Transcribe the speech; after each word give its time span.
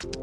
Hello 0.00 0.14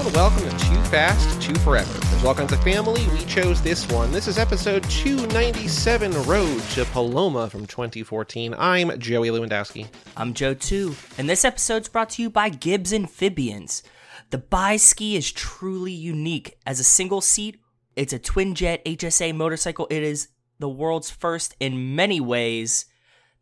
and 0.00 0.14
welcome 0.14 0.42
to 0.42 0.50
2 0.50 0.56
Fast, 0.84 1.42
2 1.42 1.54
Forever. 1.56 1.92
There's 1.92 2.24
all 2.24 2.34
kinds 2.34 2.54
of 2.54 2.62
family. 2.62 3.06
We 3.08 3.26
chose 3.26 3.60
this 3.60 3.86
one. 3.90 4.10
This 4.10 4.26
is 4.26 4.38
episode 4.38 4.82
297 4.84 6.12
Road 6.22 6.62
to 6.70 6.86
Paloma 6.86 7.50
from 7.50 7.66
2014. 7.66 8.54
I'm 8.56 8.98
Joey 8.98 9.28
Lewandowski. 9.28 9.86
I'm 10.16 10.32
Joe 10.32 10.54
too, 10.54 10.96
and 11.18 11.28
this 11.28 11.44
episode's 11.44 11.90
brought 11.90 12.08
to 12.10 12.22
you 12.22 12.30
by 12.30 12.48
Gibbs 12.48 12.94
Amphibians. 12.94 13.82
The 14.30 14.38
Bi-Ski 14.38 15.14
is 15.14 15.30
truly 15.30 15.92
unique. 15.92 16.56
As 16.64 16.80
a 16.80 16.84
single 16.84 17.20
seat, 17.20 17.60
it's 17.96 18.12
a 18.12 18.18
twin 18.18 18.54
jet 18.54 18.84
HSA 18.84 19.34
motorcycle. 19.34 19.86
It 19.90 20.02
is 20.02 20.28
the 20.58 20.68
world's 20.68 21.10
first 21.10 21.56
in 21.58 21.96
many 21.96 22.20
ways. 22.20 22.86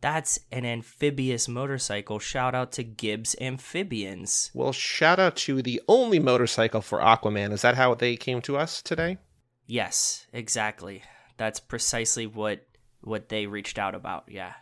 That's 0.01 0.39
an 0.53 0.65
amphibious 0.65 1.49
motorcycle. 1.49 2.19
Shout 2.19 2.55
out 2.55 2.73
to 2.73 2.85
Gibbs 2.85 3.35
Amphibians. 3.41 4.51
Well, 4.53 4.73
shout 4.73 5.19
out 5.19 5.35
to 5.37 5.63
the 5.63 5.81
only 5.89 6.19
motorcycle 6.19 6.83
for 6.83 7.01
Aquaman. 7.01 7.53
Is 7.53 7.63
that 7.63 7.77
how 7.77 7.95
they 7.95 8.17
came 8.17 8.43
to 8.43 8.57
us 8.57 8.83
today? 8.83 9.19
Yes, 9.67 10.27
exactly. 10.33 11.03
That's 11.37 11.59
precisely 11.59 12.27
what 12.27 12.67
what 13.01 13.29
they 13.29 13.47
reached 13.47 13.79
out 13.79 13.95
about. 13.95 14.25
Yeah. 14.29 14.53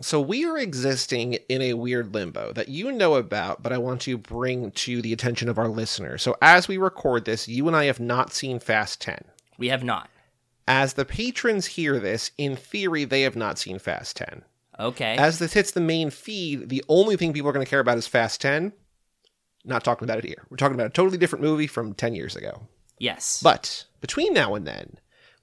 So 0.00 0.20
we 0.20 0.44
are 0.44 0.56
existing 0.58 1.34
in 1.48 1.60
a 1.60 1.74
weird 1.74 2.14
limbo 2.14 2.52
that 2.52 2.68
you 2.68 2.92
know 2.92 3.16
about, 3.16 3.62
but 3.62 3.72
I 3.72 3.78
want 3.78 4.00
to 4.02 4.16
bring 4.16 4.70
to 4.70 5.02
the 5.02 5.12
attention 5.12 5.48
of 5.48 5.58
our 5.58 5.68
listeners. 5.68 6.22
So 6.22 6.36
as 6.40 6.68
we 6.68 6.76
record 6.76 7.24
this, 7.24 7.48
you 7.48 7.66
and 7.66 7.76
I 7.76 7.84
have 7.86 7.98
not 7.98 8.32
seen 8.32 8.60
Fast 8.60 9.00
10. 9.00 9.24
We 9.58 9.68
have 9.68 9.82
not. 9.82 10.08
As 10.68 10.92
the 10.94 11.04
patrons 11.04 11.66
hear 11.66 11.98
this, 11.98 12.30
in 12.38 12.54
theory, 12.54 13.04
they 13.04 13.22
have 13.22 13.34
not 13.36 13.58
seen 13.58 13.78
Fast 13.78 14.16
10. 14.18 14.42
Okay. 14.78 15.16
As 15.16 15.40
this 15.40 15.54
hits 15.54 15.72
the 15.72 15.80
main 15.80 16.10
feed, 16.10 16.68
the 16.68 16.84
only 16.88 17.16
thing 17.16 17.32
people 17.32 17.48
are 17.48 17.52
going 17.52 17.66
to 17.66 17.70
care 17.70 17.80
about 17.80 17.98
is 17.98 18.06
Fast 18.06 18.40
10. 18.40 18.72
Not 19.64 19.82
talking 19.82 20.04
about 20.06 20.18
it 20.18 20.24
here. 20.24 20.44
We're 20.48 20.56
talking 20.56 20.74
about 20.76 20.86
a 20.86 20.90
totally 20.90 21.18
different 21.18 21.44
movie 21.44 21.66
from 21.66 21.94
10 21.94 22.14
years 22.14 22.36
ago. 22.36 22.68
yes. 22.98 23.40
But 23.42 23.84
between 24.00 24.32
now 24.32 24.54
and 24.54 24.64
then, 24.66 24.98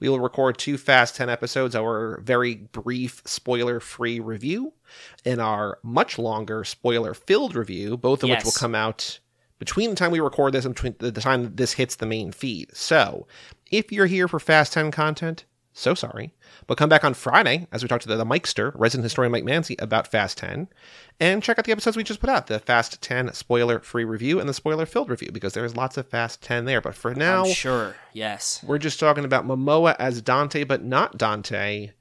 we 0.05 0.09
will 0.09 0.19
record 0.19 0.57
two 0.57 0.77
Fast 0.77 1.15
10 1.15 1.29
episodes, 1.29 1.75
our 1.75 2.21
very 2.21 2.55
brief 2.55 3.23
spoiler 3.25 3.79
free 3.79 4.19
review, 4.19 4.73
and 5.25 5.41
our 5.41 5.79
much 5.81 6.19
longer 6.19 6.63
spoiler 6.63 7.15
filled 7.15 7.55
review, 7.55 7.97
both 7.97 8.23
of 8.23 8.29
which 8.29 8.43
will 8.43 8.51
come 8.51 8.75
out 8.75 9.19
between 9.57 9.89
the 9.89 9.95
time 9.95 10.11
we 10.11 10.19
record 10.19 10.53
this 10.53 10.63
and 10.63 10.75
between 10.75 10.95
the 10.99 11.09
the 11.09 11.21
time 11.21 11.55
this 11.55 11.73
hits 11.73 11.95
the 11.95 12.05
main 12.05 12.31
feed. 12.31 12.75
So 12.75 13.25
if 13.71 13.91
you're 13.91 14.05
here 14.05 14.27
for 14.27 14.39
Fast 14.39 14.73
10 14.73 14.91
content, 14.91 15.45
so 15.77 15.93
sorry. 15.93 16.33
But 16.67 16.77
come 16.77 16.89
back 16.89 17.03
on 17.03 17.13
Friday 17.13 17.67
as 17.71 17.83
we 17.83 17.89
talk 17.89 17.99
to 18.01 18.07
the, 18.07 18.15
the 18.15 18.25
Mikester, 18.25 18.71
resident 18.75 19.03
historian 19.03 19.31
Mike 19.31 19.43
Mancy, 19.43 19.75
about 19.77 20.07
Fast 20.07 20.37
10. 20.37 20.69
And 21.19 21.43
check 21.43 21.59
out 21.59 21.65
the 21.65 21.73
episodes 21.73 21.97
we 21.97 22.03
just 22.03 22.21
put 22.21 22.29
out 22.29 22.47
the 22.47 22.59
Fast 22.59 23.01
10 23.01 23.33
spoiler 23.33 23.81
free 23.81 24.05
review 24.05 24.39
and 24.39 24.47
the 24.47 24.53
spoiler 24.53 24.85
filled 24.85 25.09
review, 25.09 25.31
because 25.33 25.53
there's 25.53 25.75
lots 25.75 25.97
of 25.97 26.07
Fast 26.07 26.41
10 26.41 26.63
there. 26.63 26.79
But 26.79 26.95
for 26.95 27.13
now, 27.13 27.43
I'm 27.43 27.51
sure. 27.51 27.95
Yes. 28.13 28.63
we're 28.65 28.77
just 28.77 28.99
talking 28.99 29.25
about 29.25 29.45
Momoa 29.45 29.97
as 29.99 30.21
Dante, 30.21 30.63
but 30.63 30.81
not 30.81 31.17
Dante. 31.17 31.91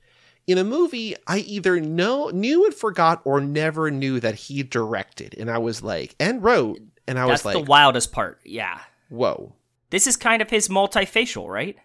In 0.47 0.59
a 0.59 0.65
movie 0.65 1.17
I 1.27 1.39
either 1.39 1.81
know 1.81 2.29
knew 2.29 2.65
and 2.65 2.75
forgot 2.75 3.23
or 3.25 3.41
never 3.41 3.91
knew 3.91 4.21
that 4.21 4.35
he 4.35 4.63
directed. 4.63 5.35
And 5.37 5.51
I 5.51 5.59
was 5.59 5.83
like, 5.83 6.15
and 6.21 6.43
wrote. 6.43 6.79
And 7.09 7.19
I 7.19 7.27
That's 7.27 7.45
was 7.45 7.55
like, 7.55 7.65
the 7.65 7.71
wildest 7.71 8.13
part. 8.13 8.39
Yeah. 8.45 8.79
whoa. 9.09 9.55
This 9.91 10.07
is 10.07 10.17
kind 10.17 10.43
of 10.43 10.51
his 10.51 10.69
multifacial, 10.69 11.49
right? 11.49 11.77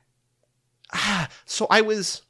So 1.46 1.68
I 1.70 1.82
was. 1.82 2.22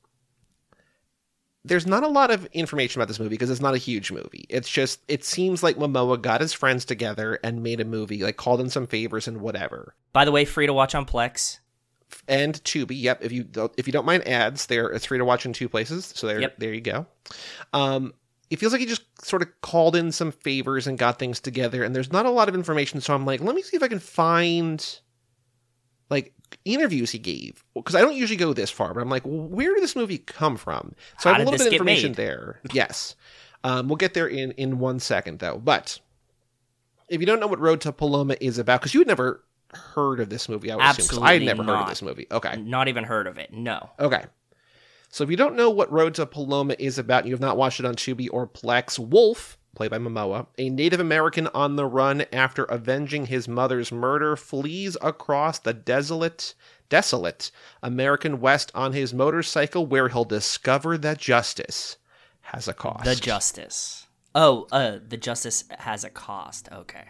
There's 1.66 1.86
not 1.86 2.04
a 2.04 2.08
lot 2.08 2.32
of 2.32 2.46
information 2.48 3.02
about 3.02 3.10
this 3.10 3.20
movie 3.20 3.32
because 3.32 3.50
it's 3.50 3.60
not 3.62 3.76
a 3.76 3.78
huge 3.78 4.12
movie. 4.14 4.46
It's 4.50 4.70
just, 4.70 5.02
it 5.10 5.26
seems 5.26 5.62
like 5.62 5.76
Momoa 5.76 6.20
got 6.20 6.40
his 6.40 6.54
friends 6.54 6.86
together 6.86 7.38
and 7.44 7.62
made 7.62 7.82
a 7.82 7.86
movie, 7.86 8.24
like 8.24 8.38
called 8.38 8.62
in 8.62 8.70
some 8.70 8.88
favors 8.88 9.28
and 9.28 9.42
whatever. 9.42 9.94
By 10.14 10.24
the 10.24 10.32
way, 10.32 10.46
free 10.46 10.68
to 10.68 10.74
watch 10.74 10.96
on 10.96 11.06
Plex. 11.06 11.60
and 12.30 12.56
Tubi. 12.64 13.00
Yep, 13.02 13.24
if 13.26 13.32
you 13.34 13.44
don't, 13.44 13.74
if 13.78 13.88
you 13.88 13.94
don't 13.94 14.06
mind 14.06 14.26
ads, 14.28 14.68
there 14.68 14.88
it's 14.88 15.06
free 15.06 15.18
to 15.18 15.26
watch 15.26 15.46
in 15.46 15.52
two 15.52 15.68
places. 15.68 16.12
So 16.16 16.28
there, 16.28 16.40
Yep. 16.40 16.56
there 16.60 16.74
you 16.74 16.82
go. 16.82 17.06
Um, 17.74 18.14
it 18.50 18.58
feels 18.58 18.72
like 18.72 18.80
he 18.80 18.88
just 18.88 19.04
sort 19.24 19.42
of 19.44 19.50
called 19.62 19.96
in 19.98 20.12
some 20.14 20.32
favors 20.32 20.88
and 20.88 20.98
got 20.98 21.20
things 21.20 21.40
together, 21.42 21.84
and 21.84 21.94
there's 21.94 22.12
not 22.12 22.26
a 22.26 22.32
lot 22.32 22.48
of 22.50 22.56
information. 22.56 23.02
So 23.02 23.14
I'm 23.14 23.26
like, 23.26 23.42
let 23.42 23.54
me 23.54 23.62
see 23.62 23.76
if 23.76 23.84
I 23.84 23.90
can 23.90 24.00
find 24.00 25.00
like 26.10 26.34
interviews 26.66 27.12
he 27.12 27.20
gave 27.20 27.64
because 27.76 27.96
I 27.96 28.02
don't 28.02 28.16
usually 28.16 28.38
go 28.38 28.54
this 28.54 28.72
far, 28.72 28.94
but 28.94 29.02
I'm 29.02 29.10
like, 29.10 29.26
well, 29.26 29.48
where 29.48 29.74
did 29.74 29.84
this 29.84 29.96
movie 29.96 30.18
come 30.18 30.58
from? 30.58 30.94
So 31.20 31.30
How 31.30 31.36
I 31.36 31.40
have 31.40 31.48
a 31.48 31.52
little 31.52 31.64
bit 31.66 31.68
of 31.68 31.74
information 31.74 32.12
made? 32.12 32.16
there. 32.18 32.60
Yes, 32.74 33.16
um, 33.64 33.88
we'll 33.88 33.98
get 33.98 34.14
there 34.14 34.28
in 34.28 34.52
in 34.54 34.80
one 34.80 35.00
second 35.00 35.40
though. 35.40 35.58
But 35.60 36.00
if 37.10 37.20
you 37.20 37.26
don't 37.28 37.40
know 37.40 37.48
what 37.48 37.60
Road 37.60 37.82
to 37.82 37.92
Paloma 37.92 38.36
is 38.40 38.58
about, 38.58 38.82
because 38.82 38.94
you 38.94 39.00
had 39.02 39.08
never 39.08 39.44
heard 39.74 40.20
of 40.20 40.30
this 40.30 40.50
movie, 40.50 40.72
I 40.72 40.76
would 40.76 40.84
assume, 40.86 41.08
'cause 41.08 41.18
I 41.20 41.34
had 41.34 41.42
Absolutely 41.42 41.46
never 41.46 41.64
heard 41.64 41.82
of 41.84 41.90
this 41.90 42.02
movie. 42.02 42.26
Okay, 42.32 42.56
Not 42.58 42.88
even 42.88 43.04
heard 43.04 43.28
of 43.28 43.38
it. 43.38 43.54
No. 43.54 43.90
Okay. 44.00 44.24
So 45.12 45.24
if 45.24 45.30
you 45.30 45.38
don't 45.38 45.56
know 45.56 45.70
what 45.70 45.92
Road 45.92 46.16
to 46.16 46.26
Paloma 46.26 46.76
is 46.80 46.98
about, 46.98 47.20
and 47.20 47.28
you 47.30 47.34
have 47.36 47.40
not 47.42 47.56
watched 47.58 47.80
it 47.80 47.86
on 47.86 47.94
Tubi 47.96 48.28
or 48.32 48.48
Plex, 48.48 48.98
Wolf, 48.98 49.59
played 49.80 49.92
by 49.92 49.98
Momoa, 49.98 50.46
a 50.58 50.70
Native 50.70 51.00
American 51.00 51.48
on 51.54 51.78
the 51.78 51.86
run 51.86 52.26
after 52.34 52.66
avenging 52.66 53.28
his 53.28 53.48
mother's 53.48 53.94
murder, 53.94 54.36
flees 54.36 54.98
across 55.02 55.58
the 55.58 55.74
desolate, 55.74 56.54
desolate 56.90 57.50
American 57.82 58.42
West 58.42 58.74
on 58.76 58.92
his 58.92 59.14
motorcycle, 59.14 59.86
where 59.86 60.10
he'll 60.10 60.26
discover 60.26 60.98
that 60.98 61.18
justice 61.18 61.96
has 62.42 62.68
a 62.68 62.74
cost. 62.74 63.06
The 63.06 63.16
Justice. 63.16 64.06
Oh, 64.36 64.68
uh, 64.70 64.98
the 65.08 65.16
Justice 65.16 65.64
has 65.78 66.04
a 66.04 66.10
cost. 66.10 66.68
Okay. 66.74 67.06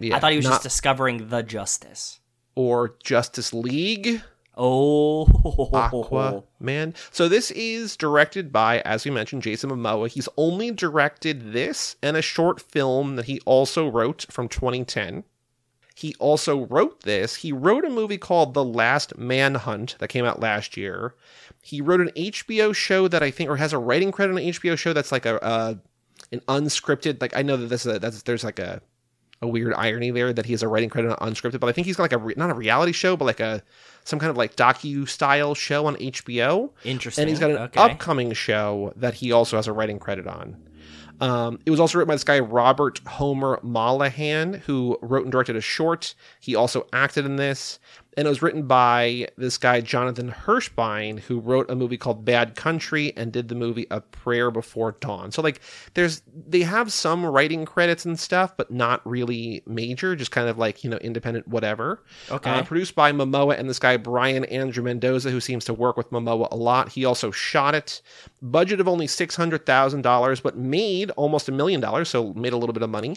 Yeah, 0.00 0.16
I 0.16 0.18
thought 0.18 0.32
he 0.32 0.38
was 0.38 0.46
not- 0.46 0.54
just 0.54 0.64
discovering 0.64 1.28
the 1.28 1.44
Justice. 1.44 2.18
or 2.56 2.96
Justice 3.04 3.54
League. 3.54 4.22
Oh. 4.58 5.24
Aquaman. 5.72 6.94
So 7.12 7.28
this 7.28 7.52
is 7.52 7.96
directed 7.96 8.52
by, 8.52 8.80
as 8.80 9.04
we 9.04 9.10
mentioned, 9.10 9.42
Jason 9.42 9.70
Momoa. 9.70 10.08
He's 10.08 10.28
only 10.36 10.72
directed 10.72 11.52
this 11.52 11.96
and 12.02 12.16
a 12.16 12.22
short 12.22 12.60
film 12.60 13.16
that 13.16 13.26
he 13.26 13.40
also 13.46 13.88
wrote 13.88 14.26
from 14.30 14.48
2010. 14.48 15.22
He 15.94 16.14
also 16.18 16.66
wrote 16.66 17.02
this. 17.02 17.36
He 17.36 17.52
wrote 17.52 17.84
a 17.84 17.90
movie 17.90 18.18
called 18.18 18.54
The 18.54 18.64
Last 18.64 19.16
Manhunt 19.18 19.96
that 19.98 20.08
came 20.08 20.24
out 20.24 20.40
last 20.40 20.76
year. 20.76 21.14
He 21.62 21.80
wrote 21.80 22.00
an 22.00 22.10
HBO 22.16 22.74
show 22.74 23.08
that 23.08 23.22
I 23.22 23.30
think, 23.30 23.50
or 23.50 23.56
has 23.56 23.72
a 23.72 23.78
writing 23.78 24.12
credit 24.12 24.32
on 24.32 24.38
an 24.38 24.44
HBO 24.44 24.78
show 24.78 24.92
that's 24.92 25.10
like 25.10 25.26
a, 25.26 25.80
an 26.32 26.40
unscripted. 26.48 27.20
Like 27.20 27.36
I 27.36 27.42
know 27.42 27.56
that 27.56 27.66
this 27.66 27.84
is 27.84 27.96
a, 27.96 27.98
that's 27.98 28.22
there's 28.22 28.44
like 28.44 28.58
a 28.58 28.80
a 29.40 29.46
weird 29.46 29.72
irony 29.74 30.10
there 30.10 30.32
that 30.32 30.46
he 30.46 30.52
has 30.52 30.62
a 30.62 30.68
writing 30.68 30.88
credit 30.88 31.16
on 31.20 31.32
unscripted, 31.32 31.60
but 31.60 31.68
I 31.68 31.72
think 31.72 31.86
he's 31.86 31.96
got 31.96 32.10
like 32.10 32.12
a 32.12 32.38
not 32.38 32.50
a 32.50 32.54
reality 32.54 32.92
show, 32.92 33.16
but 33.16 33.24
like 33.24 33.40
a 33.40 33.62
some 34.08 34.18
kind 34.18 34.30
of 34.30 34.36
like 34.36 34.56
docu 34.56 35.08
style 35.08 35.54
show 35.54 35.86
on 35.86 35.96
HBO. 35.96 36.70
Interesting. 36.84 37.22
And 37.22 37.28
he's 37.28 37.38
got 37.38 37.50
an 37.50 37.58
okay. 37.58 37.80
upcoming 37.80 38.32
show 38.32 38.92
that 38.96 39.14
he 39.14 39.32
also 39.32 39.56
has 39.56 39.66
a 39.66 39.72
writing 39.72 39.98
credit 39.98 40.26
on. 40.26 40.56
Um, 41.20 41.58
it 41.66 41.70
was 41.70 41.80
also 41.80 41.98
written 41.98 42.08
by 42.08 42.14
this 42.14 42.24
guy 42.24 42.38
Robert 42.38 43.00
Homer 43.06 43.60
Mollohan, 43.62 44.60
who 44.60 44.98
wrote 45.02 45.24
and 45.24 45.32
directed 45.32 45.56
a 45.56 45.60
short. 45.60 46.14
He 46.40 46.54
also 46.54 46.86
acted 46.92 47.26
in 47.26 47.36
this, 47.36 47.80
and 48.18 48.26
it 48.26 48.30
was 48.30 48.42
written 48.42 48.64
by 48.64 49.28
this 49.36 49.56
guy 49.58 49.80
Jonathan 49.80 50.32
Hirschbein, 50.32 51.20
who 51.20 51.38
wrote 51.38 51.70
a 51.70 51.76
movie 51.76 51.96
called 51.96 52.24
Bad 52.24 52.56
Country 52.56 53.12
and 53.16 53.32
did 53.32 53.46
the 53.46 53.54
movie 53.54 53.86
A 53.92 54.00
Prayer 54.00 54.50
Before 54.50 54.96
Dawn. 54.98 55.30
So 55.30 55.40
like, 55.40 55.60
there's 55.94 56.22
they 56.34 56.62
have 56.62 56.92
some 56.92 57.24
writing 57.24 57.64
credits 57.64 58.04
and 58.04 58.18
stuff, 58.18 58.56
but 58.56 58.72
not 58.72 59.06
really 59.06 59.62
major, 59.66 60.16
just 60.16 60.32
kind 60.32 60.48
of 60.48 60.58
like 60.58 60.82
you 60.82 60.90
know 60.90 60.96
independent 60.96 61.46
whatever. 61.46 62.02
Okay. 62.28 62.50
Uh, 62.50 62.64
produced 62.64 62.96
by 62.96 63.12
Momoa 63.12 63.56
and 63.56 63.70
this 63.70 63.78
guy 63.78 63.96
Brian 63.96 64.44
Andrew 64.46 64.82
Mendoza, 64.82 65.30
who 65.30 65.40
seems 65.40 65.64
to 65.66 65.72
work 65.72 65.96
with 65.96 66.10
Momoa 66.10 66.48
a 66.50 66.56
lot. 66.56 66.88
He 66.88 67.04
also 67.04 67.30
shot 67.30 67.76
it. 67.76 68.02
Budget 68.42 68.80
of 68.80 68.88
only 68.88 69.06
six 69.06 69.36
hundred 69.36 69.64
thousand 69.64 70.02
dollars, 70.02 70.40
but 70.40 70.58
made 70.58 71.12
almost 71.12 71.48
a 71.48 71.52
million 71.52 71.80
dollars, 71.80 72.08
so 72.08 72.34
made 72.34 72.52
a 72.52 72.56
little 72.56 72.72
bit 72.72 72.82
of 72.82 72.90
money. 72.90 73.14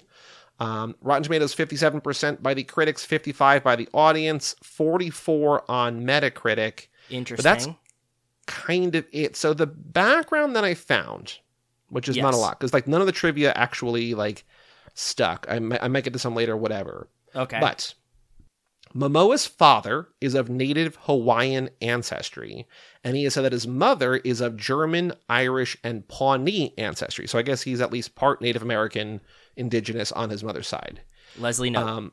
Um, 0.61 0.95
Rotten 1.01 1.23
Tomatoes 1.23 1.53
fifty-seven 1.53 2.01
percent 2.01 2.43
by 2.43 2.53
the 2.53 2.63
critics, 2.63 3.03
fifty-five 3.03 3.63
by 3.63 3.75
the 3.75 3.89
audience, 3.93 4.55
forty-four 4.63 5.69
on 5.69 6.05
Metacritic. 6.05 6.87
Interesting. 7.09 7.43
that's- 7.43 7.67
Kind 8.47 8.95
of 8.95 9.05
it. 9.11 9.35
So 9.35 9.53
the 9.53 9.67
background 9.67 10.55
that 10.55 10.63
I 10.63 10.73
found, 10.73 11.37
which 11.89 12.09
is 12.09 12.17
not 12.17 12.33
a 12.33 12.37
lot, 12.37 12.59
because 12.59 12.73
like 12.73 12.87
none 12.87 12.99
of 12.99 13.07
the 13.07 13.13
trivia 13.13 13.53
actually 13.55 14.13
like 14.13 14.43
stuck. 14.93 15.45
I 15.49 15.59
might, 15.59 15.81
I 15.81 15.87
might 15.87 16.03
get 16.03 16.13
to 16.13 16.19
some 16.19 16.35
later, 16.35 16.57
whatever. 16.57 17.07
okay. 17.35 17.59
But 17.61 17.93
Momoa's 18.93 19.45
father 19.47 20.09
is 20.19 20.35
of 20.35 20.49
native 20.49 20.97
Hawaiian 21.03 21.69
ancestry, 21.81 22.67
and 23.03 23.15
he 23.15 23.23
has 23.23 23.35
said 23.35 23.43
that 23.43 23.53
his 23.53 23.67
mother 23.67 24.17
is 24.17 24.41
of 24.41 24.57
German, 24.57 25.13
Irish, 25.29 25.77
and 25.83 26.05
Pawnee 26.09 26.73
ancestry. 26.77 27.27
So 27.27 27.39
I 27.39 27.43
guess 27.43 27.61
he's 27.61 27.79
at 27.79 27.91
least 27.93 28.15
part 28.15 28.41
Native 28.41 28.63
American, 28.63 29.21
indigenous 29.55 30.11
on 30.11 30.29
his 30.29 30.43
mother's 30.43 30.67
side. 30.67 31.01
Leslie, 31.37 31.69
no. 31.69 31.87
Um, 31.87 32.11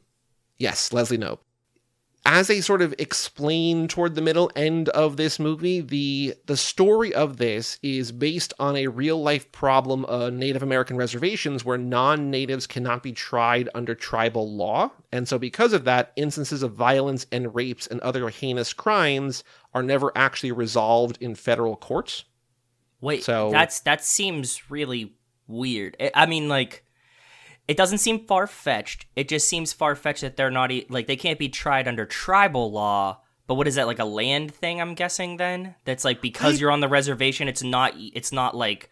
yes, 0.58 0.92
Leslie 0.92 1.18
Nope. 1.18 1.42
as 2.24 2.46
they 2.46 2.60
sort 2.60 2.82
of 2.82 2.94
explain 2.98 3.88
toward 3.88 4.14
the 4.14 4.20
middle 4.20 4.50
end 4.54 4.88
of 4.90 5.16
this 5.16 5.38
movie, 5.38 5.80
the 5.80 6.34
the 6.46 6.56
story 6.56 7.14
of 7.14 7.38
this 7.38 7.78
is 7.82 8.12
based 8.12 8.52
on 8.58 8.76
a 8.76 8.86
real 8.88 9.20
life 9.22 9.50
problem 9.50 10.04
of 10.04 10.32
Native 10.34 10.62
American 10.62 10.96
reservations 10.96 11.64
where 11.64 11.78
non-natives 11.78 12.66
cannot 12.66 13.02
be 13.02 13.12
tried 13.12 13.68
under 13.74 13.94
tribal 13.94 14.52
law. 14.54 14.90
And 15.10 15.26
so 15.26 15.38
because 15.38 15.72
of 15.72 15.84
that, 15.84 16.12
instances 16.16 16.62
of 16.62 16.72
violence 16.74 17.26
and 17.32 17.54
rapes 17.54 17.86
and 17.86 18.00
other 18.00 18.28
heinous 18.28 18.72
crimes 18.72 19.42
are 19.72 19.82
never 19.82 20.12
actually 20.16 20.52
resolved 20.52 21.16
in 21.20 21.34
federal 21.34 21.76
courts. 21.76 22.24
Wait, 23.00 23.24
so 23.24 23.50
that's 23.50 23.80
that 23.80 24.04
seems 24.04 24.70
really 24.70 25.14
weird. 25.46 25.96
I 26.14 26.26
mean 26.26 26.48
like 26.48 26.84
it 27.68 27.76
doesn't 27.76 27.98
seem 27.98 28.26
far 28.26 28.46
fetched. 28.46 29.06
It 29.14 29.28
just 29.28 29.46
seems 29.46 29.74
far 29.74 29.94
fetched 29.94 30.22
that 30.22 30.36
they're 30.36 30.50
not 30.50 30.72
like 30.88 31.06
they 31.06 31.16
can't 31.16 31.38
be 31.38 31.50
tried 31.50 31.86
under 31.86 32.06
tribal 32.06 32.72
law. 32.72 33.20
But 33.46 33.54
what 33.54 33.68
is 33.68 33.76
that 33.76 33.86
like 33.86 33.98
a 33.98 34.04
land 34.04 34.52
thing? 34.54 34.80
I'm 34.80 34.94
guessing 34.94 35.36
then 35.36 35.74
that's 35.84 36.04
like 36.04 36.20
because 36.20 36.56
I, 36.56 36.58
you're 36.58 36.70
on 36.70 36.80
the 36.80 36.88
reservation, 36.88 37.46
it's 37.46 37.62
not 37.62 37.92
it's 37.96 38.32
not 38.32 38.56
like 38.56 38.90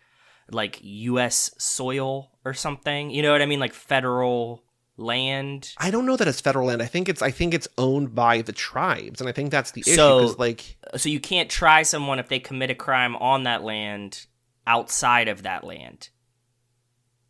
like 0.50 0.78
U.S. 0.82 1.50
soil 1.58 2.30
or 2.44 2.54
something. 2.54 3.10
You 3.10 3.22
know 3.22 3.32
what 3.32 3.42
I 3.42 3.46
mean? 3.46 3.60
Like 3.60 3.72
federal 3.72 4.62
land. 4.98 5.72
I 5.78 5.90
don't 5.90 6.06
know 6.06 6.16
that 6.16 6.28
it's 6.28 6.40
federal 6.40 6.66
land. 6.68 6.82
I 6.82 6.86
think 6.86 7.08
it's 7.08 7.22
I 7.22 7.30
think 7.30 7.54
it's 7.54 7.68
owned 7.78 8.14
by 8.14 8.42
the 8.42 8.52
tribes, 8.52 9.20
and 9.20 9.28
I 9.28 9.32
think 9.32 9.50
that's 9.50 9.70
the 9.70 9.82
issue. 9.82 9.94
So 9.94 10.34
like, 10.38 10.76
so 10.96 11.08
you 11.08 11.20
can't 11.20 11.50
try 11.50 11.82
someone 11.82 12.18
if 12.18 12.28
they 12.28 12.40
commit 12.40 12.70
a 12.70 12.74
crime 12.74 13.16
on 13.16 13.44
that 13.44 13.62
land 13.62 14.26
outside 14.66 15.28
of 15.28 15.44
that 15.44 15.64
land. 15.64 16.10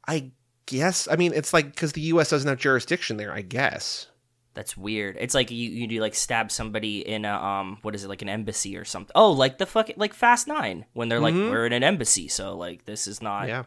I 0.08 0.32
guess. 0.66 1.08
I 1.08 1.16
mean, 1.16 1.32
it's 1.34 1.52
like 1.52 1.66
because 1.66 1.92
the 1.92 2.00
U.S. 2.02 2.30
doesn't 2.30 2.48
have 2.48 2.58
jurisdiction 2.58 3.16
there. 3.16 3.32
I 3.32 3.42
guess. 3.42 4.08
That's 4.54 4.76
weird. 4.76 5.16
It's 5.20 5.34
like 5.34 5.50
you 5.50 5.68
you 5.68 5.86
do 5.86 6.00
like 6.00 6.14
stab 6.14 6.50
somebody 6.50 7.06
in 7.06 7.24
a 7.24 7.34
um 7.34 7.78
what 7.82 7.94
is 7.94 8.04
it 8.04 8.08
like 8.08 8.22
an 8.22 8.28
embassy 8.28 8.76
or 8.76 8.84
something. 8.84 9.12
Oh, 9.14 9.30
like 9.32 9.58
the 9.58 9.66
fucking 9.66 9.96
like 9.98 10.14
Fast 10.14 10.48
Nine 10.48 10.86
when 10.94 11.08
they're 11.08 11.20
like 11.20 11.34
mm-hmm. 11.34 11.50
we're 11.50 11.66
in 11.66 11.72
an 11.72 11.82
embassy, 11.82 12.28
so 12.28 12.56
like 12.56 12.86
this 12.86 13.06
is 13.06 13.20
not 13.20 13.48
yeah 13.48 13.64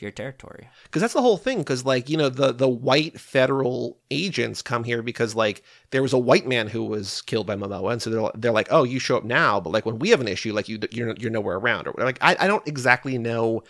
your 0.00 0.10
territory. 0.10 0.68
Because 0.84 1.02
that's 1.02 1.14
the 1.14 1.22
whole 1.22 1.36
thing. 1.36 1.58
Because 1.58 1.84
like 1.84 2.08
you 2.08 2.16
know 2.16 2.28
the 2.28 2.52
the 2.52 2.68
white 2.68 3.18
federal 3.20 3.98
agents 4.10 4.62
come 4.62 4.84
here 4.84 5.02
because 5.02 5.34
like 5.34 5.62
there 5.90 6.02
was 6.02 6.12
a 6.12 6.18
white 6.18 6.46
man 6.46 6.68
who 6.68 6.84
was 6.84 7.22
killed 7.22 7.46
by 7.46 7.56
Momoa, 7.56 7.92
and 7.92 8.02
so 8.02 8.10
they're 8.10 8.30
they're 8.34 8.52
like, 8.52 8.68
oh, 8.70 8.84
you 8.84 8.98
show 8.98 9.16
up 9.16 9.24
now, 9.24 9.60
but 9.60 9.70
like 9.70 9.86
when 9.86 9.98
we 9.98 10.10
have 10.10 10.20
an 10.20 10.28
issue, 10.28 10.52
like 10.52 10.68
you 10.68 10.78
you're 10.90 11.14
you're 11.18 11.30
nowhere 11.30 11.56
around 11.56 11.88
or. 11.88 11.94
Like 11.98 12.18
I, 12.20 12.36
I 12.38 12.46
don't 12.46 12.66
exactly 12.66 13.18
know. 13.18 13.62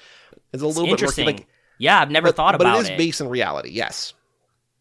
It's 0.53 0.63
a 0.63 0.67
little 0.67 0.83
it's 0.83 0.91
bit 0.91 0.91
interesting. 0.91 1.25
Murky, 1.25 1.39
like 1.39 1.49
yeah, 1.79 2.01
I've 2.01 2.11
never 2.11 2.29
but, 2.29 2.37
thought 2.37 2.55
about 2.55 2.67
it. 2.67 2.83
But 2.83 2.91
it 2.91 2.93
is 2.93 2.99
based 2.99 3.21
in 3.21 3.29
reality, 3.29 3.71
yes. 3.71 4.15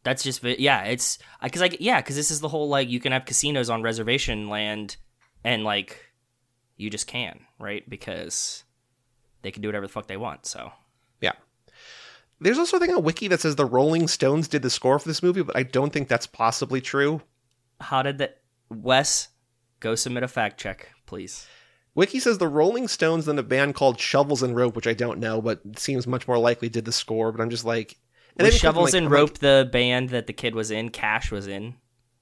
That's 0.03 0.23
just, 0.23 0.43
yeah, 0.43 0.83
it's 0.83 1.19
because 1.41 1.61
like 1.61 1.77
yeah, 1.79 1.99
because 1.99 2.15
this 2.15 2.31
is 2.31 2.39
the 2.39 2.47
whole 2.47 2.69
like 2.69 2.89
you 2.89 2.99
can 2.99 3.11
have 3.11 3.25
casinos 3.25 3.69
on 3.69 3.81
reservation 3.81 4.47
land, 4.47 4.95
and 5.43 5.63
like 5.63 6.11
you 6.77 6.89
just 6.89 7.07
can 7.07 7.41
right 7.59 7.87
because 7.89 8.63
they 9.41 9.51
can 9.51 9.61
do 9.61 9.67
whatever 9.67 9.85
the 9.85 9.91
fuck 9.91 10.07
they 10.07 10.17
want. 10.17 10.45
So 10.45 10.71
yeah. 11.19 11.33
There's 12.39 12.57
also 12.57 12.77
a 12.77 12.79
thing 12.79 12.93
on 12.93 13.03
Wiki 13.03 13.27
that 13.27 13.41
says 13.41 13.55
the 13.55 13.65
Rolling 13.65 14.07
Stones 14.07 14.47
did 14.47 14.61
the 14.61 14.69
score 14.69 14.99
for 14.99 15.07
this 15.07 15.23
movie, 15.23 15.41
but 15.41 15.57
I 15.57 15.63
don't 15.63 15.91
think 15.91 16.07
that's 16.07 16.27
possibly 16.27 16.79
true. 16.79 17.21
How 17.81 18.01
did 18.01 18.19
that? 18.19 18.41
Wes, 18.69 19.29
go 19.79 19.95
submit 19.95 20.23
a 20.23 20.27
fact 20.27 20.59
check, 20.59 20.89
please. 21.05 21.47
Wiki 21.97 22.19
says 22.19 22.37
the 22.37 22.47
Rolling 22.47 22.87
Stones 22.87 23.27
and 23.27 23.39
a 23.39 23.43
band 23.43 23.73
called 23.73 23.99
Shovels 23.99 24.43
and 24.43 24.55
Rope, 24.55 24.75
which 24.75 24.85
I 24.85 24.93
don't 24.93 25.17
know, 25.17 25.41
but 25.41 25.79
seems 25.79 26.05
much 26.05 26.27
more 26.27 26.37
likely 26.37 26.69
did 26.69 26.85
the 26.85 26.91
score. 26.91 27.31
But 27.31 27.41
I'm 27.41 27.49
just 27.49 27.65
like, 27.65 27.97
was 28.39 28.55
Shovels 28.55 28.93
like, 28.93 29.01
and 29.01 29.09
Rope 29.09 29.31
like, 29.31 29.39
the 29.39 29.69
band 29.73 30.09
that 30.09 30.27
the 30.27 30.33
kid 30.33 30.53
was 30.53 30.69
in? 30.69 30.89
Cash 30.89 31.31
was 31.31 31.47
in. 31.47 31.73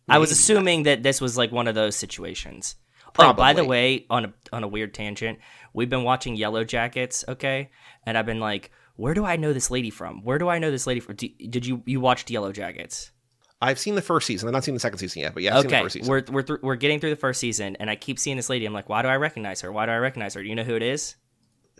I 0.08 0.20
was 0.20 0.32
assuming 0.32 0.84
that 0.84 1.04
this 1.04 1.20
was 1.20 1.38
like 1.38 1.52
one 1.52 1.68
of 1.68 1.76
those 1.76 1.98
situations. 1.98 2.76
Probably. 3.14 3.34
Oh, 3.34 3.36
by 3.36 3.52
the 3.52 3.66
way, 3.66 4.06
on 4.10 4.24
a 4.24 4.34
on 4.54 4.64
a 4.64 4.68
weird 4.68 4.94
tangent, 4.94 5.40
we've 5.74 5.90
been 5.90 6.04
watching 6.04 6.38
Yellowjackets, 6.38 7.28
okay, 7.28 7.70
and 8.06 8.18
I've 8.18 8.26
been 8.26 8.40
like, 8.40 8.72
where 8.96 9.14
do 9.14 9.26
I 9.26 9.36
know 9.36 9.52
this 9.52 9.70
lady 9.70 9.90
from? 9.90 10.24
Where 10.24 10.38
do 10.38 10.48
I 10.48 10.58
know 10.58 10.72
this 10.72 10.88
lady 10.88 11.02
from? 11.02 11.18
Did 11.18 11.66
you 11.66 11.84
you 11.86 12.00
watched 12.00 12.30
Yellowjackets? 12.30 13.12
I've 13.62 13.80
seen 13.80 13.96
the 13.96 14.02
first 14.02 14.28
season. 14.28 14.48
I've 14.48 14.54
not 14.54 14.64
seen 14.64 14.74
the 14.74 14.80
second 14.80 15.00
season 15.00 15.22
yet, 15.22 15.34
but 15.34 15.44
yeah, 15.44 15.58
I've 15.58 15.66
okay. 15.66 15.84
We're 16.04 16.24
we're 16.30 16.42
th- 16.42 16.60
we're 16.62 16.76
getting 16.76 17.00
through 17.00 17.12
the 17.12 17.16
first 17.16 17.40
season, 17.40 17.76
and 17.78 17.90
I 17.90 17.96
keep 17.96 18.20
seeing 18.20 18.36
this 18.38 18.50
lady. 18.50 18.66
I'm 18.66 18.74
like, 18.74 18.90
why 18.90 19.02
do 19.02 19.08
I 19.08 19.16
recognize 19.16 19.62
her? 19.62 19.72
Why 19.72 19.86
do 19.86 19.92
I 19.92 19.98
recognize 19.98 20.34
her? 20.34 20.44
Do 20.44 20.50
you 20.50 20.56
know 20.56 20.64
who 20.64 20.76
it 20.76 20.84
is? 20.84 21.16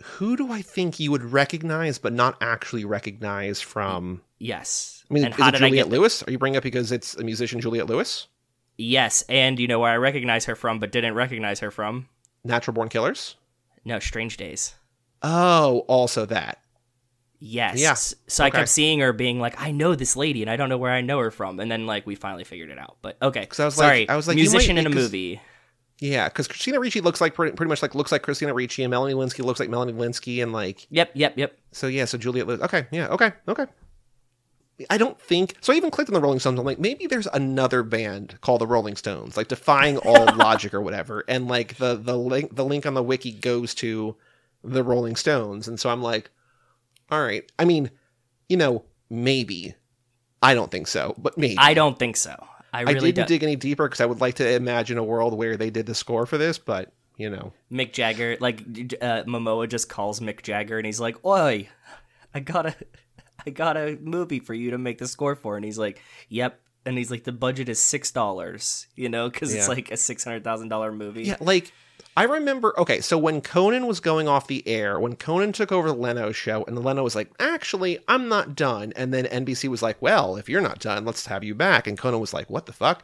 Who 0.02 0.36
do 0.36 0.52
I 0.52 0.62
think 0.62 1.00
you 1.00 1.10
would 1.10 1.22
recognize, 1.22 1.98
but 1.98 2.12
not 2.12 2.36
actually 2.40 2.84
recognize 2.84 3.60
from? 3.60 4.22
Yes. 4.38 5.04
I 5.10 5.14
mean, 5.14 5.24
and 5.24 5.34
is 5.34 5.40
it 5.40 5.54
Juliette 5.54 5.88
Lewis? 5.88 6.22
Are 6.22 6.30
you 6.30 6.38
bringing 6.38 6.56
up 6.56 6.62
because 6.62 6.92
it's 6.92 7.14
a 7.16 7.24
musician, 7.24 7.60
Juliette 7.60 7.86
Lewis? 7.86 8.28
Yes, 8.78 9.22
and 9.28 9.58
you 9.58 9.66
know 9.68 9.78
where 9.78 9.92
I 9.92 9.96
recognize 9.96 10.44
her 10.44 10.54
from, 10.54 10.78
but 10.78 10.92
didn't 10.92 11.14
recognize 11.14 11.60
her 11.60 11.70
from? 11.70 12.08
Natural 12.44 12.74
Born 12.74 12.88
Killers. 12.88 13.36
No, 13.84 13.98
Strange 13.98 14.36
Days. 14.36 14.74
Oh, 15.22 15.84
also 15.88 16.26
that. 16.26 16.60
Yes. 17.38 17.78
Yes. 17.78 18.14
So 18.26 18.44
okay. 18.44 18.56
I 18.56 18.60
kept 18.60 18.68
seeing 18.70 19.00
her 19.00 19.12
being 19.12 19.40
like, 19.40 19.60
I 19.60 19.70
know 19.70 19.94
this 19.94 20.16
lady 20.16 20.42
and 20.42 20.50
I 20.50 20.56
don't 20.56 20.68
know 20.68 20.78
where 20.78 20.92
I 20.92 21.00
know 21.00 21.18
her 21.18 21.30
from. 21.30 21.60
And 21.60 21.70
then 21.70 21.86
like 21.86 22.06
we 22.06 22.14
finally 22.14 22.44
figured 22.44 22.70
it 22.70 22.78
out. 22.78 22.96
But 23.02 23.16
okay. 23.20 23.40
Because 23.40 23.60
I 23.60 23.64
was 23.66 23.74
Sorry, 23.74 24.00
like, 24.00 24.10
I 24.10 24.16
was 24.16 24.26
like, 24.26 24.36
musician 24.36 24.76
might, 24.76 24.86
in 24.86 24.92
a 24.92 24.94
movie. 24.94 25.40
Yeah, 25.98 26.28
because 26.28 26.46
Christina 26.46 26.78
Ricci 26.78 27.00
looks 27.00 27.20
like 27.20 27.34
pretty, 27.34 27.56
pretty 27.56 27.68
much 27.70 27.80
like 27.80 27.94
looks 27.94 28.12
like 28.12 28.22
Christina 28.22 28.52
Ricci, 28.52 28.82
and 28.82 28.90
Melanie 28.90 29.14
Lynskey 29.14 29.42
looks 29.42 29.58
like 29.58 29.70
Melanie 29.70 29.94
Lynskey, 29.94 30.42
and 30.42 30.52
like 30.52 30.86
yep, 30.90 31.10
yep, 31.14 31.38
yep. 31.38 31.58
So 31.72 31.86
yeah, 31.86 32.04
so 32.04 32.18
Juliette. 32.18 32.48
Okay, 32.48 32.86
yeah, 32.90 33.08
okay, 33.08 33.32
okay. 33.48 33.64
I 34.90 34.98
don't 34.98 35.18
think 35.18 35.54
so. 35.62 35.72
I 35.72 35.76
even 35.76 35.90
clicked 35.90 36.10
on 36.10 36.14
the 36.14 36.20
Rolling 36.20 36.38
Stones. 36.38 36.58
I'm 36.58 36.66
like, 36.66 36.78
maybe 36.78 37.06
there's 37.06 37.26
another 37.28 37.82
band 37.82 38.38
called 38.42 38.60
the 38.60 38.66
Rolling 38.66 38.96
Stones, 38.96 39.38
like 39.38 39.48
defying 39.48 39.96
all 39.98 40.26
logic 40.36 40.74
or 40.74 40.82
whatever. 40.82 41.24
And 41.28 41.48
like 41.48 41.76
the 41.76 41.96
the 41.96 42.18
link 42.18 42.54
the 42.54 42.64
link 42.64 42.84
on 42.84 42.92
the 42.92 43.02
wiki 43.02 43.32
goes 43.32 43.74
to 43.76 44.16
the 44.62 44.84
Rolling 44.84 45.16
Stones, 45.16 45.66
and 45.66 45.80
so 45.80 45.88
I'm 45.88 46.02
like, 46.02 46.30
all 47.10 47.22
right. 47.22 47.50
I 47.58 47.64
mean, 47.64 47.90
you 48.48 48.56
know, 48.56 48.84
maybe. 49.10 49.74
I 50.42 50.54
don't 50.54 50.70
think 50.70 50.86
so, 50.86 51.14
but 51.18 51.38
maybe. 51.38 51.56
I 51.58 51.74
don't 51.74 51.98
think 51.98 52.16
so. 52.16 52.34
I 52.72 52.82
really 52.82 52.96
I 52.96 53.00
didn't 53.00 53.16
don't. 53.16 53.28
dig 53.28 53.42
any 53.42 53.56
deeper 53.56 53.88
because 53.88 54.00
I 54.00 54.06
would 54.06 54.20
like 54.20 54.34
to 54.34 54.48
imagine 54.48 54.98
a 54.98 55.04
world 55.04 55.34
where 55.34 55.56
they 55.56 55.70
did 55.70 55.86
the 55.86 55.94
score 55.94 56.26
for 56.26 56.36
this, 56.36 56.58
but 56.58 56.92
you 57.16 57.30
know, 57.30 57.52
Mick 57.72 57.92
Jagger, 57.92 58.36
like 58.40 58.60
uh, 58.60 59.24
Momoa, 59.24 59.68
just 59.68 59.88
calls 59.88 60.20
Mick 60.20 60.42
Jagger 60.42 60.76
and 60.76 60.84
he's 60.84 61.00
like, 61.00 61.24
"Oi, 61.24 61.68
I 62.34 62.40
got 62.40 62.66
a, 62.66 62.74
I 63.46 63.50
got 63.50 63.76
a 63.76 63.96
movie 64.00 64.40
for 64.40 64.52
you 64.52 64.72
to 64.72 64.78
make 64.78 64.98
the 64.98 65.08
score 65.08 65.34
for," 65.34 65.56
and 65.56 65.64
he's 65.64 65.78
like, 65.78 66.02
"Yep." 66.28 66.60
And 66.84 66.96
he's 66.96 67.10
like, 67.10 67.24
the 67.24 67.32
budget 67.32 67.68
is 67.68 67.80
six 67.80 68.12
dollars, 68.12 68.86
you 68.94 69.08
know, 69.08 69.28
because 69.28 69.52
yeah. 69.52 69.58
it's 69.58 69.68
like 69.68 69.90
a 69.90 69.96
six 69.96 70.22
hundred 70.22 70.44
thousand 70.44 70.68
dollar 70.68 70.92
movie. 70.92 71.24
Yeah, 71.24 71.36
like 71.40 71.72
I 72.18 72.24
remember, 72.24 72.78
okay, 72.80 73.02
so 73.02 73.18
when 73.18 73.42
Conan 73.42 73.86
was 73.86 74.00
going 74.00 74.26
off 74.26 74.46
the 74.46 74.66
air, 74.66 74.98
when 74.98 75.16
Conan 75.16 75.52
took 75.52 75.70
over 75.70 75.88
the 75.88 75.94
Leno 75.94 76.32
show, 76.32 76.64
and 76.64 76.82
Leno 76.82 77.02
was 77.02 77.14
like, 77.14 77.30
actually, 77.38 77.98
I'm 78.08 78.28
not 78.28 78.56
done. 78.56 78.94
And 78.96 79.12
then 79.12 79.26
NBC 79.26 79.68
was 79.68 79.82
like, 79.82 80.00
well, 80.00 80.36
if 80.36 80.48
you're 80.48 80.62
not 80.62 80.78
done, 80.78 81.04
let's 81.04 81.26
have 81.26 81.44
you 81.44 81.54
back. 81.54 81.86
And 81.86 81.98
Conan 81.98 82.18
was 82.18 82.32
like, 82.32 82.48
what 82.48 82.64
the 82.64 82.72
fuck? 82.72 83.02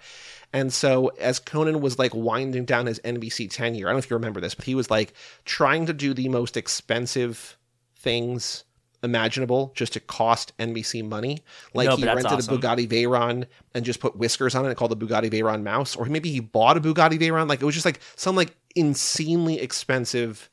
And 0.54 0.72
so 0.72 1.08
as 1.20 1.38
Conan 1.38 1.80
was 1.82 1.98
like 1.98 2.14
winding 2.14 2.64
down 2.64 2.86
his 2.86 3.00
NBC 3.00 3.50
tenure, 3.50 3.86
I 3.86 3.90
don't 3.90 3.96
know 3.96 3.98
if 3.98 4.10
you 4.10 4.16
remember 4.16 4.40
this, 4.40 4.54
but 4.54 4.64
he 4.64 4.74
was 4.74 4.90
like 4.90 5.12
trying 5.44 5.84
to 5.86 5.92
do 5.92 6.14
the 6.14 6.28
most 6.28 6.56
expensive 6.56 7.58
things 7.94 8.64
imaginable 9.02 9.72
just 9.74 9.92
to 9.94 10.00
cost 10.00 10.56
NBC 10.58 11.06
money. 11.06 11.42
Like 11.74 11.88
no, 11.88 11.96
he 11.96 12.04
rented 12.04 12.26
awesome. 12.26 12.54
a 12.54 12.58
Bugatti 12.58 12.88
Veyron 12.88 13.46
and 13.74 13.84
just 13.84 14.00
put 14.00 14.16
whiskers 14.16 14.54
on 14.54 14.64
it 14.64 14.68
and 14.68 14.76
called 14.76 14.98
the 14.98 15.06
Bugatti 15.06 15.30
Veyron 15.30 15.62
Mouse, 15.62 15.96
or 15.96 16.06
maybe 16.06 16.30
he 16.30 16.40
bought 16.40 16.76
a 16.76 16.80
Bugatti 16.80 17.18
Veyron. 17.18 17.48
Like 17.48 17.62
it 17.62 17.64
was 17.64 17.74
just 17.74 17.86
like 17.86 18.00
some 18.16 18.36
like 18.36 18.56
insanely 18.74 19.60
expensive 19.60 20.48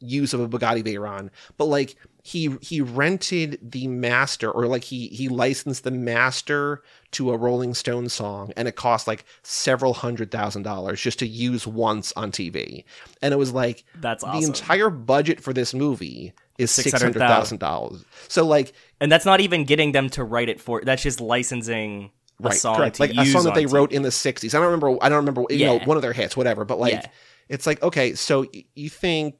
use 0.00 0.34
of 0.34 0.40
a 0.40 0.48
Bugatti 0.48 0.84
Veyron, 0.84 1.30
but 1.56 1.66
like 1.66 1.96
he 2.22 2.56
he 2.62 2.80
rented 2.80 3.58
the 3.62 3.86
master 3.86 4.50
or 4.50 4.66
like 4.66 4.84
he 4.84 5.08
he 5.08 5.28
licensed 5.28 5.84
the 5.84 5.90
master 5.90 6.82
to 7.10 7.30
a 7.30 7.36
Rolling 7.36 7.74
Stone 7.74 8.08
song 8.08 8.50
and 8.56 8.66
it 8.66 8.76
cost 8.76 9.06
like 9.06 9.26
several 9.42 9.92
hundred 9.92 10.30
thousand 10.30 10.62
dollars 10.62 11.00
just 11.02 11.18
to 11.18 11.26
use 11.26 11.66
once 11.66 12.14
on 12.16 12.32
TV. 12.32 12.84
And 13.20 13.34
it 13.34 13.36
was 13.36 13.52
like 13.52 13.84
that's 13.96 14.24
awesome. 14.24 14.40
the 14.40 14.46
entire 14.46 14.88
budget 14.88 15.40
for 15.40 15.52
this 15.52 15.74
movie 15.74 16.32
is 16.58 16.70
six 16.70 16.92
hundred 16.92 17.14
thousand 17.14 17.58
dollars. 17.58 18.04
So 18.28 18.46
like, 18.46 18.72
and 19.00 19.10
that's 19.10 19.26
not 19.26 19.40
even 19.40 19.64
getting 19.64 19.92
them 19.92 20.10
to 20.10 20.24
write 20.24 20.48
it 20.48 20.60
for. 20.60 20.82
That's 20.82 21.02
just 21.02 21.20
licensing 21.20 22.10
a 22.40 22.48
right, 22.48 22.54
song 22.54 22.76
correct. 22.76 23.00
like 23.00 23.14
a 23.16 23.26
song 23.26 23.44
that 23.44 23.54
they 23.54 23.64
TV. 23.64 23.72
wrote 23.72 23.92
in 23.92 24.02
the 24.02 24.10
'60s. 24.10 24.54
I 24.54 24.58
don't 24.58 24.66
remember. 24.66 24.96
I 25.02 25.08
don't 25.08 25.18
remember. 25.18 25.44
You 25.50 25.56
yeah. 25.56 25.78
know, 25.78 25.84
one 25.84 25.96
of 25.96 26.02
their 26.02 26.12
hits, 26.12 26.36
whatever. 26.36 26.64
But 26.64 26.78
like, 26.78 26.92
yeah. 26.92 27.06
it's 27.48 27.66
like 27.66 27.82
okay, 27.82 28.14
so 28.14 28.46
you 28.74 28.88
think 28.88 29.36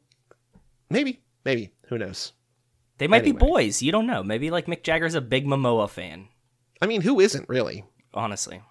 maybe, 0.90 1.23
maybe 1.44 1.73
who 1.88 1.99
knows? 1.99 2.33
They 2.99 3.09
might 3.09 3.23
anyway. 3.23 3.38
be 3.38 3.47
boys. 3.47 3.83
You 3.83 3.92
don't 3.92 4.06
know. 4.06 4.23
Maybe 4.23 4.50
like 4.50 4.66
Mick 4.66 4.83
Jagger's 4.83 5.14
a 5.14 5.21
big 5.21 5.47
Momoa 5.47 5.88
fan. 5.88 6.28
I 6.80 6.87
mean, 6.87 7.00
who 7.00 7.21
isn't 7.21 7.49
really? 7.49 7.85
Honestly. 8.12 8.62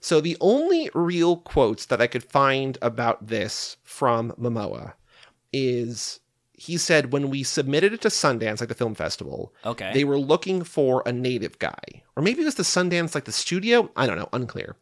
So 0.00 0.20
the 0.20 0.36
only 0.40 0.90
real 0.94 1.38
quotes 1.38 1.86
that 1.86 2.02
I 2.02 2.06
could 2.06 2.24
find 2.24 2.76
about 2.82 3.26
this 3.26 3.78
from 3.84 4.32
Momoa 4.32 4.92
is 5.50 6.20
he 6.56 6.76
said 6.76 7.12
when 7.12 7.30
we 7.30 7.42
submitted 7.42 7.92
it 7.92 8.00
to 8.02 8.08
Sundance, 8.08 8.60
like 8.60 8.68
the 8.68 8.74
film 8.74 8.94
festival, 8.94 9.52
okay, 9.64 9.90
they 9.92 10.04
were 10.04 10.18
looking 10.18 10.62
for 10.64 11.02
a 11.04 11.12
native 11.12 11.58
guy, 11.58 12.02
or 12.16 12.22
maybe 12.22 12.42
it 12.42 12.44
was 12.44 12.54
the 12.54 12.62
Sundance, 12.62 13.14
like 13.14 13.24
the 13.24 13.32
studio. 13.32 13.90
I 13.96 14.06
don't 14.06 14.18
know, 14.18 14.28
unclear. 14.32 14.76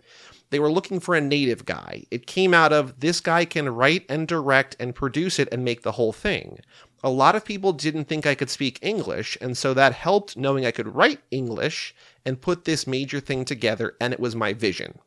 they 0.51 0.61
were 0.61 0.71
looking 0.71 1.01
for 1.01 1.15
a 1.15 1.21
native 1.21 1.65
guy. 1.65 2.05
It 2.11 2.27
came 2.27 2.53
out 2.53 2.73
of 2.73 3.01
this 3.01 3.21
guy 3.21 3.47
can 3.47 3.69
write 3.71 4.05
and 4.09 4.29
direct 4.29 4.77
and 4.79 4.95
produce 4.95 5.39
it 5.39 5.49
and 5.51 5.65
make 5.65 5.83
the 5.83 5.93
whole 5.93 6.13
thing. 6.13 6.59
A 7.03 7.11
lot 7.11 7.35
of 7.35 7.45
people 7.45 7.73
didn't 7.73 8.05
think 8.05 8.27
I 8.27 8.35
could 8.37 8.51
speak 8.51 8.79
English, 8.83 9.37
and 9.41 9.57
so 9.57 9.75
that 9.75 9.93
helped 9.95 10.37
knowing 10.37 10.65
I 10.65 10.71
could 10.71 10.95
write 10.95 11.21
English 11.31 11.95
and 12.25 12.41
put 12.41 12.65
this 12.65 12.87
major 12.87 13.19
thing 13.19 13.45
together, 13.45 13.97
and 14.01 14.13
it 14.13 14.21
was 14.21 14.37
my 14.37 14.53
vision. 14.53 14.99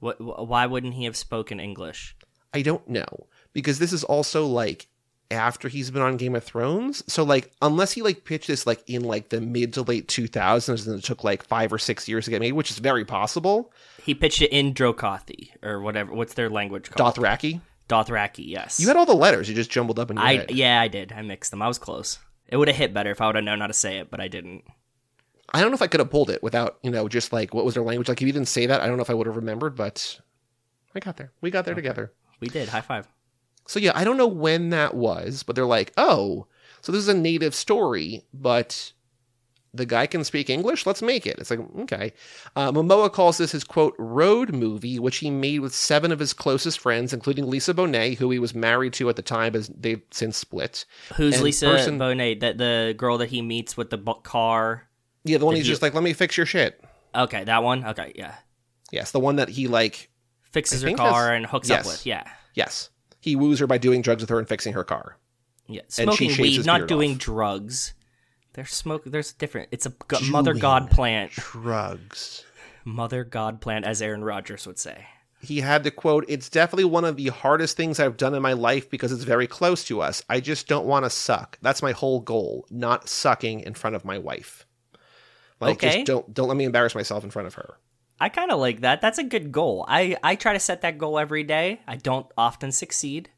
What, 0.00 0.20
why 0.20 0.66
wouldn't 0.66 0.94
he 0.94 1.04
have 1.06 1.16
spoken 1.16 1.58
English? 1.58 2.14
I 2.52 2.62
don't 2.62 2.86
know 2.88 3.26
because 3.52 3.78
this 3.78 3.92
is 3.92 4.04
also 4.04 4.46
like 4.46 4.86
after 5.34 5.68
he's 5.68 5.90
been 5.90 6.02
on 6.02 6.16
Game 6.16 6.34
of 6.34 6.44
Thrones. 6.44 7.02
So 7.12 7.22
like 7.24 7.50
unless 7.60 7.92
he 7.92 8.02
like 8.02 8.24
pitched 8.24 8.46
this 8.46 8.66
like 8.66 8.82
in 8.88 9.04
like 9.04 9.28
the 9.28 9.40
mid 9.40 9.72
to 9.74 9.82
late 9.82 10.08
2000s 10.08 10.86
and 10.86 10.98
it 10.98 11.04
took 11.04 11.24
like 11.24 11.44
5 11.44 11.72
or 11.72 11.78
6 11.78 12.08
years 12.08 12.24
to 12.24 12.30
get 12.30 12.40
made, 12.40 12.52
which 12.52 12.70
is 12.70 12.78
very 12.78 13.04
possible. 13.04 13.72
He 14.02 14.14
pitched 14.14 14.40
it 14.42 14.50
in 14.52 14.72
Drokothi 14.72 15.50
or 15.62 15.80
whatever 15.80 16.14
what's 16.14 16.34
their 16.34 16.48
language 16.48 16.90
called? 16.90 17.14
Dothraki. 17.14 17.60
Dothraki, 17.88 18.48
yes. 18.48 18.80
You 18.80 18.88
had 18.88 18.96
all 18.96 19.04
the 19.06 19.14
letters, 19.14 19.48
you 19.48 19.54
just 19.54 19.70
jumbled 19.70 19.98
up 19.98 20.10
in 20.10 20.16
your 20.16 20.24
I 20.24 20.36
head. 20.36 20.50
yeah, 20.50 20.80
I 20.80 20.88
did. 20.88 21.12
I 21.12 21.20
mixed 21.22 21.50
them. 21.50 21.60
I 21.60 21.68
was 21.68 21.78
close. 21.78 22.18
It 22.48 22.56
would 22.56 22.68
have 22.68 22.76
hit 22.76 22.94
better 22.94 23.10
if 23.10 23.20
I 23.20 23.26
would 23.26 23.34
have 23.36 23.44
known 23.44 23.60
how 23.60 23.66
to 23.66 23.72
say 23.74 23.98
it, 23.98 24.10
but 24.10 24.20
I 24.20 24.28
didn't. 24.28 24.64
I 25.52 25.60
don't 25.60 25.70
know 25.70 25.74
if 25.74 25.82
I 25.82 25.86
could 25.86 26.00
have 26.00 26.10
pulled 26.10 26.30
it 26.30 26.42
without, 26.42 26.78
you 26.82 26.90
know, 26.90 27.08
just 27.08 27.32
like 27.32 27.52
what 27.54 27.64
was 27.64 27.74
their 27.74 27.82
language. 27.82 28.08
Like 28.08 28.20
if 28.20 28.26
you 28.26 28.32
didn't 28.32 28.48
say 28.48 28.66
that, 28.66 28.80
I 28.80 28.86
don't 28.86 28.96
know 28.96 29.02
if 29.02 29.10
I 29.10 29.14
would 29.14 29.26
have 29.26 29.36
remembered, 29.36 29.76
but 29.76 30.18
I 30.94 31.00
got 31.00 31.16
there. 31.16 31.32
We 31.40 31.50
got 31.50 31.64
there 31.64 31.74
together. 31.74 32.12
We 32.40 32.48
did. 32.48 32.68
High 32.68 32.80
five. 32.80 33.08
So 33.66 33.78
yeah, 33.80 33.92
I 33.94 34.04
don't 34.04 34.16
know 34.16 34.26
when 34.26 34.70
that 34.70 34.94
was, 34.94 35.42
but 35.42 35.56
they're 35.56 35.64
like, 35.66 35.92
oh, 35.96 36.46
so 36.82 36.92
this 36.92 37.00
is 37.00 37.08
a 37.08 37.14
native 37.14 37.54
story, 37.54 38.24
but 38.34 38.92
the 39.72 39.86
guy 39.86 40.06
can 40.06 40.22
speak 40.22 40.48
English. 40.50 40.86
Let's 40.86 41.02
make 41.02 41.26
it. 41.26 41.38
It's 41.38 41.50
like 41.50 41.60
okay. 41.80 42.12
Uh, 42.54 42.70
Momoa 42.70 43.12
calls 43.12 43.38
this 43.38 43.52
his 43.52 43.64
quote 43.64 43.94
road 43.98 44.54
movie, 44.54 44.98
which 44.98 45.16
he 45.16 45.30
made 45.30 45.60
with 45.60 45.74
seven 45.74 46.12
of 46.12 46.18
his 46.18 46.32
closest 46.32 46.78
friends, 46.78 47.12
including 47.12 47.48
Lisa 47.50 47.74
Bonet, 47.74 48.18
who 48.18 48.30
he 48.30 48.38
was 48.38 48.54
married 48.54 48.92
to 48.94 49.08
at 49.08 49.16
the 49.16 49.22
time, 49.22 49.56
as 49.56 49.68
they've 49.68 50.02
since 50.10 50.36
split. 50.36 50.84
Who's 51.16 51.34
And 51.34 51.42
Lisa 51.44 51.66
person- 51.66 51.98
Bonet? 51.98 52.40
That 52.40 52.58
the 52.58 52.94
girl 52.96 53.18
that 53.18 53.30
he 53.30 53.42
meets 53.42 53.76
with 53.76 53.90
the 53.90 53.98
bu- 53.98 54.20
car. 54.22 54.86
Yeah, 55.24 55.38
the 55.38 55.46
one 55.46 55.56
he's 55.56 55.64
he- 55.64 55.70
just 55.70 55.82
like, 55.82 55.94
let 55.94 56.04
me 56.04 56.12
fix 56.12 56.36
your 56.36 56.46
shit. 56.46 56.80
Okay, 57.14 57.44
that 57.44 57.62
one. 57.62 57.84
Okay, 57.84 58.12
yeah. 58.14 58.34
Yes, 58.92 59.10
the 59.10 59.20
one 59.20 59.36
that 59.36 59.48
he 59.48 59.66
like. 59.68 60.10
Fixes 60.52 60.82
her 60.82 60.92
car 60.92 61.32
and 61.34 61.46
hooks 61.46 61.68
up 61.70 61.84
with. 61.84 62.06
Yeah. 62.06 62.24
Yes, 62.54 62.90
he 63.24 63.36
woos 63.36 63.58
her 63.60 63.66
by 63.66 63.78
doing 63.78 64.02
drugs 64.02 64.22
with 64.22 64.30
her 64.30 64.38
and 64.38 64.48
fixing 64.48 64.72
her 64.74 64.84
car. 64.84 65.16
Yeah. 65.66 65.82
she 65.88 66.02
Smoking 66.02 66.28
shaves 66.28 66.40
weed, 66.40 66.56
his 66.56 66.66
not 66.66 66.86
doing 66.88 67.12
off. 67.12 67.18
drugs. 67.18 67.94
There's 68.52 68.70
smoke. 68.70 69.02
There's 69.06 69.32
different. 69.32 69.68
It's 69.72 69.86
a 69.86 69.90
g- 69.90 70.30
mother 70.30 70.54
god 70.54 70.90
plant. 70.90 71.32
Drugs. 71.32 72.44
Mother 72.84 73.24
god 73.24 73.60
plant, 73.60 73.84
as 73.86 74.02
Aaron 74.02 74.22
Rodgers 74.22 74.66
would 74.66 74.78
say. 74.78 75.06
he 75.40 75.60
had 75.60 75.84
to 75.84 75.90
quote, 75.90 76.24
It's 76.28 76.48
definitely 76.48 76.84
one 76.84 77.04
of 77.04 77.16
the 77.16 77.28
hardest 77.28 77.76
things 77.76 77.98
I've 77.98 78.16
done 78.16 78.34
in 78.34 78.42
my 78.42 78.52
life 78.52 78.88
because 78.90 79.10
it's 79.12 79.24
very 79.24 79.46
close 79.46 79.84
to 79.84 80.00
us. 80.02 80.22
I 80.28 80.40
just 80.40 80.68
don't 80.68 80.86
want 80.86 81.04
to 81.04 81.10
suck. 81.10 81.58
That's 81.62 81.82
my 81.82 81.92
whole 81.92 82.20
goal, 82.20 82.66
not 82.70 83.08
sucking 83.08 83.60
in 83.60 83.74
front 83.74 83.96
of 83.96 84.04
my 84.04 84.18
wife. 84.18 84.66
Like 85.60 85.76
Okay. 85.82 85.90
just 85.96 86.06
don't 86.06 86.32
don't 86.34 86.48
let 86.48 86.56
me 86.56 86.64
embarrass 86.64 86.94
myself 86.94 87.24
in 87.24 87.30
front 87.30 87.46
of 87.48 87.54
her. 87.54 87.74
I 88.20 88.28
kind 88.28 88.50
of 88.52 88.60
like 88.60 88.80
that. 88.82 89.00
That's 89.00 89.18
a 89.18 89.24
good 89.24 89.50
goal. 89.52 89.84
I 89.88 90.16
I 90.22 90.36
try 90.36 90.52
to 90.52 90.60
set 90.60 90.82
that 90.82 90.98
goal 90.98 91.18
every 91.18 91.42
day. 91.44 91.80
I 91.86 91.96
don't 91.96 92.26
often 92.38 92.70
succeed, 92.72 93.30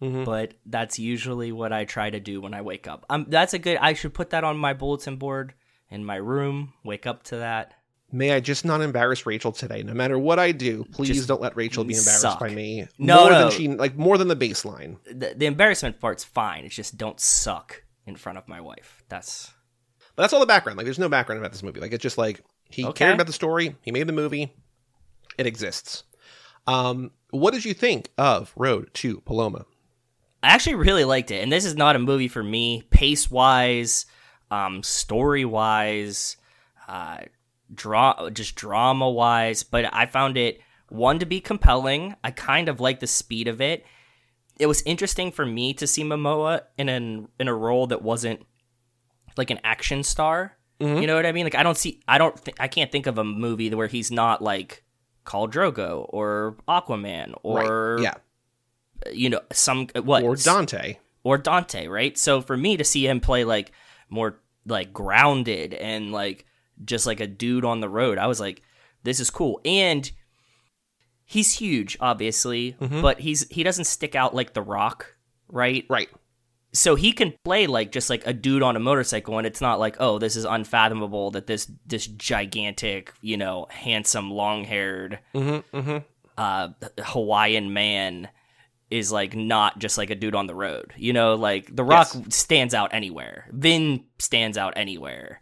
Mhm. 0.00 0.24
but 0.24 0.54
that's 0.66 0.98
usually 0.98 1.52
what 1.52 1.72
I 1.72 1.84
try 1.84 2.10
to 2.10 2.18
do 2.20 2.40
when 2.40 2.54
I 2.54 2.62
wake 2.62 2.86
up. 2.88 3.04
Um, 3.10 3.26
that's 3.28 3.54
a 3.54 3.58
good. 3.58 3.76
I 3.78 3.92
should 3.92 4.14
put 4.14 4.30
that 4.30 4.44
on 4.44 4.56
my 4.56 4.72
bulletin 4.72 5.16
board 5.16 5.54
in 5.90 6.04
my 6.04 6.16
room. 6.16 6.72
Wake 6.84 7.06
up 7.06 7.22
to 7.24 7.36
that. 7.36 7.74
May 8.14 8.32
I 8.32 8.40
just 8.40 8.64
not 8.66 8.82
embarrass 8.82 9.24
Rachel 9.24 9.52
today? 9.52 9.82
No 9.82 9.94
matter 9.94 10.18
what 10.18 10.38
I 10.38 10.52
do, 10.52 10.84
please 10.92 11.16
Just 11.16 11.28
don't 11.28 11.40
let 11.40 11.56
Rachel 11.56 11.82
be 11.82 11.94
embarrassed 11.94 12.20
suck. 12.20 12.40
by 12.40 12.50
me. 12.50 12.86
No, 12.98 13.20
more 13.22 13.30
no. 13.30 13.38
than 13.40 13.50
she 13.52 13.68
like 13.68 13.96
more 13.96 14.18
than 14.18 14.28
the 14.28 14.36
baseline. 14.36 14.98
The, 15.06 15.32
the 15.36 15.46
embarrassment 15.46 15.98
part's 16.00 16.22
fine. 16.24 16.64
It's 16.64 16.74
just 16.74 16.98
don't 16.98 17.18
suck 17.20 17.82
in 18.06 18.16
front 18.16 18.36
of 18.38 18.46
my 18.48 18.60
wife. 18.60 19.02
That's 19.08 19.50
But 20.14 20.24
that's 20.24 20.32
all 20.34 20.40
the 20.40 20.46
background. 20.46 20.76
Like 20.76 20.84
there's 20.84 20.98
no 20.98 21.08
background 21.08 21.38
about 21.40 21.52
this 21.52 21.62
movie. 21.62 21.80
Like 21.80 21.92
it's 21.92 22.02
just 22.02 22.18
like 22.18 22.42
he 22.72 22.84
Okay. 22.86 23.04
cared 23.04 23.14
about 23.14 23.26
the 23.26 23.32
story, 23.32 23.76
he 23.82 23.90
made 23.92 24.06
the 24.06 24.12
movie, 24.12 24.52
it 25.38 25.46
exists. 25.46 26.04
Um, 26.66 27.10
what 27.30 27.52
did 27.54 27.64
you 27.64 27.74
think 27.74 28.10
of 28.18 28.52
Road 28.56 28.90
to 28.94 29.20
Paloma? 29.22 29.64
I 30.42 30.48
actually 30.48 30.74
really 30.74 31.04
liked 31.04 31.30
it, 31.30 31.42
and 31.42 31.52
this 31.52 31.64
is 31.64 31.76
not 31.76 31.96
a 31.96 32.00
movie 32.00 32.28
for 32.28 32.42
me, 32.42 32.82
pace 32.90 33.30
wise, 33.30 34.06
um, 34.50 34.82
story 34.82 35.44
wise, 35.44 36.36
uh, 36.88 37.18
draw 37.74 38.28
just 38.30 38.54
drama 38.54 39.08
wise. 39.08 39.62
But 39.62 39.92
I 39.94 40.06
found 40.06 40.36
it 40.36 40.60
one 40.88 41.18
to 41.20 41.26
be 41.26 41.40
compelling. 41.40 42.16
I 42.22 42.32
kind 42.32 42.68
of 42.68 42.80
like 42.80 43.00
the 43.00 43.06
speed 43.06 43.48
of 43.48 43.60
it. 43.60 43.86
It 44.58 44.66
was 44.66 44.82
interesting 44.82 45.32
for 45.32 45.46
me 45.46 45.72
to 45.74 45.86
see 45.86 46.04
Momoa 46.04 46.62
in 46.76 46.88
an 46.88 47.28
in 47.40 47.48
a 47.48 47.54
role 47.54 47.86
that 47.86 48.02
wasn't 48.02 48.44
like 49.36 49.50
an 49.50 49.60
action 49.64 50.02
star. 50.02 50.58
Mm-hmm. 50.82 51.00
You 51.00 51.06
know 51.06 51.16
what 51.16 51.26
I 51.26 51.32
mean? 51.32 51.44
Like 51.44 51.54
I 51.54 51.62
don't 51.62 51.76
see, 51.76 52.00
I 52.08 52.18
don't, 52.18 52.36
th- 52.44 52.56
I 52.60 52.68
can't 52.68 52.90
think 52.90 53.06
of 53.06 53.18
a 53.18 53.24
movie 53.24 53.72
where 53.74 53.86
he's 53.86 54.10
not 54.10 54.42
like 54.42 54.84
Khal 55.24 55.50
Drogo 55.50 56.06
or 56.08 56.56
Aquaman 56.68 57.34
or 57.42 57.94
right. 57.96 58.02
Yeah. 58.02 58.14
Uh, 59.06 59.10
you 59.10 59.30
know 59.30 59.40
some 59.52 59.88
uh, 59.94 60.02
what 60.02 60.22
Or 60.22 60.36
Dante. 60.36 60.96
or 61.24 61.38
Dante, 61.38 61.86
right? 61.86 62.16
So 62.18 62.40
for 62.40 62.56
me 62.56 62.76
to 62.76 62.84
see 62.84 63.06
him 63.06 63.20
play 63.20 63.44
like 63.44 63.72
more 64.10 64.38
like 64.66 64.92
grounded 64.92 65.74
and 65.74 66.12
like 66.12 66.46
just 66.84 67.06
like 67.06 67.20
a 67.20 67.26
dude 67.26 67.64
on 67.64 67.80
the 67.80 67.88
road, 67.88 68.18
I 68.18 68.26
was 68.26 68.40
like, 68.40 68.62
this 69.04 69.20
is 69.20 69.30
cool. 69.30 69.60
And 69.64 70.10
he's 71.24 71.54
huge, 71.54 71.96
obviously, 72.00 72.76
mm-hmm. 72.80 73.00
but 73.00 73.20
he's 73.20 73.48
he 73.48 73.62
doesn't 73.62 73.86
stick 73.86 74.14
out 74.14 74.34
like 74.34 74.54
The 74.54 74.62
Rock, 74.62 75.16
right? 75.48 75.84
Right. 75.88 76.08
So 76.74 76.94
he 76.94 77.12
can 77.12 77.34
play 77.44 77.66
like 77.66 77.92
just 77.92 78.08
like 78.08 78.26
a 78.26 78.32
dude 78.32 78.62
on 78.62 78.76
a 78.76 78.80
motorcycle, 78.80 79.36
and 79.38 79.46
it's 79.46 79.60
not 79.60 79.78
like, 79.78 79.96
oh, 80.00 80.18
this 80.18 80.36
is 80.36 80.44
unfathomable 80.46 81.30
that 81.32 81.46
this 81.46 81.70
this 81.86 82.06
gigantic, 82.06 83.12
you 83.20 83.36
know, 83.36 83.66
handsome, 83.70 84.30
long 84.30 84.64
haired 84.64 85.18
Mm-hmm. 85.34 85.76
Mm-hmm. 85.76 85.98
uh 86.38 86.68
Hawaiian 86.98 87.72
man 87.74 88.28
is 88.90 89.10
like 89.12 89.34
not 89.34 89.78
just 89.78 89.96
like 89.98 90.10
a 90.10 90.14
dude 90.14 90.34
on 90.34 90.46
the 90.46 90.54
road. 90.54 90.92
You 90.96 91.12
know, 91.12 91.34
like 91.34 91.74
The 91.74 91.84
Rock 91.84 92.08
Yes. 92.14 92.34
stands 92.34 92.74
out 92.74 92.92
anywhere. 92.94 93.46
Vin 93.50 94.04
stands 94.18 94.56
out 94.58 94.74
anywhere. 94.76 95.40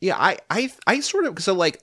Yeah, 0.00 0.16
I, 0.16 0.38
I, 0.48 0.70
I 0.86 1.00
sort 1.00 1.24
of 1.26 1.42
so 1.42 1.54
like 1.54 1.82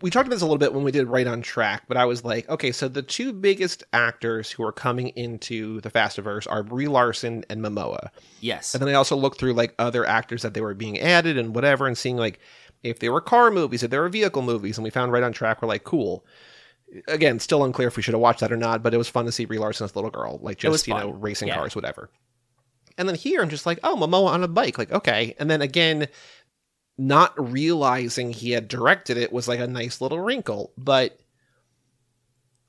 we 0.00 0.10
talked 0.10 0.26
about 0.26 0.34
this 0.34 0.42
a 0.42 0.46
little 0.46 0.58
bit 0.58 0.74
when 0.74 0.82
we 0.84 0.90
did 0.90 1.06
Right 1.06 1.26
on 1.26 1.42
Track, 1.42 1.84
but 1.86 1.96
I 1.96 2.04
was 2.06 2.24
like, 2.24 2.48
okay, 2.48 2.72
so 2.72 2.88
the 2.88 3.02
two 3.02 3.32
biggest 3.32 3.84
actors 3.92 4.50
who 4.50 4.64
are 4.64 4.72
coming 4.72 5.08
into 5.10 5.80
the 5.82 5.90
Fastiverse 5.90 6.46
are 6.50 6.62
Brie 6.64 6.88
Larson 6.88 7.44
and 7.48 7.60
Momoa, 7.60 8.08
Yes. 8.40 8.74
and 8.74 8.82
then 8.82 8.88
I 8.88 8.94
also 8.94 9.14
looked 9.16 9.38
through 9.38 9.52
like 9.54 9.74
other 9.78 10.04
actors 10.04 10.42
that 10.42 10.54
they 10.54 10.60
were 10.60 10.74
being 10.74 10.98
added 10.98 11.38
and 11.38 11.54
whatever, 11.54 11.86
and 11.86 11.96
seeing 11.96 12.16
like 12.16 12.40
if 12.82 12.98
they 12.98 13.08
were 13.08 13.20
car 13.20 13.50
movies, 13.50 13.82
if 13.82 13.90
they 13.90 13.98
were 13.98 14.08
vehicle 14.08 14.42
movies, 14.42 14.76
and 14.76 14.84
we 14.84 14.90
found 14.90 15.12
Right 15.12 15.22
on 15.22 15.32
Track. 15.32 15.62
We're 15.62 15.68
like, 15.68 15.84
cool. 15.84 16.24
Again, 17.08 17.40
still 17.40 17.64
unclear 17.64 17.88
if 17.88 17.96
we 17.96 18.02
should 18.02 18.14
have 18.14 18.20
watched 18.20 18.40
that 18.40 18.52
or 18.52 18.56
not, 18.56 18.82
but 18.82 18.94
it 18.94 18.96
was 18.98 19.08
fun 19.08 19.24
to 19.26 19.32
see 19.32 19.44
Brie 19.44 19.58
Larson 19.58 19.84
as 19.84 19.92
a 19.92 19.94
little 19.96 20.10
girl, 20.10 20.38
like 20.42 20.58
just 20.58 20.86
you 20.86 20.94
know 20.94 21.10
racing 21.10 21.48
Yeah. 21.48 21.56
cars, 21.56 21.74
whatever. 21.74 22.10
And 22.98 23.08
then 23.08 23.14
here, 23.16 23.42
I'm 23.42 23.50
just 23.50 23.66
like, 23.66 23.78
oh, 23.84 23.96
Momoa 23.96 24.28
on 24.28 24.42
a 24.42 24.48
bike, 24.48 24.78
like 24.78 24.90
okay. 24.92 25.34
And 25.38 25.50
then 25.50 25.62
again, 25.62 26.06
not 26.98 27.52
realizing 27.52 28.32
he 28.32 28.52
had 28.52 28.68
directed 28.68 29.16
it 29.16 29.32
was 29.32 29.48
like 29.48 29.60
a 29.60 29.66
nice 29.66 30.00
little 30.00 30.20
wrinkle. 30.20 30.72
But 30.78 31.18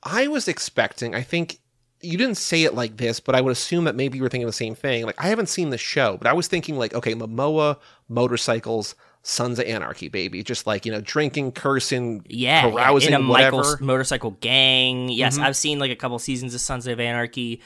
I 0.04 0.28
was 0.28 0.48
expecting, 0.48 1.16
I 1.16 1.22
think 1.22 1.60
you 2.02 2.18
didn't 2.18 2.36
say 2.38 2.64
it 2.64 2.76
like 2.76 2.98
this, 2.98 3.20
but 3.20 3.36
I 3.36 3.42
would 3.42 3.52
assume 3.52 3.86
that 3.86 3.96
maybe 3.96 4.18
you 4.18 4.24
were 4.24 4.30
thinking 4.30 4.46
the 4.48 4.54
same 4.54 4.76
thing. 4.76 5.06
Like, 5.06 5.22
I 5.24 5.28
haven't 5.28 5.50
seen 5.50 5.70
the 5.72 5.78
show, 5.78 6.18
but 6.18 6.28
I 6.28 6.34
was 6.34 6.48
thinking, 6.48 6.78
like, 6.78 6.94
okay, 6.94 7.16
Momoa, 7.16 7.78
motorcycles, 8.08 8.94
Sons 9.24 9.58
of 9.60 9.66
Anarchy, 9.66 10.08
baby. 10.08 10.44
Just 10.44 10.68
like, 10.68 10.86
you 10.86 10.92
know, 10.92 11.02
drinking, 11.02 11.54
cursing, 11.54 12.24
yeah, 12.30 12.70
carousing, 12.70 13.14
in 13.14 13.22
a 13.22 13.28
whatever. 13.28 13.58
Michael 13.58 13.86
motorcycle 13.86 14.32
gang. 14.40 15.10
Yes, 15.10 15.38
Mhm. 15.38 15.44
I've 15.44 15.56
seen 15.58 15.80
like 15.80 15.92
a 15.92 15.96
couple 15.96 16.20
seasons 16.20 16.54
of 16.54 16.62
Sons 16.62 16.86
of 16.88 17.00
Anarchy. 17.00 17.62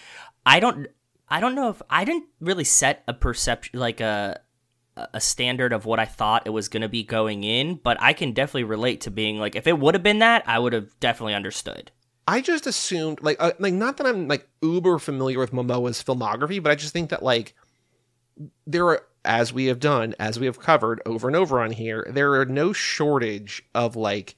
I 0.45 0.59
don't 0.59 0.87
I 1.29 1.39
don't 1.39 1.55
know 1.55 1.69
if 1.69 1.81
I 1.89 2.03
didn't 2.03 2.25
really 2.39 2.63
set 2.65 3.03
a 3.07 3.13
perception 3.13 3.79
like 3.79 4.01
a 4.01 4.41
a 5.13 5.22
standard 5.22 5.74
of 5.74 5.86
what 5.86 6.00
I 6.00 6.05
thought 6.05 6.46
it 6.46 6.51
was 6.51 6.70
going 6.70 6.81
to 6.81 6.89
be 6.89 7.03
going 7.03 7.43
in, 7.43 7.75
but 7.75 7.98
I 8.00 8.13
can 8.13 8.34
definitely 8.34 8.63
relate 8.65 9.01
to 9.01 9.12
being 9.12 9.38
like 9.38 9.55
if 9.55 9.67
it 9.67 9.79
would 9.79 9.96
have 9.96 10.03
been 10.03 10.20
that, 10.20 10.43
I 10.48 10.60
would 10.60 10.74
have 10.74 11.00
definitely 11.00 11.34
understood. 11.34 11.91
I 12.27 12.41
just 12.41 12.67
assumed 12.67 13.22
like 13.22 13.38
uh, 13.39 13.51
like 13.60 13.74
not 13.74 13.98
that 13.98 14.08
I'm 14.08 14.27
like 14.27 14.48
uber 14.62 15.00
familiar 15.00 15.39
with 15.39 15.51
Momoa's 15.51 16.03
filmography, 16.03 16.62
but 16.62 16.72
I 16.72 16.75
just 16.75 16.93
think 16.93 17.10
that 17.10 17.24
like 17.24 17.55
there 18.65 18.88
are 18.88 19.03
as 19.24 19.53
we 19.53 19.65
have 19.65 19.79
done, 19.79 20.15
as 20.20 20.39
we 20.39 20.46
have 20.48 20.60
covered 20.60 21.01
over 21.05 21.27
and 21.27 21.36
over 21.36 21.62
on 21.62 21.72
here, 21.72 22.08
there 22.10 22.34
are 22.39 22.46
no 22.46 22.74
shortage 22.74 23.63
of 23.75 23.96
like 23.96 24.36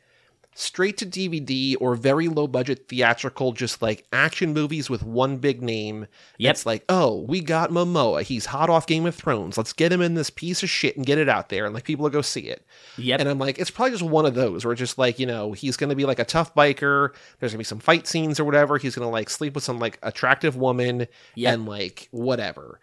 straight 0.56 0.98
to 0.98 1.06
DVD 1.06 1.76
or 1.80 1.96
very 1.96 2.28
low 2.28 2.48
budget 2.48 2.88
theatrical, 2.88 3.52
just 3.52 3.82
like 3.82 4.06
action 4.14 4.54
movies 4.54 4.90
with 4.90 5.04
one 5.04 5.38
big 5.38 5.62
name. 5.62 6.08
Yep. 6.38 6.52
It's 6.52 6.66
like, 6.66 6.84
oh, 6.90 7.22
we 7.28 7.42
got 7.42 7.72
Momoa. 7.72 8.24
He's 8.24 8.46
hot 8.46 8.70
off 8.70 8.88
Game 8.88 9.06
of 9.06 9.16
Thrones. 9.16 9.58
Let's 9.58 9.74
get 9.74 9.92
him 9.92 10.02
in 10.02 10.14
this 10.14 10.30
piece 10.30 10.64
of 10.64 10.70
shit 10.70 10.96
and 10.98 11.06
get 11.06 11.18
it 11.18 11.30
out 11.30 11.50
there. 11.50 11.66
And 11.66 11.74
like 11.74 11.84
people 11.84 12.04
will 12.04 12.10
go 12.10 12.22
see 12.22 12.42
it. 12.42 12.66
Yep. 12.98 13.20
And 13.20 13.30
I'm 13.30 13.40
like, 13.40 13.60
it's 13.60 13.72
probably 13.72 13.92
just 13.92 14.04
one 14.04 14.26
of 14.26 14.36
those 14.36 14.66
where 14.66 14.76
just 14.76 14.98
like, 14.98 15.20
you 15.20 15.26
know, 15.26 15.52
he's 15.54 15.78
going 15.78 15.90
to 15.90 15.96
be 15.96 16.06
like 16.06 16.20
a 16.20 16.26
tough 16.26 16.54
biker. 16.56 17.14
There's 17.40 17.52
going 17.52 17.58
to 17.58 17.58
be 17.60 17.64
some 17.64 17.80
fight 17.80 18.08
scenes 18.08 18.40
or 18.40 18.46
whatever. 18.46 18.78
He's 18.78 18.96
going 18.96 19.08
to 19.08 19.12
like 19.12 19.30
sleep 19.30 19.56
with 19.56 19.64
some 19.64 19.80
like 19.80 20.00
attractive 20.04 20.56
woman 20.56 21.08
Yep. 21.36 21.54
and 21.54 21.66
like 21.68 22.08
whatever. 22.12 22.80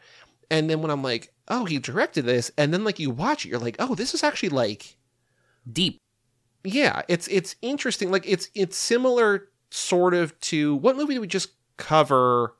And 0.50 0.68
then 0.68 0.82
when 0.82 0.90
I'm 0.90 1.02
like, 1.02 1.32
oh, 1.48 1.64
he 1.64 1.78
directed 1.78 2.24
this. 2.24 2.50
And 2.58 2.74
then 2.74 2.84
like 2.84 2.98
you 2.98 3.10
watch 3.10 3.44
it, 3.44 3.50
you're 3.50 3.58
like, 3.60 3.76
oh, 3.78 3.94
this 3.94 4.14
is 4.14 4.24
actually 4.24 4.48
like, 4.48 4.96
Deep. 5.70 5.98
Yeah, 6.64 7.02
it's 7.08 7.28
it's 7.28 7.56
interesting. 7.62 8.10
Like 8.10 8.26
it's 8.26 8.48
it's 8.54 8.76
similar 8.76 9.48
sort 9.70 10.14
of 10.14 10.38
to 10.40 10.76
what 10.76 10.96
movie 10.96 11.14
did 11.14 11.20
we 11.20 11.26
just 11.26 11.50
cover? 11.76 12.54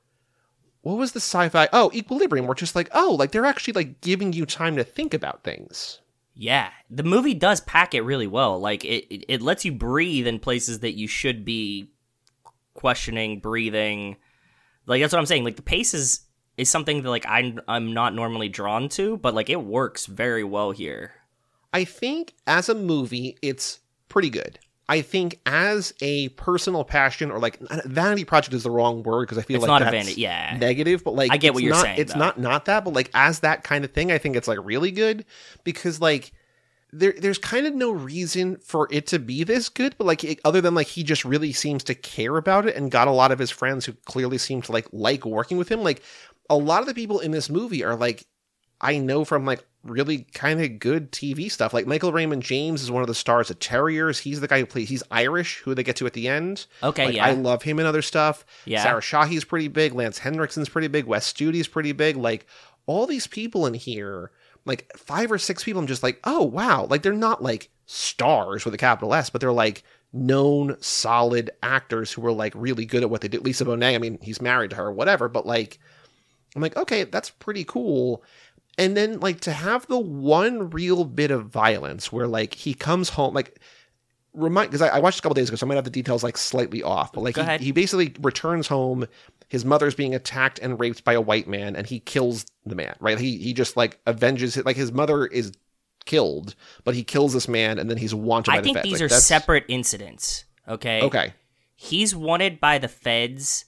What 0.83 0.97
was 0.97 1.13
the 1.13 1.21
sci-fi? 1.21 1.69
Oh, 1.73 1.91
Equilibrium. 1.93 2.47
We're 2.47 2.55
just 2.55 2.75
like, 2.75 2.89
oh, 2.93 3.17
like 3.19 3.33
they're 3.33 3.45
actually 3.45 3.75
like 3.75 4.01
giving 4.01 4.33
you 4.33 4.47
time 4.47 4.77
to 4.77 4.85
think 4.85 5.13
about 5.13 5.45
things. 5.45 6.01
Yeah, 6.35 6.71
the 6.89 7.03
movie 7.03 7.35
does 7.35 7.61
pack 7.61 7.95
it 7.95 8.01
really 8.01 8.27
well. 8.27 8.59
Like 8.59 8.85
it, 8.85 9.07
it, 9.15 9.25
it 9.29 9.43
lets 9.43 9.65
you 9.65 9.73
breathe 9.73 10.27
in 10.27 10.39
places 10.39 10.81
that 10.81 10.97
you 10.97 11.07
should 11.07 11.45
be 11.45 11.93
questioning, 12.73 13.41
breathing. 13.41 14.17
Like 14.87 15.03
that's 15.03 15.13
what 15.13 15.19
I'm 15.19 15.27
saying. 15.27 15.45
Like 15.45 15.57
the 15.57 15.63
pace 15.63 15.93
is 15.93 16.23
is 16.57 16.71
something 16.71 17.03
that 17.03 17.11
like 17.11 17.27
I'm 17.29 17.61
I'm 17.69 17.93
not 17.93 18.15
normally 18.15 18.49
drawn 18.49 18.89
to, 18.91 19.19
but 19.19 19.35
like 19.35 19.51
it 19.51 19.63
works 19.63 20.07
very 20.07 20.45
well 20.45 20.71
here. 20.71 21.13
I 21.73 21.85
think 21.85 22.35
as 22.47 22.69
a 22.69 22.75
movie, 22.75 23.37
it's 23.43 23.81
pretty 24.11 24.29
good. 24.31 24.59
I 24.89 25.03
think 25.03 25.39
as 25.47 25.95
a 26.03 26.31
personal 26.31 26.83
passion 26.85 27.31
or 27.31 27.39
like 27.39 27.59
vanity 27.85 28.25
project 28.25 28.53
is 28.55 28.65
the 28.65 28.73
wrong 28.73 29.05
word 29.05 29.29
because 29.29 29.39
I 29.39 29.43
feel 29.43 29.61
like 29.61 29.63
It's 29.67 29.71
like 29.71 29.81
not 29.83 29.89
a 29.89 29.91
vanity- 29.93 30.21
yeah. 30.21 30.57
negative, 30.61 31.05
but 31.05 31.15
like 31.15 31.31
I 31.31 31.37
get 31.37 31.55
what 31.55 31.63
you're 31.63 31.75
not- 31.75 31.83
saying, 31.85 32.01
It's 32.01 32.13
though. 32.13 32.19
not 32.19 32.41
not 32.41 32.65
that, 32.65 32.85
but 32.85 32.93
like 32.93 33.09
as 33.15 33.39
that 33.41 33.63
kind 33.63 33.85
of 33.85 33.93
thing, 33.93 34.11
I 34.11 34.19
think 34.19 34.35
it's 34.35 34.49
like 34.49 34.59
really 34.63 34.91
good 34.91 35.25
because 35.63 36.01
like 36.01 36.33
there 36.93 37.15
there's 37.17 37.39
kind 37.39 37.69
of 37.69 37.75
no 37.77 37.93
reason 37.93 38.57
for 38.57 38.89
it 38.91 39.07
to 39.07 39.21
be 39.21 39.45
this 39.45 39.69
good, 39.69 39.95
but 39.97 40.09
like 40.09 40.25
it, 40.25 40.41
other 40.45 40.61
than 40.61 40.75
like 40.75 40.89
he 40.89 41.05
just 41.05 41.25
really 41.25 41.53
seems 41.53 41.85
to 41.85 41.95
care 41.95 42.37
about 42.37 42.67
it 42.67 42.75
and 42.75 42.91
got 42.91 43.07
a 43.07 43.13
lot 43.13 43.31
of 43.31 43.39
his 43.39 43.53
friends 43.53 43.85
who 43.87 43.93
clearly 44.07 44.39
seem 44.39 44.61
to 44.63 44.73
like 44.73 44.89
like 44.93 45.25
working 45.25 45.57
with 45.57 45.69
him. 45.71 45.83
Like 45.85 46.03
a 46.51 46.57
lot 46.57 46.81
of 46.81 46.89
the 46.89 46.95
people 46.95 47.21
in 47.21 47.31
this 47.31 47.49
movie 47.49 47.85
are 47.85 47.95
like 47.95 48.27
I 48.81 48.99
know 48.99 49.25
from 49.25 49.45
like 49.47 49.65
really 49.85 50.27
kind 50.35 50.61
of 50.61 50.79
good 50.79 51.11
TV 51.11 51.51
stuff. 51.51 51.73
Like 51.73 51.87
Michael 51.87 52.13
Raymond 52.13 52.43
James 52.43 52.83
is 52.83 52.91
one 52.91 53.03
of 53.03 53.09
the 53.09 53.15
stars 53.15 53.51
of 53.51 53.59
Terriers. 53.59 54.19
He's 54.19 54.41
the 54.41 54.49
guy 54.49 54.61
who 54.61 54.67
plays. 54.67 54.89
He's 54.89 55.03
Irish, 55.11 55.59
who 55.61 55.75
they 55.75 55.83
get 55.83 55.97
to 55.97 56.07
at 56.07 56.13
the 56.13 56.29
end. 56.29 56.67
Okay, 56.83 57.07
Like, 57.07 57.15
yeah. 57.15 57.27
I 57.27 57.33
love 57.33 57.63
him 57.63 57.79
and 57.79 57.89
other 57.89 58.03
stuff. 58.03 58.45
Yeah. 58.67 58.83
Sarah 58.83 59.01
Shahi's 59.01 59.45
pretty 59.45 59.69
big. 59.69 59.95
Lance 59.95 60.19
Henriksen's 60.19 60.69
pretty 60.69 60.89
big. 60.89 61.07
Wes 61.07 61.27
Studi's 61.27 61.69
pretty 61.69 61.93
big. 61.93 62.17
Like 62.17 62.47
all 62.87 63.07
these 63.07 63.27
people 63.27 63.67
in 63.67 63.75
here, 63.75 64.31
like 64.67 64.93
five 64.97 65.33
or 65.33 65.39
six 65.39 65.65
people. 65.65 65.81
I'm 65.81 65.87
just 65.87 66.03
like, 66.03 66.21
oh 66.25 66.43
wow. 66.45 66.85
Like 66.85 67.03
they're 67.03 67.13
not 67.13 67.43
like 67.43 67.71
stars 67.87 68.65
with 68.65 68.75
a 68.75 68.79
capital 68.79 69.15
S, 69.15 69.31
but 69.31 69.41
they're 69.41 69.53
like 69.53 69.83
known, 70.13 70.77
solid 70.81 71.51
actors 71.63 72.13
who 72.13 72.25
are 72.27 72.33
like 72.33 72.53
really 72.55 72.85
good 72.85 73.03
at 73.03 73.11
what 73.11 73.21
they 73.21 73.29
do. 73.29 73.41
Lisa 73.41 73.65
Bonet. 73.65 73.95
I 73.95 73.99
mean, 73.99 74.19
he's 74.21 74.43
married 74.43 74.71
to 74.71 74.77
her, 74.77 74.93
whatever. 74.93 75.29
But 75.29 75.47
like, 75.47 75.79
I'm 76.55 76.63
like, 76.63 76.77
okay, 76.77 77.05
that's 77.05 77.31
pretty 77.31 77.65
cool. 77.65 78.23
And 78.81 78.97
then 78.97 79.21
like 79.21 79.41
to 79.43 79.53
have 79.53 79.87
the 79.87 79.99
one 79.99 80.71
real 80.71 81.05
bit 81.05 81.31
of 81.31 81.47
violence 81.47 82.11
where 82.11 82.27
like 82.27 82.55
he 82.55 82.75
comes 82.75 83.11
home 83.11 83.35
like 83.35 83.61
remind 84.33 84.71
because 84.71 84.83
I, 84.83 84.89
I 84.97 84.99
watched 85.01 85.19
a 85.19 85.23
couple 85.23 85.35
days 85.35 85.49
ago, 85.49 85.57
so 85.57 85.67
I 85.67 85.69
might 85.69 85.75
have 85.75 85.85
the 85.85 85.91
details 85.91 86.25
like 86.25 86.37
slightly 86.39 86.83
off. 86.83 87.13
But 87.13 87.21
like 87.23 87.37
he, 87.37 87.67
he 87.67 87.73
basically 87.73 88.15
returns 88.21 88.67
home, 88.69 89.07
his 89.49 89.65
mother's 89.65 89.95
being 89.95 90.15
attacked 90.15 90.59
and 90.61 90.81
raped 90.81 91.05
by 91.05 91.13
a 91.13 91.21
white 91.21 91.47
man, 91.47 91.77
and 91.77 91.87
he 91.87 92.01
kills 92.01 92.47
the 92.65 92.75
man. 92.75 92.97
Right? 93.01 93.19
He 93.19 93.37
he 93.37 93.53
just 93.53 93.77
like 93.77 94.01
avenges 94.07 94.57
it. 94.57 94.65
Like 94.65 94.77
his 94.77 94.93
mother 94.93 95.27
is 95.27 95.53
killed, 96.07 96.55
but 96.85 96.95
he 96.95 97.05
kills 97.05 97.33
this 97.35 97.49
man, 97.49 97.79
and 97.79 97.91
then 97.91 97.99
he's 97.99 98.15
wanted. 98.15 98.51
by 98.53 98.57
I 98.57 98.61
the 98.61 98.65
think 98.65 98.77
feds. 98.79 98.85
these 98.85 98.93
Like, 98.95 99.03
are 99.03 99.09
that's- 99.09 99.27
separate 99.27 99.65
incidents. 99.69 100.45
Okay. 100.67 101.03
Okay. 101.03 101.35
He's 101.77 102.15
wanted 102.17 102.61
by 102.61 102.79
the 102.79 102.89
feds 102.89 103.67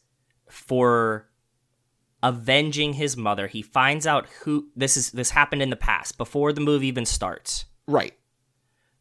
for 0.49 1.29
avenging 2.23 2.95
his 2.95 3.17
mother. 3.17 3.47
He 3.47 3.63
finds 3.63 4.07
out 4.07 4.27
who 4.43 4.69
this 4.77 4.97
is. 4.97 5.11
This 5.13 5.31
happened 5.31 5.63
in 5.63 5.71
the 5.71 5.77
past 5.77 6.17
before 6.19 6.53
the 6.53 6.61
movie 6.61 6.87
even 6.89 7.05
starts. 7.07 7.65
Right. 7.87 8.15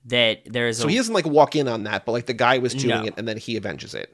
That 0.06 0.42
there 0.46 0.68
is 0.68 0.78
So 0.80 0.88
a 0.88 0.92
he 0.92 0.98
doesn't 0.98 1.14
like 1.14 1.26
walk 1.28 1.56
in 1.56 1.68
on 1.68 1.84
that, 1.84 2.06
but 2.06 2.12
like 2.14 2.26
the 2.26 2.34
guy 2.34 2.58
was 2.58 2.74
doing 2.74 2.90
No. 3.02 3.04
it, 3.04 3.14
and 3.18 3.28
then 3.28 3.38
he 3.38 3.56
avenges 3.58 3.94
it. 3.94 4.14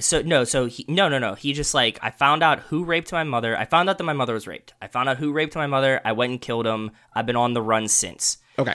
So 0.00 0.22
no 0.22 0.44
so 0.44 0.66
he 0.66 0.84
no 0.86 1.08
no 1.08 1.18
no 1.18 1.34
he 1.34 1.52
just 1.52 1.74
like 1.74 1.98
i 2.00 2.08
found 2.08 2.44
out 2.44 2.60
who 2.60 2.84
raped 2.84 3.10
my 3.10 3.24
mother 3.24 3.58
i 3.58 3.64
found 3.64 3.90
out 3.90 3.98
that 3.98 4.04
my 4.04 4.12
mother 4.12 4.32
was 4.32 4.46
raped 4.46 4.74
i 4.80 4.86
found 4.86 5.08
out 5.08 5.16
who 5.16 5.32
raped 5.32 5.56
my 5.56 5.66
mother 5.66 6.00
i 6.04 6.12
went 6.12 6.30
and 6.30 6.40
killed 6.40 6.68
him 6.68 6.92
i've 7.16 7.26
been 7.26 7.34
on 7.34 7.52
the 7.52 7.60
run 7.60 7.88
since 7.88 8.38
Okay. 8.60 8.74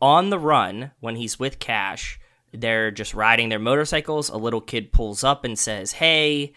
on 0.00 0.30
the 0.30 0.38
run 0.38 0.92
when 1.00 1.16
he's 1.16 1.38
with 1.38 1.58
cash 1.58 2.18
they're 2.54 2.90
just 2.90 3.12
riding 3.12 3.50
their 3.50 3.58
motorcycles 3.58 4.30
a 4.30 4.38
little 4.38 4.62
kid 4.62 4.92
pulls 4.92 5.22
up 5.22 5.44
and 5.44 5.58
says 5.58 5.92
hey 5.92 6.54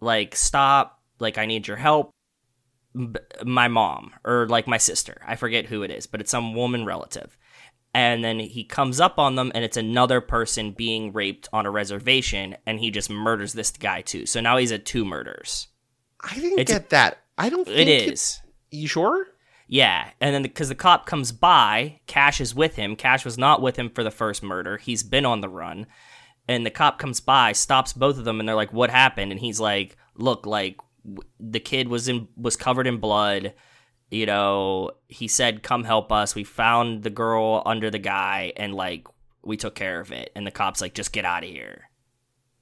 like 0.00 0.34
stop 0.34 0.95
like 1.18 1.38
i 1.38 1.46
need 1.46 1.66
your 1.66 1.76
help 1.76 2.10
B- 2.94 3.20
my 3.44 3.68
mom 3.68 4.12
or 4.24 4.46
like 4.48 4.66
my 4.66 4.78
sister. 4.78 5.20
I 5.26 5.36
forget 5.36 5.66
who 5.66 5.82
it 5.82 5.90
is 5.90 6.06
but 6.06 6.20
it's 6.22 6.30
some 6.30 6.54
woman 6.54 6.86
relative. 6.86 7.36
And 7.92 8.24
then 8.24 8.38
he 8.40 8.64
comes 8.64 9.00
up 9.00 9.18
on 9.18 9.34
them 9.36 9.52
and 9.54 9.64
it's 9.64 9.76
another 9.76 10.20
person 10.22 10.72
being 10.72 11.12
raped 11.12 11.48
on 11.52 11.66
a 11.66 11.70
reservation 11.70 12.56
and 12.66 12.78
he 12.80 12.90
just 12.90 13.10
murders 13.10 13.52
this 13.52 13.70
guy 13.70 14.00
too. 14.00 14.24
So 14.24 14.40
now 14.40 14.56
he's 14.56 14.72
at 14.72 14.86
two 14.86 15.04
murders. 15.04 15.68
I 16.22 16.34
didn't 16.36 16.58
It's- 16.58 16.68
get 16.68 16.88
that. 16.90 17.18
I 17.36 17.50
don't. 17.50 17.68
it 17.68 17.86
is. 17.88 18.40
You 18.70 18.88
sure? 18.88 19.26
yeah. 19.68 20.10
And 20.20 20.34
then 20.34 20.42
because 20.42 20.70
the 20.70 20.74
cop 20.74 21.04
comes 21.04 21.32
by 21.32 22.00
cash 22.06 22.40
is 22.40 22.54
with 22.54 22.76
him. 22.76 22.96
Cash 22.96 23.26
was 23.26 23.36
not 23.36 23.60
with 23.60 23.76
him 23.76 23.90
for 23.90 24.04
the 24.04 24.10
first 24.10 24.42
murder. 24.42 24.78
He's 24.78 25.02
been 25.02 25.26
on 25.26 25.42
the 25.42 25.50
run. 25.50 25.86
And 26.48 26.64
the 26.64 26.70
cop 26.70 26.98
comes 26.98 27.20
by 27.20 27.52
stops 27.52 27.92
both 27.92 28.16
of 28.16 28.24
them 28.24 28.40
and 28.40 28.48
they're 28.48 28.56
like 28.56 28.72
what 28.72 28.88
happened? 28.90 29.32
And 29.32 29.40
he's 29.40 29.60
like 29.60 29.98
look 30.16 30.46
like 30.46 30.76
the 31.38 31.60
kid 31.60 31.88
was 31.88 32.08
in 32.08 32.28
was 32.36 32.56
covered 32.56 32.86
in 32.86 32.98
blood. 32.98 33.54
You 34.10 34.26
know 34.26 34.92
he 35.08 35.28
said 35.28 35.62
come 35.62 35.84
help 35.84 36.12
us. 36.12 36.34
We 36.34 36.44
found 36.44 37.02
the 37.02 37.10
girl 37.10 37.62
under 37.66 37.90
the 37.90 37.98
guy 37.98 38.52
and 38.56 38.74
like 38.74 39.06
we 39.42 39.56
took 39.56 39.74
care 39.74 40.00
of 40.00 40.12
it. 40.12 40.30
And 40.34 40.46
the 40.46 40.50
cops 40.50 40.80
like 40.80 40.94
just 40.94 41.12
get 41.12 41.24
out 41.24 41.44
of 41.44 41.50
here. 41.50 41.90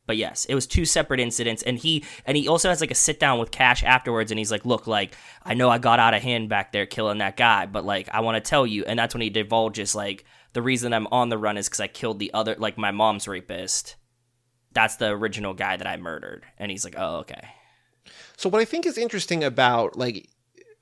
But 0.07 0.16
yes 0.16 0.44
it 0.46 0.54
was 0.54 0.66
two 0.66 0.85
separate 0.85 1.20
incidents. 1.20 1.62
And 1.62 1.78
he 1.78 2.04
and 2.26 2.37
he 2.37 2.48
also 2.48 2.68
has 2.68 2.80
like 2.80 2.90
a 2.90 2.96
sit 2.96 3.20
down 3.20 3.38
with 3.38 3.50
cash 3.50 3.83
afterwards. 3.83 4.30
And 4.30 4.38
he's 4.38 4.50
like 4.50 4.64
look 4.64 4.87
like 4.87 5.16
i 5.42 5.54
know 5.54 5.70
i 5.70 5.78
got 5.78 5.98
out 5.98 6.14
of 6.14 6.22
hand 6.22 6.48
back 6.48 6.72
there 6.72 6.87
killing 6.87 7.18
that 7.18 7.37
guy 7.37 7.66
but 7.66 7.85
like 7.85 8.09
i 8.12 8.20
want 8.20 8.42
to 8.42 8.48
tell 8.48 8.66
you. 8.66 8.85
And 8.85 8.98
that's 8.98 9.14
when 9.14 9.22
he 9.22 9.30
divulges 9.30 9.94
like 9.94 10.24
the 10.52 10.62
reason 10.62 10.92
i'm 10.92 11.09
on 11.09 11.28
the 11.28 11.38
run 11.38 11.57
is 11.57 11.68
because 11.68 11.80
i 11.80 11.88
killed 11.88 12.18
the 12.18 12.33
other 12.35 12.57
like 12.59 12.78
my 12.78 12.90
mom's 12.90 13.28
rapist. 13.28 13.96
That's 14.72 14.96
the 14.96 15.11
original 15.11 15.54
guy 15.54 15.76
that 15.76 15.87
i 15.87 15.96
murdered. 15.96 16.44
And 16.59 16.70
he's 16.70 16.85
like 16.85 16.96
oh 16.96 17.16
okay 17.18 17.48
So 18.37 18.49
what 18.49 18.61
I 18.61 18.64
think 18.64 18.87
is 18.87 18.99
interesting 18.99 19.44
about 19.44 19.97
like 19.97 20.29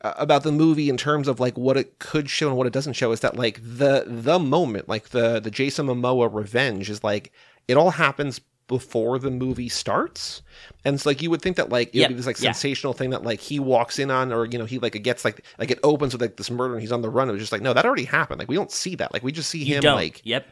about 0.00 0.42
the 0.42 0.50
movie 0.52 0.88
in 0.88 0.96
terms 0.96 1.28
of 1.28 1.38
like 1.38 1.56
what 1.56 1.76
it 1.76 1.98
could 2.00 2.28
show 2.28 2.48
and 2.48 2.56
what 2.56 2.66
it 2.66 2.72
doesn't 2.72 2.94
show 2.94 3.12
is 3.12 3.20
that 3.20 3.36
like 3.36 3.60
the 3.62 4.04
the 4.06 4.38
moment 4.38 4.88
like 4.88 5.10
the 5.10 5.38
the 5.40 5.50
Jason 5.50 5.86
Momoa 5.86 6.32
revenge 6.32 6.90
is 6.90 7.04
like 7.04 7.32
it 7.68 7.76
all 7.76 7.90
happens 7.90 8.40
before 8.68 9.18
the 9.18 9.30
movie 9.30 9.68
starts. 9.68 10.40
And 10.84 10.94
it's 10.94 11.04
like 11.04 11.20
you 11.20 11.30
would 11.30 11.42
think 11.42 11.56
that 11.56 11.68
like 11.68 11.88
it 11.88 11.94
Yep, 11.98 12.08
would 12.08 12.14
be 12.14 12.16
this 12.16 12.26
like 12.26 12.40
yeah. 12.40 12.52
sensational 12.52 12.94
thing 12.94 13.10
that 13.10 13.22
like 13.22 13.38
he 13.40 13.60
walks 13.60 13.98
in 13.98 14.10
on 14.10 14.32
or 14.32 14.46
you 14.46 14.58
know 14.58 14.64
he 14.64 14.78
like 14.78 14.96
it 14.96 15.00
gets 15.00 15.24
like 15.24 15.44
like 15.58 15.70
it 15.70 15.78
opens 15.82 16.14
with 16.14 16.22
like 16.22 16.36
this 16.36 16.50
murder 16.50 16.74
and 16.74 16.80
he's 16.80 16.92
on 16.92 17.02
the 17.02 17.10
run. 17.10 17.28
It 17.28 17.32
was 17.32 17.40
just 17.42 17.52
like 17.52 17.62
no 17.62 17.72
that 17.72 17.84
already 17.84 18.04
happened. 18.04 18.38
Like 18.38 18.48
we 18.48 18.56
don't 18.56 18.72
see 18.72 18.94
that. 18.96 19.12
Like 19.12 19.22
we 19.22 19.30
just 19.30 19.50
see 19.50 19.58
you 19.62 19.76
him 19.76 19.82
don't. 19.82 19.94
like 19.96 20.20
yep 20.24 20.46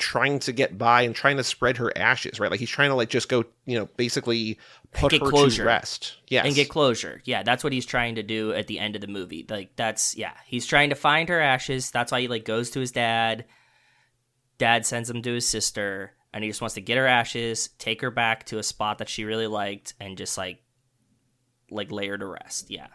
trying 0.00 0.40
to 0.40 0.52
get 0.52 0.76
by 0.76 1.02
and 1.02 1.14
trying 1.14 1.36
to 1.36 1.44
spread 1.44 1.76
her 1.76 1.96
ashes 1.96 2.40
right 2.40 2.50
like 2.50 2.58
he's 2.58 2.68
trying 2.68 2.88
to 2.88 2.96
like 2.96 3.10
just 3.10 3.28
go 3.28 3.44
you 3.66 3.78
know 3.78 3.86
basically 3.96 4.58
put 4.92 5.12
Get 5.12 5.20
her 5.22 5.28
closure. 5.28 5.62
to 5.62 5.66
rest 5.68 6.16
yes 6.26 6.44
and 6.44 6.54
get 6.54 6.68
closure. 6.68 7.20
Yeah, 7.24 7.44
that's 7.44 7.62
what 7.62 7.72
he's 7.72 7.86
trying 7.86 8.16
to 8.16 8.24
do 8.24 8.52
at 8.52 8.66
the 8.66 8.80
end 8.80 8.96
of 8.96 9.00
the 9.00 9.06
movie. 9.06 9.46
Like 9.48 9.76
that's 9.76 10.16
yeah, 10.16 10.32
he's 10.46 10.66
trying 10.66 10.90
to 10.90 10.96
find 10.96 11.28
her 11.28 11.40
ashes. 11.40 11.92
That's 11.92 12.10
why 12.10 12.22
he 12.22 12.28
like 12.28 12.44
goes 12.44 12.70
to 12.70 12.80
his 12.80 12.90
dad. 12.90 13.44
Dad 14.58 14.84
sends 14.84 15.08
him 15.08 15.22
to 15.22 15.32
his 15.34 15.46
sister, 15.48 16.12
and 16.34 16.42
he 16.42 16.50
just 16.50 16.60
wants 16.60 16.74
to 16.74 16.80
get 16.80 16.98
her 16.98 17.06
ashes, 17.06 17.68
take 17.78 18.00
her 18.02 18.10
back 18.10 18.44
to 18.46 18.58
a 18.58 18.62
spot 18.62 18.98
that 18.98 19.08
she 19.08 19.24
really 19.24 19.46
liked, 19.46 19.94
and 20.00 20.18
just 20.18 20.36
like 20.36 20.62
like 21.70 21.92
lay 21.92 22.08
her 22.08 22.18
to 22.18 22.26
rest. 22.26 22.70
Yeah. 22.70 22.88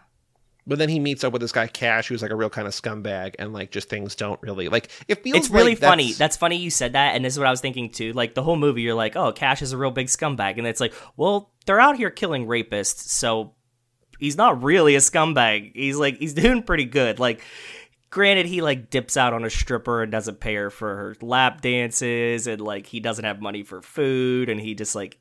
But 0.68 0.78
then 0.80 0.88
he 0.88 0.98
meets 0.98 1.22
up 1.22 1.32
with 1.32 1.42
this 1.42 1.52
guy 1.52 1.68
Cash, 1.68 2.08
who's 2.08 2.22
like 2.22 2.32
a 2.32 2.36
real 2.36 2.50
kind 2.50 2.66
of 2.66 2.74
scumbag, 2.74 3.36
and 3.38 3.52
like 3.52 3.70
just 3.70 3.88
things 3.88 4.16
don't 4.16 4.40
really 4.42 4.68
like. 4.68 4.90
It 5.06 5.22
feels 5.22 5.36
It's 5.38 5.50
really 5.50 5.72
like 5.72 5.78
funny. 5.78 6.02
that's- 6.04 6.18
That's 6.18 6.36
funny 6.36 6.56
you 6.56 6.70
said 6.70 6.94
that, 6.94 7.14
and 7.14 7.24
this 7.24 7.34
is 7.34 7.38
what 7.38 7.46
I 7.46 7.50
was 7.52 7.60
thinking 7.60 7.90
too. 7.90 8.12
Like 8.12 8.34
the 8.34 8.42
whole 8.42 8.56
movie, 8.56 8.82
you're 8.82 8.94
like, 8.94 9.14
"Oh, 9.14 9.32
Cash 9.32 9.62
is 9.62 9.72
a 9.72 9.76
real 9.76 9.92
big 9.92 10.08
scumbag," 10.08 10.58
and 10.58 10.66
it's 10.66 10.80
like, 10.80 10.92
well, 11.16 11.52
they're 11.66 11.78
out 11.80 11.96
here 11.96 12.10
killing 12.10 12.46
rapists, 12.46 13.08
so 13.08 13.54
he's 14.18 14.36
not 14.36 14.62
really 14.62 14.96
a 14.96 14.98
scumbag. 15.00 15.72
He's 15.74 15.96
like, 15.98 16.18
he's 16.18 16.34
doing 16.42 16.62
pretty 16.62 16.84
good. 16.86 17.18
Like 17.20 17.42
granted 18.10 18.46
he 18.46 18.62
like 18.62 18.88
dips 18.88 19.16
out 19.16 19.34
on 19.34 19.44
a 19.44 19.50
stripper 19.50 20.02
and 20.02 20.10
doesn't 20.10 20.40
pay 20.40 20.54
her 20.54 20.70
for 20.70 20.96
her 20.96 21.16
lap 21.20 21.60
dances 21.60 22.46
and 22.46 22.60
like 22.60 22.86
he 22.86 22.98
doesn't 23.00 23.24
have 23.26 23.40
money 23.42 23.62
for 23.62 23.82
food 23.82 24.48
and 24.48 24.60
he 24.60 24.74
just 24.74 24.94
like 24.94 25.18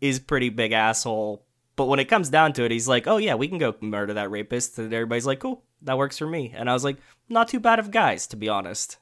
is 0.00 0.18
pretty 0.18 0.48
big 0.48 0.72
asshole 0.72 1.46
but 1.76 1.86
when 1.86 1.98
it 1.98 2.06
comes 2.06 2.28
down 2.28 2.52
to 2.52 2.64
it 2.64 2.70
he's 2.70 2.88
like 2.88 3.06
oh 3.06 3.16
yeah 3.16 3.34
we 3.34 3.48
can 3.48 3.58
go 3.58 3.74
murder 3.80 4.14
that 4.14 4.30
rapist. 4.30 4.78
And 4.78 4.92
everybody's 4.92 5.26
like 5.26 5.40
cool 5.40 5.62
that 5.82 5.98
works 5.98 6.18
for 6.18 6.26
me. 6.26 6.52
And 6.54 6.70
i 6.70 6.72
was 6.72 6.84
like 6.84 6.96
not 7.28 7.48
too 7.48 7.60
bad 7.60 7.78
of 7.78 7.90
guys 7.90 8.26
to 8.28 8.36
be 8.36 8.48
honest. 8.48 8.98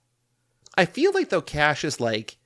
I 0.76 0.84
feel 0.84 1.12
like 1.12 1.30
though 1.30 1.42
Cash 1.42 1.84
is 1.84 2.00
like 2.00 2.36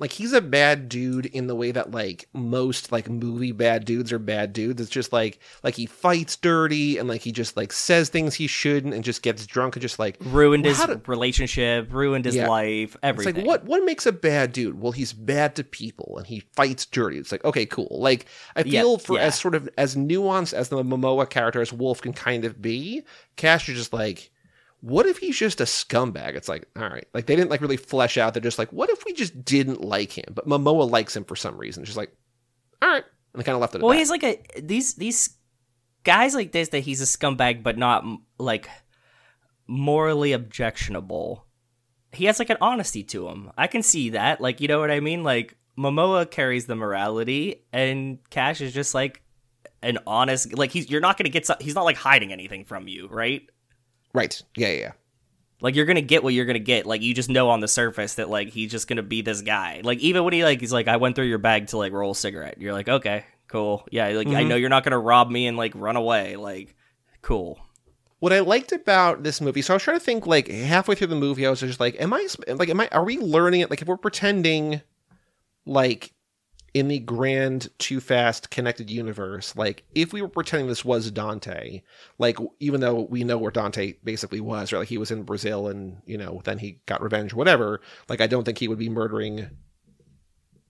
like 0.00 0.12
he's 0.12 0.32
a 0.32 0.40
bad 0.40 0.88
dude 0.88 1.26
in 1.26 1.48
the 1.48 1.54
way 1.56 1.72
that 1.72 1.90
like 1.90 2.28
most 2.32 2.92
like 2.92 3.08
movie 3.10 3.50
bad 3.52 3.84
dudes 3.84 4.12
are 4.12 4.18
bad 4.18 4.52
dudes. 4.52 4.80
It's 4.80 4.90
just 4.90 5.12
like 5.12 5.40
like 5.64 5.74
he 5.74 5.86
fights 5.86 6.36
dirty 6.36 6.98
and 6.98 7.08
like 7.08 7.20
he 7.22 7.32
just 7.32 7.56
like 7.56 7.72
says 7.72 8.08
things 8.08 8.34
he 8.34 8.46
shouldn't 8.46 8.94
and 8.94 9.02
just 9.02 9.22
gets 9.22 9.44
drunk 9.46 9.74
and 9.74 9.82
just 9.82 9.98
like 9.98 10.16
ruined 10.20 10.64
Well, 10.64 10.74
his 10.74 10.84
do- 10.86 11.00
relationship 11.06 11.92
ruined 11.92 12.24
his 12.26 12.36
Yeah. 12.36 12.48
life 12.48 12.96
everything 13.02 13.36
It's 13.36 13.38
like 13.38 13.46
what 13.46 13.64
what 13.64 13.84
makes 13.84 14.06
a 14.06 14.12
bad 14.12 14.52
dude? 14.52 14.80
Well, 14.80 14.92
he's 14.92 15.12
bad 15.12 15.56
to 15.56 15.64
people 15.64 16.16
and 16.16 16.26
he 16.26 16.40
fights 16.54 16.86
dirty. 16.86 17.18
It's 17.18 17.32
like 17.32 17.44
okay, 17.44 17.66
cool. 17.66 17.88
Like 17.90 18.26
I 18.54 18.60
Yeah, 18.60 18.82
feel 18.82 18.98
for 18.98 19.16
yeah. 19.18 19.24
as 19.24 19.34
sort 19.38 19.54
of 19.54 19.68
as 19.76 19.96
nuanced 19.96 20.52
as 20.54 20.68
the 20.68 20.82
Momoa 20.84 21.28
character 21.28 21.60
as 21.60 21.72
Wolf 21.72 22.00
can 22.00 22.12
kind 22.12 22.44
of 22.44 22.62
be, 22.62 23.02
Cash 23.36 23.68
is 23.68 23.76
just 23.76 23.92
like, 23.92 24.30
what 24.80 25.06
if 25.06 25.18
he's 25.18 25.36
just 25.36 25.60
a 25.60 25.64
scumbag? 25.64 26.34
It's 26.34 26.48
like 26.48 26.68
all 26.76 26.88
right, 26.88 27.06
like 27.14 27.26
they 27.26 27.36
didn't 27.36 27.50
like 27.50 27.60
really 27.60 27.76
flesh 27.76 28.16
out. 28.16 28.34
They're 28.34 28.40
just 28.40 28.58
like, 28.58 28.72
what 28.72 28.90
if 28.90 29.04
we 29.04 29.12
just 29.12 29.44
didn't 29.44 29.82
like 29.82 30.16
him, 30.16 30.32
but 30.34 30.46
Momoa 30.46 30.88
likes 30.88 31.16
him 31.16 31.24
for 31.24 31.36
some 31.36 31.56
reason? 31.56 31.84
She's 31.84 31.96
like, 31.96 32.12
all 32.80 32.88
right, 32.88 33.04
and 33.32 33.40
they 33.40 33.44
kind 33.44 33.54
of 33.54 33.60
left 33.60 33.74
it. 33.74 33.82
Well, 33.82 33.96
he's 33.96 34.10
like 34.10 34.24
a 34.24 34.40
these 34.60 34.94
these 34.94 35.30
guys 36.04 36.34
like 36.34 36.52
this 36.52 36.68
that 36.70 36.80
he's 36.80 37.00
a 37.00 37.04
scumbag, 37.04 37.62
but 37.62 37.76
not 37.76 38.04
like 38.38 38.68
morally 39.66 40.32
objectionable. 40.32 41.44
He 42.12 42.24
has 42.24 42.38
like 42.38 42.50
an 42.50 42.56
honesty 42.60 43.02
to 43.04 43.28
him. 43.28 43.50
I 43.58 43.66
can 43.66 43.82
see 43.82 44.10
that. 44.10 44.40
Like, 44.40 44.60
you 44.60 44.68
know 44.68 44.80
what 44.80 44.90
I 44.90 45.00
mean? 45.00 45.22
Like 45.22 45.56
Momoa 45.78 46.30
carries 46.30 46.66
the 46.66 46.74
morality, 46.76 47.64
and 47.72 48.18
Cash 48.30 48.60
is 48.60 48.72
just 48.72 48.94
like 48.94 49.22
an 49.82 49.98
honest. 50.06 50.56
Like 50.56 50.70
he's 50.70 50.88
you're 50.88 51.00
not 51.00 51.18
gonna 51.18 51.28
get. 51.30 51.50
He's 51.60 51.74
not 51.74 51.84
like 51.84 51.96
hiding 51.96 52.32
anything 52.32 52.64
from 52.64 52.88
you, 52.88 53.08
right? 53.08 53.48
Right. 54.12 54.40
Yeah, 54.56 54.68
yeah, 54.68 54.78
yeah. 54.80 54.92
Like 55.60 55.74
you're 55.74 55.86
gonna 55.86 56.00
get 56.02 56.22
what 56.22 56.34
you're 56.34 56.44
gonna 56.46 56.58
get. 56.60 56.86
Like 56.86 57.02
you 57.02 57.14
just 57.14 57.28
know 57.28 57.50
on 57.50 57.60
the 57.60 57.68
surface 57.68 58.14
that 58.16 58.28
like 58.30 58.48
he's 58.50 58.70
just 58.70 58.86
gonna 58.88 59.02
be 59.02 59.22
this 59.22 59.40
guy. 59.40 59.80
Like 59.82 59.98
even 60.00 60.22
when 60.24 60.32
he 60.32 60.44
like 60.44 60.60
he's 60.60 60.72
like 60.72 60.86
I 60.88 60.96
went 60.98 61.16
through 61.16 61.26
your 61.26 61.38
bag 61.38 61.66
to 61.68 61.78
like 61.78 61.92
roll 61.92 62.12
a 62.12 62.14
cigarette. 62.14 62.60
You're 62.60 62.72
like 62.72 62.88
okay, 62.88 63.24
cool. 63.48 63.84
Yeah, 63.90 64.08
like 64.08 64.28
I 64.28 64.44
Mhm. 64.44 64.48
know 64.48 64.56
you're 64.56 64.68
not 64.68 64.84
gonna 64.84 64.98
rob 64.98 65.30
me 65.30 65.46
and 65.48 65.56
like 65.56 65.72
run 65.74 65.96
away. 65.96 66.36
Like 66.36 66.76
cool. 67.22 67.58
What 68.20 68.32
I 68.32 68.40
liked 68.40 68.72
about 68.72 69.22
this 69.22 69.40
movie, 69.40 69.62
so 69.62 69.74
I 69.74 69.76
was 69.76 69.82
trying 69.84 69.98
to 69.98 70.04
think 70.04 70.26
like 70.26 70.48
halfway 70.48 70.94
through 70.96 71.06
the 71.08 71.14
movie, 71.16 71.46
I 71.46 71.50
was 71.50 71.60
just 71.60 71.78
like, 71.80 72.00
am 72.00 72.12
I 72.12 72.26
like, 72.48 72.68
am 72.68 72.80
I, 72.80 72.88
are 72.90 73.04
we 73.04 73.16
learning 73.18 73.60
it? 73.60 73.70
Like, 73.70 73.80
if 73.80 73.86
we're 73.86 73.96
pretending 73.96 74.80
like 75.66 76.12
in 76.78 76.88
the 76.88 76.98
grand, 76.98 77.68
too 77.78 78.00
fast 78.00 78.50
connected 78.50 78.90
universe, 78.90 79.56
like 79.56 79.84
if 79.94 80.12
we 80.12 80.22
were 80.22 80.28
pretending 80.28 80.68
this 80.68 80.84
was 80.84 81.10
Dante, 81.10 81.82
like 82.18 82.38
even 82.60 82.80
though 82.80 83.02
we 83.02 83.24
know 83.24 83.38
where 83.38 83.50
Dante 83.50 83.94
basically 84.04 84.40
was, 84.40 84.72
right? 84.72 84.80
Like 84.80 84.88
he 84.88 84.98
was 84.98 85.10
in 85.10 85.22
Brazil 85.24 85.68
and, 85.68 86.00
you 86.06 86.18
know, 86.18 86.40
then 86.44 86.58
he 86.58 86.80
got 86.86 87.02
revenge, 87.02 87.34
whatever. 87.34 87.80
Like, 88.08 88.20
I 88.20 88.26
don't 88.26 88.44
think 88.44 88.58
he 88.58 88.68
would 88.68 88.78
be 88.78 88.88
murdering 88.88 89.50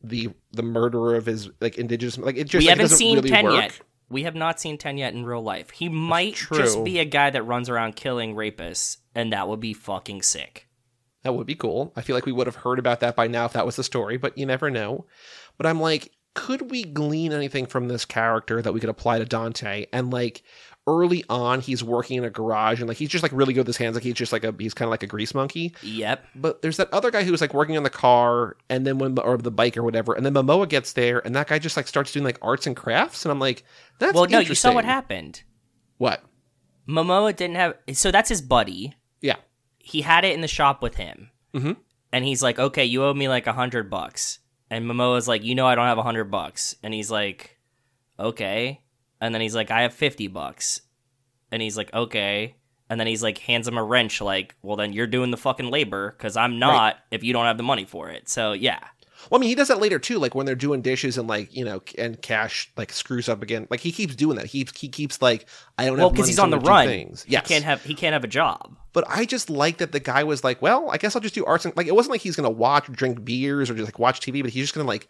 the 0.03 0.31
the 0.53 0.63
murderer 0.63 1.17
of 1.17 1.27
his 1.27 1.51
like 1.61 1.77
indigenous 1.77 2.19
like 2.19 2.37
it 2.37 2.45
just 2.45 2.63
we 2.63 2.69
like, 2.69 2.79
haven't 2.79 2.97
seen 2.97 3.17
really 3.17 3.31
Ten 3.31 3.45
work. 3.45 3.55
yet. 3.55 3.81
We 4.11 4.23
have 4.23 4.35
not 4.35 4.61
seen 4.61 4.79
Ten 4.79 4.97
yet 4.97 5.13
in 5.13 5.27
real 5.27 5.43
life. 5.43 5.71
He 5.71 5.89
might 5.89 6.35
just 6.35 6.83
be 6.85 6.99
a 6.99 7.05
guy 7.05 7.31
that 7.31 7.43
runs 7.43 7.69
around 7.69 7.97
killing 7.97 8.35
rapists, 8.35 8.99
and 9.15 9.33
that 9.33 9.49
would 9.49 9.61
be 9.61 9.75
fucking 9.75 10.23
sick. 10.23 10.69
That 11.25 11.35
would 11.35 11.47
be 11.47 11.57
cool. 11.57 11.93
I 11.97 12.03
feel 12.03 12.17
like 12.17 12.27
we 12.27 12.33
would 12.33 12.47
have 12.47 12.57
heard 12.57 12.79
about 12.79 13.01
that 13.01 13.17
by 13.17 13.27
now 13.27 13.45
if 13.45 13.53
that 13.53 13.67
was 13.67 13.77
the 13.77 13.85
story, 13.85 14.17
but 14.17 14.39
you 14.39 14.47
never 14.47 14.71
know. 14.71 15.07
But 15.59 15.67
I'm 15.67 15.81
like, 15.81 16.13
could 16.35 16.71
we 16.71 16.85
glean 16.85 17.33
anything 17.33 17.67
from 17.67 17.89
this 17.89 18.05
character 18.05 18.63
that 18.63 18.73
we 18.73 18.81
could 18.81 18.89
apply 18.89 19.19
to 19.19 19.25
Dante? 19.25 19.87
And 19.93 20.13
like 20.13 20.43
early 20.87 21.23
on, 21.29 21.61
he's 21.61 21.83
working 21.85 22.17
in 22.17 22.25
a 22.25 22.31
garage 22.31 22.79
and 22.81 22.89
like 22.89 22.97
he's 22.97 23.09
just 23.11 23.23
like 23.23 23.33
really 23.33 23.53
good 23.53 23.61
with 23.61 23.67
his 23.67 23.77
hands. 23.77 23.95
Like 23.97 24.05
he's 24.05 24.15
just 24.15 24.33
like 24.33 24.45
a 24.45 24.55
he's 24.59 24.73
kind 24.73 24.87
of 24.87 24.91
like 24.91 25.03
a 25.03 25.07
grease 25.09 25.35
monkey. 25.35 25.75
Yep. 25.83 26.25
But 26.37 26.63
there's 26.63 26.77
that 26.79 26.93
other 26.95 27.11
guy 27.11 27.25
who's 27.25 27.41
like 27.41 27.53
working 27.55 27.77
on 27.77 27.83
the 27.83 27.91
car 27.91 28.57
and 28.71 28.87
then 28.87 28.99
when 28.99 29.19
or 29.19 29.37
the 29.37 29.51
bike 29.51 29.77
or 29.77 29.83
whatever, 29.83 30.15
and 30.15 30.25
then 30.25 30.33
Momoa 30.33 30.69
gets 30.69 30.93
there 30.95 31.19
and 31.27 31.35
that 31.35 31.49
guy 31.49 31.59
just 31.59 31.77
like 31.77 31.89
starts 31.89 32.13
doing 32.13 32.25
like 32.25 32.39
arts 32.41 32.67
and 32.67 32.77
crafts, 32.77 33.25
and 33.25 33.33
I'm 33.33 33.41
like, 33.41 33.65
that's 33.99 34.15
well, 34.15 34.27
no, 34.27 34.39
you 34.39 34.55
saw 34.55 34.73
what 34.73 34.85
happened. 34.85 35.43
What? 35.99 36.23
Momoa 36.89 37.35
didn't 37.37 37.57
have. 37.57 37.75
So 37.93 38.11
that's 38.11 38.29
his 38.29 38.41
buddy. 38.43 38.95
Yeah. 39.21 39.37
he 39.79 40.03
had 40.03 40.25
it 40.25 40.35
in 40.35 40.41
the 40.43 40.49
shop 40.49 40.83
with 40.83 40.95
him. 40.97 41.31
Mhm. 41.55 41.77
And 42.13 42.25
he's 42.25 42.43
like, 42.43 42.59
okay, 42.59 42.85
you 42.85 43.03
owe 43.05 43.13
me 43.15 43.29
like 43.29 43.47
a 43.47 43.53
hundred 43.53 43.91
bucks. 43.91 44.39
And 44.71 44.85
Momoa's 44.85 45.29
like, 45.29 45.45
you 45.45 45.55
know, 45.55 45.67
I 45.67 45.75
don't 45.75 45.87
have 45.87 45.99
a 45.99 46.03
hundred 46.03 46.31
bucks. 46.31 46.77
And 46.83 46.93
he's 46.93 47.11
like, 47.11 47.57
okay. 48.19 48.83
And 49.21 49.35
then 49.35 49.41
he's 49.41 49.55
like, 49.55 49.71
I 49.71 49.83
have 49.83 49.95
50 49.95 50.29
bucks. 50.29 50.83
And 51.51 51.63
he's 51.63 51.77
like, 51.77 51.93
okay. 51.95 52.57
And 52.91 52.99
then 52.99 53.07
he's 53.07 53.23
like, 53.23 53.39
hands 53.39 53.69
him 53.69 53.77
a 53.77 53.85
wrench, 53.85 54.21
like, 54.21 54.55
well, 54.63 54.77
then 54.77 54.93
you're 54.93 55.07
doing 55.07 55.31
the 55.31 55.37
fucking 55.37 55.71
labor 55.71 56.13
because 56.17 56.37
I'm 56.37 56.59
not 56.59 56.97
if 57.11 57.23
you 57.23 57.33
don't 57.33 57.45
have 57.45 57.59
the 57.59 57.63
money 57.63 57.85
for 57.85 58.09
it. 58.09 58.29
So, 58.29 58.53
yeah. 58.53 58.81
Well, 59.31 59.39
I 59.39 59.41
mean, 59.41 59.49
he 59.49 59.55
does 59.55 59.69
that 59.69 59.81
later 59.81 59.99
too. 59.99 60.19
Like 60.19 60.35
when 60.35 60.47
they're 60.47 60.55
doing 60.55 60.81
dishes 60.83 61.19
and 61.19 61.29
like 61.29 61.55
you 61.55 61.65
know, 61.65 61.83
and 61.97 62.21
Cash 62.23 62.71
like 62.77 62.93
screws 62.93 63.29
up 63.29 63.43
again. 63.43 63.67
Like 63.71 63.81
he 63.81 63.93
keeps 63.93 64.15
doing 64.15 64.37
that. 64.37 64.47
He 64.47 64.67
he 64.77 64.89
keeps 64.89 65.21
like 65.21 65.47
I 65.77 65.87
don't 65.87 65.97
Well, 65.99 66.09
have 66.09 66.15
because 66.15 66.29
he's 66.29 66.39
on 66.39 66.51
the 66.51 66.59
run. 66.61 66.87
Things. 66.87 67.25
He 67.25 67.37
can't 67.37 67.65
have 67.65 67.83
he 67.85 67.95
can't 67.95 68.13
have 68.13 68.25
a 68.25 68.29
job. 68.29 68.77
but 68.93 69.05
I 69.09 69.25
just 69.25 69.51
like 69.51 69.79
that 69.79 69.93
the 69.93 70.01
guy 70.01 70.25
was 70.25 70.45
like, 70.45 70.63
well, 70.63 70.91
I 70.91 70.97
guess 70.99 71.15
I'll 71.17 71.23
just 71.23 71.35
do 71.35 71.45
arts 71.45 71.65
and 71.65 71.77
like 71.77 71.87
it 71.87 71.95
wasn't 71.95 72.13
like 72.13 72.21
he's 72.21 72.37
gonna 72.37 72.51
watch, 72.51 72.87
drink 72.93 73.25
beers, 73.25 73.71
or 73.71 73.75
just 73.75 73.87
like 73.89 73.99
watch 73.99 74.21
TV, 74.21 74.43
but 74.43 74.51
he's 74.51 74.65
just 74.65 74.75
gonna 74.75 74.89
like 74.89 75.09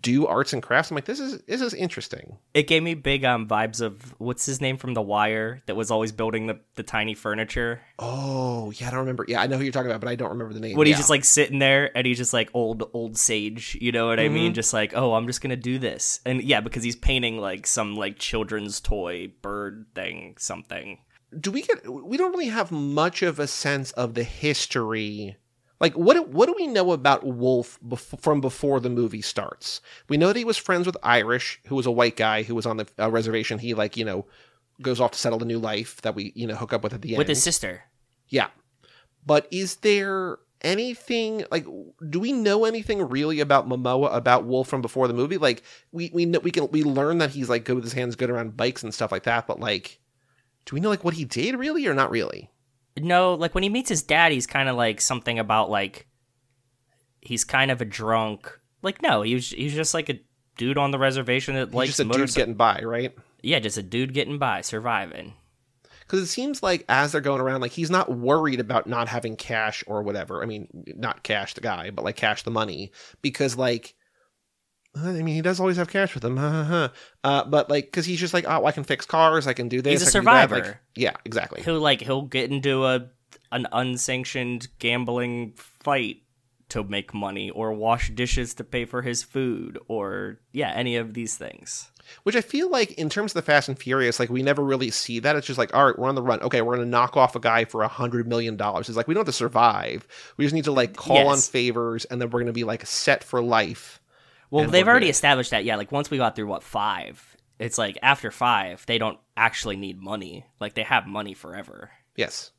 do 0.00 0.26
arts 0.26 0.52
and 0.52 0.62
crafts. 0.62 0.90
I'm 0.90 0.96
like, 0.96 1.04
this 1.04 1.20
is 1.20 1.40
this 1.42 1.60
is 1.60 1.72
interesting. 1.74 2.38
It 2.54 2.66
gave 2.66 2.82
me 2.82 2.94
big 2.94 3.24
um 3.24 3.46
vibes 3.46 3.80
of 3.80 4.14
what's 4.18 4.46
his 4.46 4.60
name 4.60 4.76
from 4.76 4.94
The 4.94 5.02
Wire 5.02 5.62
that 5.66 5.76
was 5.76 5.90
always 5.90 6.12
building 6.12 6.46
the, 6.46 6.58
the 6.74 6.82
tiny 6.82 7.14
furniture. 7.14 7.80
Oh 7.98 8.72
yeah, 8.72 8.88
I 8.88 8.90
don't 8.90 9.00
remember. 9.00 9.24
Yeah, 9.28 9.40
I 9.40 9.46
know 9.46 9.56
who 9.56 9.62
you're 9.62 9.72
talking 9.72 9.90
about, 9.90 10.00
but 10.00 10.08
I 10.08 10.16
don't 10.16 10.30
remember 10.30 10.54
the 10.54 10.60
name. 10.60 10.76
when 10.76 10.86
yeah. 10.86 10.92
he's 10.92 10.98
just 10.98 11.10
like 11.10 11.24
sitting 11.24 11.58
there 11.58 11.96
and 11.96 12.06
he's 12.06 12.18
just 12.18 12.32
like 12.32 12.50
old 12.52 12.88
old 12.92 13.16
sage 13.16 13.76
you 13.80 13.92
know 13.92 14.06
what 14.06 14.20
i 14.20 14.28
mean 14.28 14.54
just 14.54 14.72
like 14.72 14.92
oh 14.94 15.14
i'm 15.14 15.26
just 15.26 15.40
gonna 15.40 15.56
do 15.56 15.78
this 15.78 16.20
and 16.24 16.42
yeah 16.42 16.60
because 16.60 16.82
he's 16.82 16.96
painting 16.96 17.38
like 17.38 17.66
some 17.66 17.94
like 17.94 18.18
children's 18.18 18.80
toy 18.80 19.30
bird 19.42 19.86
thing 19.94 20.34
something 20.38 20.98
do 21.38 21.50
we 21.50 21.62
get 21.62 21.88
we 21.88 22.16
don't 22.16 22.32
really 22.32 22.48
have 22.48 22.70
much 22.70 23.22
of 23.22 23.38
a 23.38 23.46
sense 23.46 23.92
of 23.92 24.14
the 24.14 24.24
history 24.24 25.36
like 25.80 25.94
what 25.94 26.14
do- 26.14 26.22
what 26.22 26.46
do 26.46 26.54
we 26.56 26.66
know 26.66 26.92
about 26.92 27.24
wolf 27.24 27.78
bef- 27.86 28.20
from 28.20 28.40
before 28.40 28.80
the 28.80 28.90
movie 28.90 29.22
starts? 29.22 29.80
We 30.08 30.16
know 30.16 30.28
that 30.28 30.36
he 30.36 30.44
was 30.44 30.56
friends 30.56 30.86
with 30.86 30.96
irish 31.02 31.60
who 31.66 31.74
was 31.76 31.86
a 31.86 31.90
white 31.90 32.16
guy 32.16 32.42
who 32.42 32.54
was 32.54 32.66
on 32.66 32.76
the 32.78 32.86
uh, 32.98 33.10
reservation. 33.10 33.58
He 33.58 33.74
like 33.74 33.96
you 33.96 34.04
know 34.04 34.26
goes 34.82 35.00
off 35.00 35.12
to 35.12 35.18
settle 35.18 35.42
a 35.42 35.46
new 35.46 35.58
life 35.58 36.00
that 36.02 36.14
we 36.14 36.32
you 36.34 36.46
know 36.46 36.54
hook 36.54 36.72
up 36.72 36.82
with 36.82 36.94
at 36.94 37.02
the 37.02 37.10
end 37.10 37.18
with 37.18 37.28
his 37.28 37.42
sister. 37.42 37.84
Yeah. 38.28 38.48
But 39.24 39.46
is 39.50 39.76
there 39.76 40.38
anything 40.62 41.44
like 41.50 41.66
do 42.08 42.18
we 42.18 42.32
know 42.32 42.64
anything 42.64 43.06
really 43.08 43.40
about 43.40 43.68
momoa 43.68 44.14
about 44.16 44.44
wolf 44.46 44.68
from 44.68 44.80
before 44.82 45.06
the 45.08 45.14
movie? 45.14 45.36
Like 45.36 45.62
we 45.92 46.10
we 46.14 46.24
know 46.26 46.38
we 46.40 46.50
can 46.50 46.70
we 46.70 46.82
learn 46.82 47.18
that 47.18 47.30
he's 47.30 47.48
like 47.48 47.64
good 47.64 47.74
with 47.74 47.84
his 47.84 47.92
hands 47.92 48.16
good 48.16 48.30
around 48.30 48.56
bikes 48.56 48.82
and 48.82 48.94
stuff 48.94 49.12
like 49.12 49.24
that 49.24 49.46
but 49.46 49.60
like 49.60 50.00
do 50.64 50.74
we 50.74 50.80
know 50.80 50.88
like 50.88 51.04
what 51.04 51.14
he 51.14 51.24
did 51.24 51.54
really 51.56 51.86
or 51.86 51.94
not 51.94 52.10
really 52.10 52.50
no 52.98 53.34
like 53.34 53.54
when 53.54 53.62
he 53.62 53.68
meets 53.68 53.88
his 53.88 54.02
dad 54.02 54.32
he's 54.32 54.46
kind 54.46 54.68
of 54.68 54.76
like 54.76 55.00
something 55.00 55.38
about 55.38 55.70
like 55.70 56.06
he's 57.20 57.44
kind 57.44 57.70
of 57.70 57.80
a 57.80 57.84
drunk 57.84 58.58
like 58.82 59.02
no 59.02 59.22
he 59.22 59.34
was 59.34 59.50
he's 59.50 59.74
just 59.74 59.94
like 59.94 60.08
a 60.08 60.18
dude 60.56 60.78
on 60.78 60.90
the 60.90 60.98
reservation 60.98 61.54
that 61.54 61.68
He's 61.68 61.74
likes 61.74 61.96
just 61.96 62.00
a 62.00 62.04
dude 62.04 62.34
getting 62.34 62.54
by, 62.54 62.80
right? 62.82 63.14
yeah 63.42 63.58
just 63.58 63.76
a 63.76 63.82
dude 63.82 64.14
getting 64.14 64.38
by 64.38 64.60
surviving 64.60 65.34
Because 66.00 66.20
it 66.22 66.28
seems 66.28 66.62
like 66.62 66.84
as 66.88 67.10
they're 67.10 67.20
going 67.20 67.40
around, 67.40 67.60
like 67.62 67.72
he's 67.72 67.90
not 67.90 68.16
worried 68.16 68.60
about 68.60 68.86
not 68.86 69.08
having 69.08 69.34
cash 69.34 69.82
or 69.88 70.02
whatever. 70.04 70.40
I 70.40 70.46
mean, 70.46 70.68
not 70.94 71.24
cash 71.24 71.54
the 71.54 71.60
guy, 71.60 71.90
but 71.90 72.04
like 72.04 72.14
cash 72.14 72.44
the 72.44 72.50
money, 72.52 72.92
because 73.22 73.56
like. 73.56 73.95
I 74.96 75.12
mean, 75.12 75.34
he 75.34 75.42
does 75.42 75.60
always 75.60 75.76
have 75.76 75.88
cash 75.88 76.14
with 76.14 76.24
him. 76.24 76.38
Uh, 77.24 77.44
but 77.44 77.68
like, 77.68 77.86
because 77.86 78.06
he's 78.06 78.20
just 78.20 78.32
like, 78.32 78.44
oh, 78.46 78.66
I 78.66 78.70
can 78.70 78.84
fix 78.84 79.04
cars, 79.04 79.48
I 79.48 79.52
can 79.52 79.68
do 79.68 79.82
this. 79.82 80.00
He's 80.00 80.14
a 80.14 80.18
I 80.18 80.20
can 80.20 80.20
do 80.20 80.24
that. 80.26 80.50
Like, 80.50 80.64
survivor. 80.64 80.80
yeah, 80.94 81.16
exactly. 81.24 81.60
he'll 81.62 81.80
like 81.80 82.00
he'll 82.00 82.22
get 82.22 82.52
into 82.52 82.84
a 82.84 83.08
an 83.50 83.66
unsanctioned 83.72 84.68
gambling 84.78 85.54
fight 85.56 86.18
to 86.68 86.84
make 86.84 87.12
money 87.12 87.50
or 87.50 87.72
wash 87.72 88.10
dishes 88.10 88.54
to 88.54 88.64
pay 88.64 88.84
for 88.84 89.02
his 89.02 89.22
food 89.22 89.78
or 89.88 90.40
yeah 90.52 90.72
any 90.74 90.96
of 90.96 91.14
these 91.14 91.36
things 91.36 91.90
Which 92.22 92.36
I 92.36 92.40
feel 92.40 92.70
like 92.70 92.92
in 92.92 93.08
terms 93.08 93.32
of 93.32 93.34
the 93.34 93.42
Fast 93.42 93.68
and 93.68 93.76
Furious, 93.78 94.20
like 94.20 94.30
we 94.30 94.42
never 94.42 94.62
really 94.62 94.90
see 94.90 95.18
that. 95.20 95.34
It's 95.34 95.46
just 95.46 95.58
like, 95.58 95.74
all 95.74 95.86
right, 95.86 95.98
we're 95.98 96.08
on 96.08 96.14
the 96.14 96.22
run. 96.22 96.40
Okay, 96.40 96.62
we're 96.62 96.76
gonna 96.76 96.86
knock 96.86 97.16
off 97.16 97.34
a 97.34 97.40
guy 97.40 97.64
for 97.64 97.82
a 97.82 97.88
hundred 97.88 98.28
million 98.28 98.56
dollars. 98.56 98.88
It's 98.88 98.96
like 98.96 99.08
we 99.08 99.14
don't 99.14 99.22
have 99.22 99.26
to 99.26 99.32
survive. 99.32 100.06
We 100.36 100.44
just 100.44 100.54
need 100.54 100.64
to 100.64 100.72
like 100.72 100.94
call 100.94 101.26
on 101.28 101.38
favors, 101.38 102.04
and 102.04 102.20
then 102.20 102.30
we're 102.30 102.40
gonna 102.40 102.52
be 102.52 102.62
like 102.62 102.86
set 102.86 103.24
for 103.24 103.42
life. 103.42 104.00
Well 104.50 104.68
they've 104.68 104.86
already 104.86 105.08
established 105.08 105.50
that 105.50 105.64
yeah 105.64 105.76
like 105.76 105.92
once 105.92 106.10
we 106.10 106.18
got 106.18 106.36
through 106.36 106.46
what 106.46 106.62
five 106.62 107.36
it's 107.58 107.78
like 107.78 107.98
after 108.02 108.30
five 108.30 108.84
they 108.86 108.98
don't 108.98 109.18
actually 109.36 109.76
need 109.76 110.00
money 110.00 110.44
like 110.60 110.74
they 110.74 110.82
have 110.82 111.06
money 111.06 111.34
forever 111.34 111.90
Yes. 112.16 112.50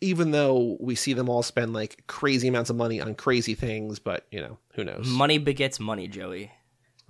even 0.00 0.30
though 0.32 0.76
we 0.80 0.94
see 0.94 1.12
them 1.14 1.28
all 1.28 1.42
spend 1.42 1.72
like 1.72 2.04
crazy 2.06 2.48
amounts 2.48 2.70
of 2.70 2.76
money 2.76 3.00
on 3.00 3.14
crazy 3.14 3.54
things, 3.54 3.98
but 3.98 4.26
you 4.30 4.40
know, 4.40 4.58
who 4.74 4.84
knows? 4.84 5.06
Money 5.08 5.38
begets 5.38 5.80
money, 5.80 6.06
Joey. 6.08 6.52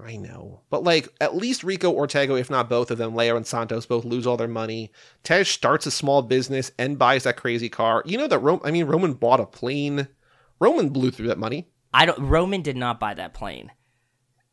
I 0.02 0.16
know. 0.16 0.60
But 0.70 0.82
like 0.84 1.08
at 1.20 1.36
least 1.36 1.62
Rico 1.64 1.90
or 1.90 2.06
Tego, 2.06 2.38
if 2.38 2.50
not 2.50 2.68
both 2.68 2.90
of 2.90 2.98
them, 2.98 3.14
Leo 3.14 3.36
and 3.36 3.46
Santos 3.46 3.86
both 3.86 4.04
lose 4.04 4.26
all 4.26 4.36
their 4.36 4.48
money. 4.48 4.90
Tej 5.24 5.44
starts 5.44 5.86
a 5.86 5.90
small 5.90 6.22
business 6.22 6.72
and 6.78 6.98
buys 6.98 7.24
that 7.24 7.36
crazy 7.36 7.68
car. 7.68 8.02
You 8.06 8.18
know 8.18 8.28
that 8.28 8.38
Rome 8.38 8.60
I 8.64 8.70
mean 8.70 8.86
Roman 8.86 9.12
bought 9.14 9.40
a 9.40 9.46
plane. 9.46 10.08
Roman 10.60 10.88
blew 10.88 11.10
through 11.10 11.28
that 11.28 11.38
money. 11.38 11.68
I 11.92 12.06
don't 12.06 12.18
Roman 12.28 12.62
did 12.62 12.76
not 12.76 12.98
buy 13.00 13.14
that 13.14 13.34
plane. 13.34 13.70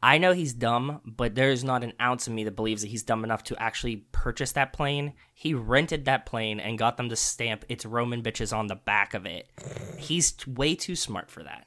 I 0.04 0.18
know 0.18 0.34
he's 0.34 0.54
dumb, 0.54 1.02
but 1.06 1.36
there's 1.36 1.64
not 1.64 1.84
an 1.84 1.94
ounce 2.02 2.26
of 2.26 2.34
me 2.34 2.44
that 2.46 2.56
believes 2.56 2.82
that 2.82 2.88
he's 2.88 3.04
dumb 3.04 3.24
enough 3.24 3.44
to 3.46 3.62
actually 3.62 3.98
purchase 4.12 4.54
that 4.54 4.74
plane. 4.74 5.14
He 5.34 5.54
rented 5.54 6.06
that 6.06 6.26
plane 6.26 6.60
and 6.60 6.80
got 6.80 6.98
them 6.98 7.10
to 7.10 7.16
stamp 7.16 7.66
its 7.70 7.86
Roman 7.86 8.24
bitches 8.24 8.56
on 8.56 8.68
the 8.68 8.76
back 8.76 9.14
of 9.14 9.28
it. 9.28 9.50
He's 9.98 10.32
t- 10.32 10.52
way 10.52 10.74
too 10.74 10.96
smart 10.96 11.30
for 11.30 11.44
that. 11.44 11.66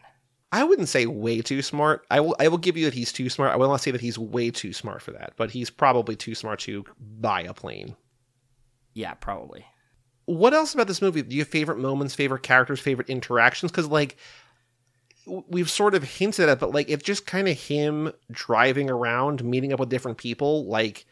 I 0.51 0.65
wouldn't 0.65 0.89
say 0.89 1.07
way 1.07 1.43
too 1.43 1.63
smart. 1.63 2.07
I 2.11 2.21
will 2.21 2.37
I 2.39 2.49
will 2.49 2.59
give 2.59 2.77
you 2.77 2.85
that 2.85 2.95
he's 2.95 3.13
too 3.13 3.29
smart. 3.29 3.53
I 3.53 3.57
will 3.57 3.69
not 3.69 3.81
say 3.81 3.91
that 3.91 4.01
he's 4.01 4.19
way 4.19 4.51
too 4.51 4.73
smart 4.73 5.03
for 5.03 5.11
that, 5.13 5.33
but 5.37 5.51
he's 5.51 5.71
probably 5.71 6.15
too 6.15 6.35
smart 6.35 6.61
to 6.61 6.85
buy 7.21 7.43
a 7.43 7.53
plane. 7.53 7.97
Yeah, 8.95 9.15
probably. 9.15 9.65
What 10.27 10.55
else 10.55 10.73
about 10.73 10.87
this 10.87 11.03
movie? 11.03 11.23
Do 11.23 11.35
you 11.35 11.43
have 11.43 11.49
favorite 11.49 11.79
moments, 11.79 12.15
favorite 12.15 12.45
characters, 12.45 12.81
favorite 12.81 13.11
interactions? 13.11 13.73
Because 13.73 13.89
like 13.89 14.17
we've 15.27 15.71
sort 15.71 15.95
of 15.95 16.03
hinted 16.03 16.49
at, 16.49 16.61
but 16.61 16.73
like 16.73 16.89
it's 16.89 17.03
just 17.03 17.27
kind 17.27 17.49
of 17.49 17.59
him 17.59 18.13
driving 18.31 18.91
around, 18.91 19.45
meeting 19.45 19.73
up 19.73 19.81
with 19.81 19.89
different 19.89 20.19
people, 20.19 20.67
like 20.67 21.07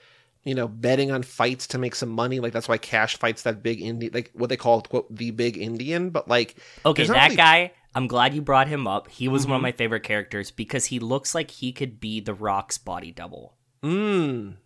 you 0.45 0.55
know, 0.55 0.67
betting 0.67 1.13
on 1.13 1.23
fights 1.23 1.69
to 1.69 1.79
make 1.79 1.95
some 1.95 2.09
money. 2.09 2.41
Like 2.41 2.53
that's 2.53 2.69
why 2.69 2.79
Cash 2.79 3.17
fights 3.17 3.43
that 3.43 3.63
big 3.63 3.81
Indian, 3.81 4.13
like 4.13 4.31
what 4.35 4.49
they 4.49 4.57
call 4.57 4.83
quote 4.83 5.15
the 5.15 5.31
big 5.31 5.57
Indian. 5.57 6.11
But 6.11 6.29
like, 6.29 6.57
okay, 6.85 7.07
that 7.07 7.25
really... 7.25 7.37
guy. 7.37 7.73
I'm 7.95 8.07
glad 8.07 8.33
you 8.33 8.41
brought 8.41 8.69
him 8.69 8.87
up. 8.87 9.09
He 9.11 9.29
was 9.29 9.43
mm-hmm. 9.43 9.51
one 9.51 9.57
of 9.57 9.59
mm-hmm. 9.59 9.65
my 9.65 9.73
favorite 9.73 10.03
characters 10.03 10.51
because 10.51 10.87
he 10.87 10.99
looks 10.99 11.35
like 11.35 11.51
he 11.51 11.73
could 11.73 12.01
be 12.01 12.21
the 12.21 12.33
Rock's 12.33 12.79
body 12.79 13.13
double. 13.13 13.55
Mm. 13.83 14.57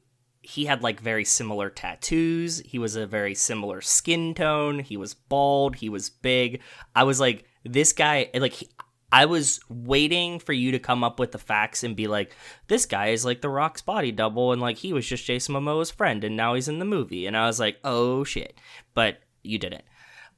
He 0.42 0.66
had 0.66 0.84
like 0.84 1.00
very 1.00 1.24
similar 1.24 1.68
tattoos. 1.68 2.60
He 2.60 2.78
was 2.78 2.94
a 2.94 3.04
very 3.04 3.34
similar 3.34 3.80
skin 3.80 4.32
tone. 4.32 4.78
He 4.78 4.96
was 4.96 5.14
bald. 5.14 5.74
He 5.76 5.88
was 5.88 6.08
big. 6.08 6.60
I 6.94 7.02
was 7.02 7.18
like, 7.18 7.46
this 7.64 7.92
guy, 7.92 8.30
like, 8.32 8.52
he, 8.52 8.68
I 9.12 9.26
was 9.26 9.60
waiting 9.68 10.40
for 10.40 10.52
you 10.52 10.72
to 10.72 10.78
come 10.78 11.04
up 11.04 11.20
with 11.20 11.32
the 11.32 11.38
facts 11.38 11.84
and 11.84 11.94
be 11.94 12.06
like, 12.08 12.34
this 12.66 12.86
guy 12.86 13.08
is 13.08 13.24
like 13.24 13.40
The 13.40 13.48
Rock's 13.48 13.82
body 13.82 14.12
double, 14.12 14.52
and 14.52 14.60
like 14.60 14.78
he 14.78 14.92
was 14.92 15.06
just 15.06 15.24
Jason 15.24 15.54
Momoa's 15.54 15.90
friend, 15.90 16.24
and 16.24 16.36
now 16.36 16.54
he's 16.54 16.68
in 16.68 16.78
the 16.78 16.84
movie. 16.84 17.26
And 17.26 17.36
I 17.36 17.46
was 17.46 17.60
like, 17.60 17.78
oh 17.84 18.24
shit. 18.24 18.58
But 18.94 19.18
you 19.42 19.58
didn't. 19.58 19.84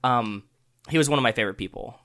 Um, 0.04 0.44
he 0.88 0.98
was 0.98 1.08
one 1.08 1.18
of 1.18 1.22
my 1.22 1.32
favorite 1.32 1.58
people. 1.58 1.98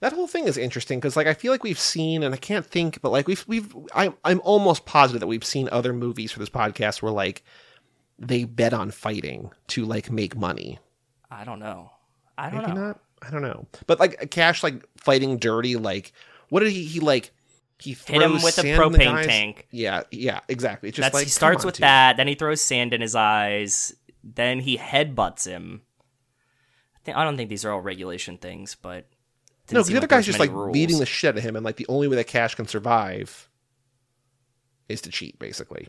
That 0.00 0.14
whole 0.14 0.26
thing 0.26 0.46
is 0.46 0.56
interesting 0.56 0.98
because, 0.98 1.14
like, 1.16 1.26
I 1.26 1.34
feel 1.34 1.52
like 1.52 1.62
we've 1.62 1.78
seen, 1.78 2.22
and 2.22 2.34
I 2.34 2.38
can't 2.38 2.64
think, 2.64 3.02
but 3.02 3.12
like 3.12 3.26
we've 3.26 3.44
we've 3.46 3.76
I'm 3.94 4.14
I'm 4.24 4.40
almost 4.42 4.86
positive 4.86 5.20
that 5.20 5.26
we've 5.26 5.44
seen 5.44 5.68
other 5.70 5.92
movies 5.92 6.32
for 6.32 6.38
this 6.38 6.48
podcast 6.48 7.02
where 7.02 7.12
like 7.12 7.44
they 8.18 8.44
bet 8.44 8.72
on 8.72 8.90
fighting 8.90 9.50
to 9.68 9.84
like 9.84 10.10
make 10.10 10.36
money. 10.36 10.78
I 11.30 11.44
don't 11.44 11.60
know. 11.60 11.90
I 12.38 12.48
don't 12.48 12.62
Maybe 12.62 12.72
know. 12.72 12.86
Not. 12.88 13.00
I 13.22 13.30
don't 13.30 13.42
know. 13.42 13.66
But 13.86 14.00
like 14.00 14.30
Cash 14.30 14.62
like 14.62 14.84
fighting 14.96 15.38
dirty, 15.38 15.76
like 15.76 16.12
what 16.48 16.60
did 16.60 16.72
he 16.72 16.84
he 16.84 17.00
like 17.00 17.32
he 17.82 17.92
hit 17.92 18.22
him 18.22 18.34
with 18.34 18.58
a 18.58 18.62
propane 18.62 19.24
tank. 19.24 19.66
Yeah, 19.70 20.02
yeah, 20.10 20.40
exactly. 20.48 20.90
It's 20.90 20.96
just 20.96 21.06
That's, 21.06 21.14
like 21.14 21.24
he 21.24 21.30
starts 21.30 21.64
on, 21.64 21.68
with 21.68 21.76
dude. 21.76 21.84
that, 21.84 22.16
then 22.16 22.28
he 22.28 22.34
throws 22.34 22.60
sand 22.60 22.92
in 22.92 23.00
his 23.00 23.14
eyes, 23.14 23.94
then 24.22 24.60
he 24.60 24.76
headbutts 24.76 25.46
him. 25.46 25.82
I 26.96 26.98
think 27.04 27.16
I 27.16 27.24
don't 27.24 27.36
think 27.36 27.48
these 27.48 27.64
are 27.64 27.72
all 27.72 27.80
regulation 27.80 28.36
things, 28.36 28.74
but 28.74 29.06
no, 29.72 29.82
the 29.82 29.92
other 29.92 30.00
like 30.02 30.10
guy's 30.10 30.26
just 30.26 30.38
like 30.38 30.50
rules. 30.50 30.72
beating 30.72 30.98
the 30.98 31.06
shit 31.06 31.30
out 31.30 31.38
of 31.38 31.44
him, 31.44 31.56
and 31.56 31.64
like 31.64 31.76
the 31.76 31.86
only 31.88 32.08
way 32.08 32.16
that 32.16 32.26
Cash 32.26 32.54
can 32.54 32.66
survive 32.66 33.48
is 34.88 35.00
to 35.02 35.10
cheat, 35.10 35.38
basically. 35.38 35.88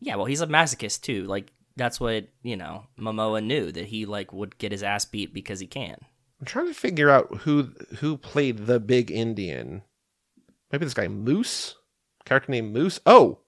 Yeah, 0.00 0.16
well, 0.16 0.26
he's 0.26 0.40
a 0.40 0.46
masochist 0.46 1.00
too. 1.02 1.24
Like 1.24 1.52
that's 1.76 1.98
what 1.98 2.28
you 2.42 2.56
know 2.56 2.84
Momoa 2.98 3.42
knew 3.42 3.72
that 3.72 3.86
he 3.86 4.06
like 4.06 4.32
would 4.32 4.58
get 4.58 4.72
his 4.72 4.82
ass 4.82 5.04
beat 5.04 5.34
because 5.34 5.60
he 5.60 5.66
can. 5.66 5.96
I'm 6.42 6.46
trying 6.46 6.66
to 6.66 6.74
figure 6.74 7.08
out 7.08 7.32
who 7.42 7.70
who 7.98 8.16
played 8.16 8.66
the 8.66 8.80
big 8.80 9.12
Indian. 9.12 9.82
Maybe 10.72 10.84
this 10.84 10.92
guy 10.92 11.06
Moose, 11.06 11.76
character 12.24 12.50
named 12.50 12.72
Moose. 12.72 12.98
Oh, 13.06 13.38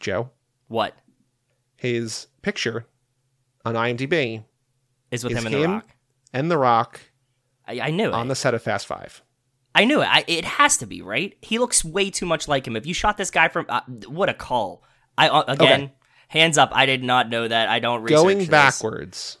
Joe. 0.00 0.30
What? 0.66 0.96
His 1.76 2.26
picture 2.42 2.86
on 3.64 3.76
IMDb 3.76 4.42
is 5.12 5.22
with 5.22 5.34
is 5.34 5.38
him 5.38 5.46
and 5.46 5.54
The 5.54 5.68
Rock. 5.68 5.88
And 6.32 6.50
The 6.50 6.58
Rock. 6.58 7.00
I, 7.64 7.80
I 7.80 7.90
knew 7.92 8.06
on 8.06 8.10
it. 8.10 8.16
On 8.16 8.26
the 8.26 8.34
set 8.34 8.54
of 8.54 8.62
Fast 8.62 8.88
Five. 8.88 9.22
I 9.72 9.84
knew 9.84 10.02
it. 10.02 10.08
I, 10.10 10.24
it 10.26 10.44
has 10.44 10.78
to 10.78 10.86
be 10.86 11.00
right. 11.00 11.36
He 11.42 11.60
looks 11.60 11.84
way 11.84 12.10
too 12.10 12.26
much 12.26 12.48
like 12.48 12.66
him. 12.66 12.74
If 12.74 12.86
you 12.86 12.94
shot 12.94 13.18
this 13.18 13.30
guy 13.30 13.46
from, 13.46 13.66
uh, 13.68 13.82
what 14.08 14.28
a 14.28 14.34
call! 14.34 14.82
I 15.16 15.28
uh, 15.28 15.44
again, 15.46 15.82
okay. 15.82 15.92
hands 16.26 16.58
up. 16.58 16.70
I 16.72 16.86
did 16.86 17.04
not 17.04 17.28
know 17.28 17.46
that. 17.46 17.68
I 17.68 17.78
don't 17.78 18.04
going 18.04 18.38
this. 18.38 18.48
backwards 18.48 19.38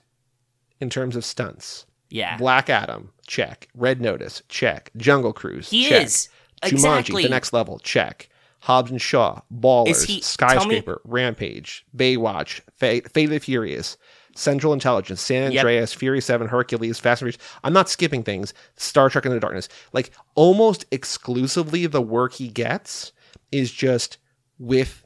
in 0.78 0.88
terms 0.88 1.16
of 1.16 1.24
stunts. 1.24 1.86
Yeah. 2.14 2.36
Black 2.36 2.70
Adam, 2.70 3.10
check. 3.26 3.66
Red 3.74 4.00
Notice, 4.00 4.40
check. 4.48 4.92
Jungle 4.96 5.32
Cruise, 5.32 5.68
he 5.68 5.88
check. 5.88 6.06
is. 6.06 6.28
Jumanji, 6.62 6.72
exactly. 6.72 7.22
the 7.24 7.28
next 7.28 7.52
level, 7.52 7.80
check. 7.80 8.28
Hobbs 8.60 8.92
and 8.92 9.02
Shaw, 9.02 9.40
Ballers, 9.52 10.06
he, 10.06 10.20
Skyscraper, 10.20 11.02
me... 11.04 11.10
Rampage, 11.10 11.84
Baywatch, 11.94 12.60
Fate, 12.72 13.10
Fate 13.10 13.24
of 13.24 13.30
the 13.30 13.38
Furious, 13.40 13.98
Central 14.36 14.72
Intelligence, 14.72 15.20
San 15.20 15.48
Andreas, 15.52 15.92
yep. 15.92 15.98
Fury 15.98 16.20
7, 16.20 16.46
Hercules, 16.46 17.00
Fast 17.00 17.20
and 17.20 17.34
Furious. 17.34 17.58
I'm 17.64 17.72
not 17.72 17.88
skipping 17.88 18.22
things. 18.22 18.54
Star 18.76 19.10
Trek 19.10 19.24
Into 19.26 19.34
the 19.34 19.40
Darkness. 19.40 19.68
Like 19.92 20.12
almost 20.36 20.86
exclusively 20.92 21.86
the 21.86 22.00
work 22.00 22.34
he 22.34 22.48
gets 22.48 23.12
is 23.50 23.72
just 23.72 24.18
with 24.58 25.04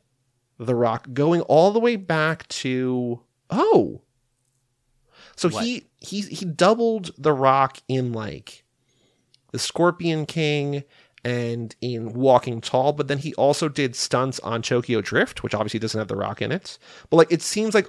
The 0.59 0.75
Rock 0.75 1.09
going 1.15 1.41
all 1.43 1.73
the 1.73 1.81
way 1.81 1.97
back 1.97 2.47
to 2.49 3.23
oh. 3.49 4.03
So 5.39 5.49
what? 5.49 5.65
he 5.65 5.85
he 5.99 6.23
he 6.23 6.45
doubled 6.45 7.13
The 7.17 7.33
Rock 7.33 7.79
in 7.89 8.13
like 8.13 8.65
the 9.53 9.59
Scorpion 9.59 10.27
King 10.27 10.85
and 11.25 11.75
in 11.81 12.13
Walking 12.13 12.61
Tall, 12.61 12.93
but 12.93 13.09
then 13.09 13.19
he 13.19 13.35
also 13.35 13.69
did 13.69 13.97
stunts 13.97 14.41
on 14.41 14.63
Tokyo 14.63 15.01
Drift, 15.01 15.43
which 15.43 15.55
obviously 15.55 15.81
doesn't 15.81 15.99
have 15.99 16.09
The 16.09 16.17
Rock 16.17 16.43
in 16.43 16.53
it. 16.53 16.79
But 17.11 17.19
like 17.19 17.33
it 17.33 17.43
seems 17.43 17.75
like 17.75 17.89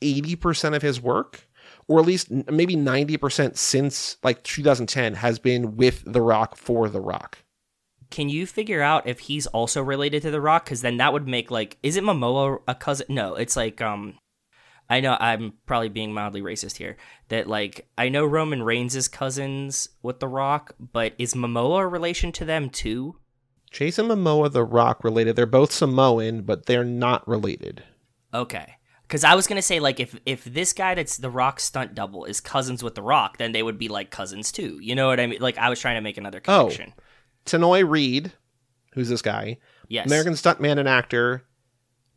80% 0.00 0.74
of 0.74 0.82
his 0.82 1.00
work 1.00 1.46
or 1.88 1.98
at 1.98 2.06
least 2.06 2.30
maybe 2.30 2.76
90% 2.76 3.56
since 3.56 4.16
like 4.22 4.42
2010 4.44 5.14
has 5.14 5.38
been 5.38 5.76
with 5.76 6.04
The 6.06 6.22
Rock 6.22 6.56
for 6.56 6.88
The 6.88 7.00
Rock. 7.00 7.38
Can 8.10 8.28
you 8.28 8.46
figure 8.46 8.82
out 8.82 9.06
if 9.06 9.20
he's 9.20 9.46
also 9.48 9.82
related 9.82 10.22
to 10.22 10.30
The 10.30 10.40
Rock? 10.40 10.64
Because 10.64 10.82
then 10.82 10.98
that 10.98 11.12
would 11.12 11.26
make 11.26 11.50
like, 11.50 11.78
is 11.82 11.96
it 11.96 12.04
Momoa 12.04 12.60
a 12.66 12.74
cousin? 12.74 13.06
No, 13.08 13.34
it's 13.34 13.56
like 13.56 13.80
um, 13.80 14.18
I 14.90 14.98
know 14.98 15.16
I'm 15.20 15.52
probably 15.66 15.88
being 15.88 16.12
mildly 16.12 16.42
racist 16.42 16.76
here. 16.76 16.96
That 17.28 17.46
like 17.46 17.88
I 17.96 18.08
know 18.08 18.26
Roman 18.26 18.62
Reigns 18.64 18.96
is 18.96 19.06
cousins 19.06 19.88
with 20.02 20.18
The 20.18 20.26
Rock, 20.26 20.74
but 20.78 21.14
is 21.16 21.34
Momoa 21.34 21.82
a 21.82 21.86
relation 21.86 22.32
to 22.32 22.44
them 22.44 22.68
too? 22.68 23.16
Jason 23.70 24.08
Momoa, 24.08 24.50
The 24.50 24.64
Rock 24.64 25.04
related. 25.04 25.36
They're 25.36 25.46
both 25.46 25.70
Samoan, 25.70 26.42
but 26.42 26.66
they're 26.66 26.84
not 26.84 27.26
related. 27.28 27.84
Okay. 28.34 28.74
Because 29.02 29.22
I 29.22 29.36
was 29.36 29.46
gonna 29.46 29.62
say 29.62 29.78
like 29.78 30.00
if 30.00 30.18
if 30.26 30.44
this 30.44 30.72
guy 30.72 30.96
that's 30.96 31.16
the 31.16 31.30
Rock 31.30 31.60
stunt 31.60 31.94
double 31.94 32.24
is 32.24 32.40
cousins 32.40 32.82
with 32.82 32.96
the 32.96 33.02
Rock, 33.02 33.38
then 33.38 33.52
they 33.52 33.62
would 33.62 33.78
be 33.78 33.88
like 33.88 34.10
cousins 34.10 34.50
too. 34.50 34.78
You 34.82 34.96
know 34.96 35.06
what 35.06 35.20
I 35.20 35.26
mean? 35.26 35.40
Like 35.40 35.56
I 35.56 35.68
was 35.68 35.80
trying 35.80 35.96
to 35.96 36.00
make 36.00 36.18
another 36.18 36.40
oh. 36.48 36.64
connection. 36.64 36.94
Oh, 36.98 37.02
Tanoi 37.46 37.88
Reed, 37.88 38.32
who's 38.92 39.08
this 39.08 39.22
guy? 39.22 39.58
Yes, 39.88 40.06
American 40.06 40.34
stuntman 40.34 40.78
and 40.78 40.88
actor 40.88 41.44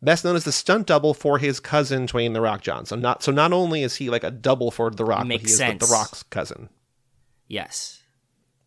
best 0.04 0.24
known 0.24 0.36
as 0.36 0.44
the 0.44 0.52
stunt 0.52 0.86
double 0.86 1.14
for 1.14 1.38
his 1.38 1.60
cousin 1.60 2.06
Dwayne 2.06 2.32
the 2.34 2.40
Rock 2.40 2.60
Johnson. 2.62 3.00
Not 3.00 3.22
so 3.22 3.32
not 3.32 3.52
only 3.52 3.82
is 3.82 3.96
he 3.96 4.10
like 4.10 4.24
a 4.24 4.30
double 4.30 4.70
for 4.70 4.90
the 4.90 5.04
Rock, 5.04 5.26
Makes 5.26 5.42
but 5.42 5.48
he 5.48 5.52
is 5.52 5.58
sense. 5.58 5.86
the 5.86 5.92
Rock's 5.92 6.22
cousin. 6.24 6.68
Yes. 7.48 8.02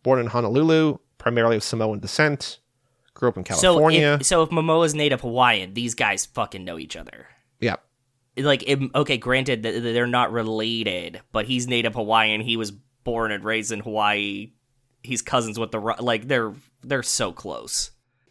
Born 0.02 0.20
in 0.20 0.26
Honolulu, 0.26 0.98
primarily 1.18 1.56
of 1.56 1.62
Samoan 1.62 1.98
descent, 1.98 2.60
grew 3.14 3.28
up 3.28 3.36
in 3.36 3.44
California. 3.44 4.00
So 4.00 4.14
if, 4.20 4.26
so 4.26 4.42
if 4.42 4.50
Momoa's 4.50 4.94
native 4.94 5.20
Hawaiian, 5.22 5.74
these 5.74 5.94
guys 5.94 6.26
fucking 6.26 6.64
know 6.64 6.78
each 6.78 6.96
other. 6.96 7.26
Yeah. 7.60 7.76
Like 8.36 8.62
it, 8.68 8.78
okay, 8.94 9.16
granted 9.16 9.64
that 9.64 9.80
they're 9.80 10.06
not 10.06 10.30
related, 10.32 11.20
but 11.32 11.46
he's 11.46 11.66
native 11.66 11.94
Hawaiian. 11.94 12.40
He 12.40 12.56
was 12.56 12.70
born 12.70 13.32
and 13.32 13.42
raised 13.42 13.72
in 13.72 13.80
Hawaii. 13.80 14.52
He's 15.02 15.22
cousins 15.22 15.58
with 15.58 15.72
the 15.72 15.80
Rock. 15.80 16.00
like 16.00 16.28
they're 16.28 16.52
they're 16.82 17.02
so 17.02 17.32
close. 17.32 17.90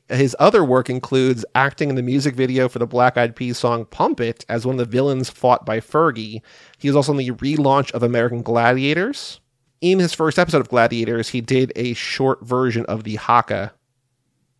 His 0.09 0.35
other 0.39 0.63
work 0.63 0.89
includes 0.89 1.43
acting 1.53 1.89
in 1.89 1.95
the 1.95 2.01
music 2.01 2.33
video 2.33 2.69
for 2.69 2.79
the 2.79 2.87
Black 2.87 3.17
Eyed 3.17 3.35
Peas 3.35 3.57
song 3.57 3.85
Pump 3.85 4.21
It 4.21 4.45
as 4.47 4.65
one 4.65 4.75
of 4.75 4.79
the 4.79 4.85
villains 4.85 5.29
fought 5.29 5.65
by 5.65 5.81
Fergie. 5.81 6.41
He 6.77 6.87
was 6.87 6.95
also 6.95 7.11
in 7.11 7.17
the 7.17 7.31
relaunch 7.31 7.91
of 7.91 8.03
American 8.03 8.41
Gladiators. 8.41 9.41
In 9.81 9.99
his 9.99 10.13
first 10.13 10.39
episode 10.39 10.61
of 10.61 10.69
Gladiators, 10.69 11.29
he 11.29 11.41
did 11.41 11.73
a 11.75 11.93
short 11.93 12.41
version 12.41 12.85
of 12.85 13.03
the 13.03 13.15
Haka 13.15 13.73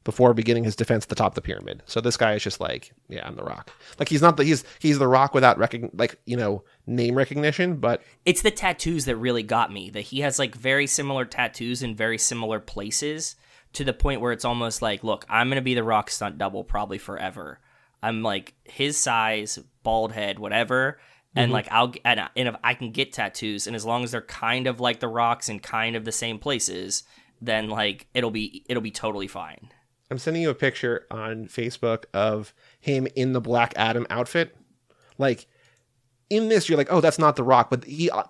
before 0.03 0.33
beginning 0.33 0.63
his 0.63 0.75
defense 0.75 1.05
at 1.05 1.09
the 1.09 1.15
top 1.15 1.31
of 1.31 1.35
the 1.35 1.41
pyramid. 1.41 1.81
So 1.85 2.01
this 2.01 2.17
guy 2.17 2.33
is 2.33 2.43
just 2.43 2.59
like, 2.59 2.93
yeah, 3.09 3.25
I'm 3.25 3.35
the 3.35 3.43
Rock. 3.43 3.71
Like 3.99 4.09
he's 4.09 4.21
not 4.21 4.37
the 4.37 4.43
he's 4.43 4.65
he's 4.79 4.99
the 4.99 5.07
Rock 5.07 5.33
without 5.33 5.57
recogn 5.57 5.89
like 5.93 6.19
you 6.25 6.37
know 6.37 6.63
name 6.85 7.15
recognition, 7.15 7.77
but 7.77 8.01
It's 8.25 8.41
the 8.41 8.51
tattoos 8.51 9.05
that 9.05 9.15
really 9.15 9.43
got 9.43 9.71
me. 9.71 9.89
That 9.89 10.01
he 10.01 10.21
has 10.21 10.39
like 10.39 10.55
very 10.55 10.87
similar 10.87 11.25
tattoos 11.25 11.83
in 11.83 11.95
very 11.95 12.17
similar 12.17 12.59
places 12.59 13.35
to 13.77 13.83
the 13.83 13.93
point 13.93 14.21
where 14.21 14.31
it's 14.31 14.45
almost 14.45 14.81
like, 14.81 15.03
look, 15.03 15.23
I'm 15.29 15.49
gonna 15.49 15.61
be 15.61 15.75
the 15.75 15.83
Rock 15.83 16.09
stunt 16.09 16.37
double 16.37 16.63
probably 16.63 16.97
forever. 16.97 17.59
I'm 18.01 18.23
like 18.23 18.53
his 18.63 18.97
size, 18.97 19.59
bald 19.83 20.11
head, 20.11 20.39
whatever. 20.39 20.99
And 21.35 21.51
like 21.51 21.67
I'll 21.71 21.93
and, 22.03 22.19
and 22.35 22.47
if 22.47 22.55
I 22.63 22.73
can 22.73 22.91
get 22.91 23.13
tattoos, 23.13 23.67
and 23.67 23.75
as 23.75 23.85
long 23.85 24.03
as 24.03 24.11
they're 24.11 24.21
kind 24.21 24.65
of 24.65 24.79
like 24.79 24.99
the 24.99 25.07
rocks 25.07 25.49
and 25.49 25.61
kind 25.61 25.95
of 25.95 26.03
the 26.03 26.11
same 26.11 26.39
places, 26.39 27.03
then 27.39 27.69
like 27.69 28.07
it'll 28.15 28.31
be 28.31 28.65
it'll 28.67 28.81
be 28.81 28.89
totally 28.89 29.27
fine. 29.27 29.69
I'm 30.09 30.17
sending 30.17 30.41
you 30.41 30.49
a 30.49 30.55
picture 30.55 31.05
on 31.11 31.45
Facebook 31.45 32.05
of 32.11 32.55
him 32.79 33.07
in 33.15 33.33
the 33.33 33.41
Black 33.41 33.73
Adam 33.75 34.07
outfit. 34.09 34.57
Like 35.19 35.45
in 36.31 36.49
this, 36.49 36.67
you're 36.67 36.77
like, 36.77 36.91
oh, 36.91 37.01
that's 37.01 37.19
not 37.19 37.35
the 37.35 37.43
Rock, 37.43 37.69
but 37.69 37.83
he. 37.83 38.09
Uh, 38.09 38.23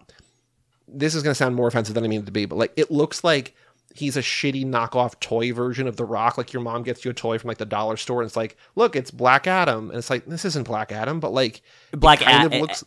this 0.89 1.15
is 1.15 1.23
going 1.23 1.31
to 1.31 1.35
sound 1.35 1.55
more 1.55 1.67
offensive 1.67 1.95
than 1.95 2.03
I 2.03 2.07
mean 2.07 2.21
it 2.21 2.25
to 2.25 2.31
be, 2.31 2.45
but 2.45 2.57
like 2.57 2.73
it 2.75 2.91
looks 2.91 3.23
like 3.23 3.55
he's 3.97 4.17
a 4.17 4.21
shitty 4.21 4.65
knockoff 4.65 5.19
toy 5.19 5.53
version 5.53 5.87
of 5.87 5.97
the 5.97 6.05
Rock. 6.05 6.37
Like 6.37 6.53
your 6.53 6.61
mom 6.61 6.83
gets 6.83 7.03
you 7.03 7.11
a 7.11 7.13
toy 7.13 7.37
from 7.37 7.47
like 7.49 7.57
the 7.57 7.65
dollar 7.65 7.97
store, 7.97 8.21
and 8.21 8.27
it's 8.27 8.35
like, 8.35 8.57
look, 8.75 8.95
it's 8.95 9.11
Black 9.11 9.47
Adam, 9.47 9.89
and 9.89 9.97
it's 9.97 10.09
like 10.09 10.25
this 10.25 10.45
isn't 10.45 10.67
Black 10.67 10.91
Adam, 10.91 11.19
but 11.19 11.31
like 11.33 11.61
Black 11.91 12.19
kind 12.19 12.53
A- 12.53 12.61
looks 12.61 12.83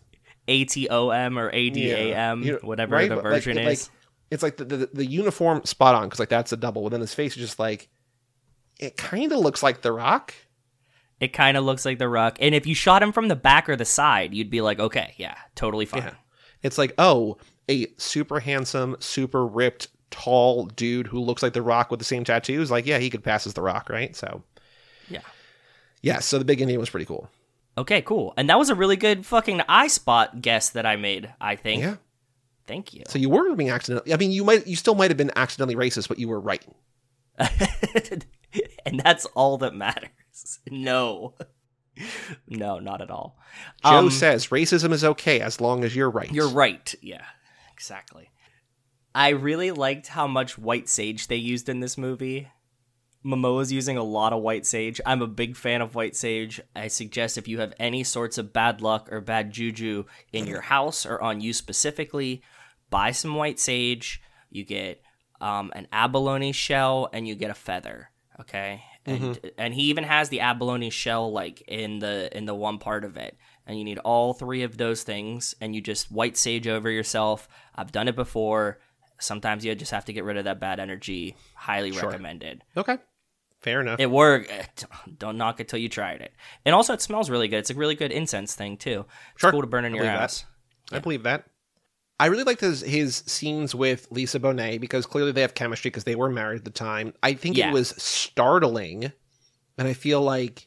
A 0.49 0.65
T 0.65 0.89
O 0.89 1.11
M 1.11 1.39
or 1.39 1.51
A 1.53 1.71
D 1.71 1.91
A 1.91 2.15
M, 2.17 2.43
know, 2.43 2.59
whatever 2.63 2.97
right? 2.97 3.09
the 3.09 3.17
But, 3.17 3.25
like, 3.25 3.33
version 3.33 3.57
like, 3.57 3.73
is. 3.75 3.91
it's 4.31 4.43
like 4.43 4.57
the, 4.57 4.65
the 4.65 4.91
the 4.93 5.07
uniform 5.07 5.65
spot 5.65 5.95
on 5.95 6.05
because 6.05 6.21
like 6.21 6.29
that's 6.29 6.53
a 6.53 6.57
double, 6.57 6.83
but 6.83 6.91
then 6.91 7.01
his 7.01 7.15
face 7.15 7.33
is 7.33 7.39
just 7.39 7.59
like 7.59 7.89
it 8.79 8.97
kind 8.97 9.33
of 9.33 9.39
looks 9.39 9.63
like 9.63 9.83
the 9.83 9.93
Rock. 9.93 10.35
It 11.21 11.35
kind 11.35 11.59
of 11.59 11.65
looks 11.65 11.85
like 11.85 11.99
The 11.99 12.09
Rock. 12.09 12.39
And 12.41 12.55
if 12.55 12.67
you 12.67 12.75
shot 12.75 13.03
him 13.03 13.13
from 13.13 13.29
the 13.29 13.37
back 13.37 13.69
or 13.69 13.77
the 13.77 13.85
side, 13.85 14.33
you'd 14.33 14.49
be 14.49 14.63
like, 14.63 14.81
okay, 14.81 15.13
yeah, 15.19 15.35
totally 15.55 15.85
fine. 15.85 16.01
Yeah. 16.03 16.15
It's 16.63 16.79
like, 16.79 16.95
oh, 16.97 17.37
a 17.69 17.89
super 17.99 18.41
handsome, 18.41 18.97
super 19.01 19.47
ripped, 19.47 19.89
tall 20.11 20.67
dude 20.67 21.07
who 21.07 21.21
looks 21.21 21.43
like 21.43 21.53
The 21.53 21.63
Rock 21.63 21.91
with 21.91 21.99
the 22.01 22.05
same 22.05 22.25
tattoos. 22.25 22.71
Like, 22.71 22.87
yeah, 22.87 22.99
he 22.99 23.11
could 23.11 23.23
pass 23.25 23.47
as 23.47 23.55
The 23.55 23.63
Rock, 23.63 23.89
right? 23.89 24.15
So, 24.17 24.43
Yeah. 25.09 25.21
yeah. 26.03 26.19
So 26.21 26.39
the 26.39 26.45
big 26.45 26.61
Indian 26.61 26.81
was 26.81 26.91
pretty 26.91 27.07
cool. 27.07 27.29
Okay, 27.79 28.03
cool. 28.03 28.35
And 28.37 28.51
that 28.51 28.59
was 28.59 28.69
a 28.69 28.75
really 28.75 28.97
good 28.97 29.25
fucking 29.25 29.63
eye 29.69 29.87
spot 29.89 30.43
guess 30.43 30.71
that 30.71 30.85
I 30.85 30.97
made, 30.97 31.33
I 31.41 31.57
think. 31.57 31.83
Yeah. 31.83 31.97
Thank 32.67 32.93
you. 32.95 33.03
So 33.09 33.19
you 33.19 33.29
were 33.31 33.55
being 33.57 33.71
accidentally. 33.71 34.13
I 34.13 34.17
mean, 34.17 34.31
you 34.33 34.45
might, 34.45 34.67
you 34.67 34.77
still 34.77 34.95
might 34.95 35.11
have 35.11 35.17
been 35.17 35.33
accidentally 35.37 35.75
racist, 35.77 36.09
but 36.09 36.19
you 36.19 36.29
were 36.29 36.39
right. 36.41 36.65
and 37.39 39.01
that's 39.03 39.25
all 39.35 39.59
that 39.59 39.75
matters. 39.75 40.09
No. 40.71 41.35
No, 42.49 42.79
not 42.79 43.03
at 43.03 43.11
all. 43.11 43.37
Joe 43.85 43.91
Um, 43.99 44.11
says 44.11 44.47
racism 44.49 44.93
is 44.93 45.05
okay 45.05 45.41
as 45.41 45.61
long 45.61 45.85
as 45.85 45.95
you're 45.95 46.09
right. 46.09 46.33
You're 46.33 46.49
right. 46.49 46.95
Yeah, 47.03 47.25
exactly. 47.75 48.31
I 49.15 49.31
really 49.31 49.71
liked 49.71 50.09
how 50.09 50.27
much 50.27 50.59
white 50.59 50.89
sage 50.89 51.27
they 51.27 51.37
used 51.37 51.69
in 51.69 51.81
this 51.81 51.99
movie. 51.99 52.49
Momoa's 53.25 53.73
using 53.73 53.97
a 53.97 54.03
lot 54.03 54.33
of 54.33 54.43
white 54.43 54.65
sage. 54.65 55.01
I'm 55.05 55.21
a 55.21 55.27
big 55.27 55.57
fan 55.57 55.83
of 55.83 55.95
white 55.95 56.17
sage. 56.17 56.61
I 56.75 56.89
suggest 56.89 57.37
if 57.37 57.49
you 57.49 57.61
have 57.61 57.75
any 57.79 58.03
sorts 58.03 58.39
of 58.39 58.53
bad 58.53 58.81
luck 58.81 59.13
or 59.13 59.21
bad 59.21 59.51
juju 59.53 60.05
in 60.33 60.47
your 60.47 60.63
house 60.63 61.05
or 61.05 61.21
on 61.21 61.41
you 61.41 61.53
specifically, 61.53 62.43
buy 62.89 63.11
some 63.11 63.35
white 63.35 63.59
sage. 63.59 64.23
You 64.49 64.65
get 64.65 65.03
um, 65.41 65.71
an 65.75 65.87
abalone 65.93 66.53
shell 66.53 67.11
and 67.13 67.29
you 67.29 67.35
get 67.35 67.51
a 67.51 67.55
feather. 67.55 68.11
Okay, 68.41 68.83
and 69.05 69.39
and 69.59 69.75
he 69.75 69.83
even 69.83 70.05
has 70.05 70.31
the 70.31 70.41
abalone 70.41 70.89
shell 70.89 71.31
like 71.31 71.63
in 71.69 71.99
the 71.99 72.35
in 72.35 72.47
the 72.47 72.55
one 72.55 72.79
part 72.79 73.05
of 73.05 73.19
it. 73.19 73.37
And 73.67 73.79
you 73.79 73.85
need 73.85 73.99
all 73.99 74.33
three 74.33 74.63
of 74.63 74.79
those 74.79 75.03
things, 75.03 75.55
and 75.61 75.75
you 75.75 75.83
just 75.83 76.11
white 76.11 76.39
sage 76.39 76.67
over 76.67 76.91
yourself. 76.91 77.49
I've 77.75 77.93
done 77.93 78.09
it 78.09 78.17
before. 78.17 78.79
Sometimes 79.21 79.65
you 79.65 79.75
just 79.75 79.93
have 79.93 80.05
to 80.07 80.13
get 80.13 80.25
rid 80.25 80.37
of 80.37 80.45
that 80.45 80.59
bad 80.61 80.81
energy. 80.81 81.37
Highly 81.55 81.93
Sure. 81.93 82.09
recommended. 82.11 82.65
okay. 82.77 82.99
Fair 83.61 83.83
enough. 83.83 84.01
It 84.01 84.11
worked. 84.11 84.87
Don't 85.19 85.37
knock 85.37 85.61
it 85.61 85.69
till 85.69 85.79
you 85.79 85.91
tried 85.91 86.23
it. 86.23 86.33
And 86.65 86.75
also, 86.75 86.95
it 86.95 87.03
smells 87.03 87.29
really 87.29 87.47
good. 87.47 87.59
It's 87.59 87.69
a 87.69 87.75
really 87.75 87.95
good 87.95 88.11
incense 88.11 88.55
thing 88.55 88.79
too. 88.79 89.05
It's 89.35 89.43
Sure. 89.43 89.51
cool 89.51 89.61
to 89.61 89.67
burn 89.67 89.85
in 89.85 89.93
I 89.93 89.97
your 89.97 90.07
house. 90.07 90.47
I 90.91 90.99
believe 90.99 91.25
that. 91.25 91.45
I 92.19 92.27
really 92.27 92.45
liked 92.45 92.63
his 92.63 92.81
his 92.81 93.17
scenes 93.27 93.75
with 93.75 94.07
Lisa 94.11 94.41
Bonet 94.41 94.81
because 94.81 95.05
clearly 95.05 95.33
they 95.33 95.43
have 95.43 95.53
chemistry 95.55 95.91
because 95.91 96.05
they 96.05 96.15
were 96.15 96.31
married 96.31 96.61
at 96.61 96.65
the 96.65 96.71
time. 96.71 97.13
I 97.23 97.35
think 97.35 97.57
Yeah. 97.59 97.69
it 97.69 97.73
was 97.75 97.91
startling, 98.03 99.13
and 99.77 99.87
I 99.89 99.93
feel 99.93 100.23
like 100.23 100.67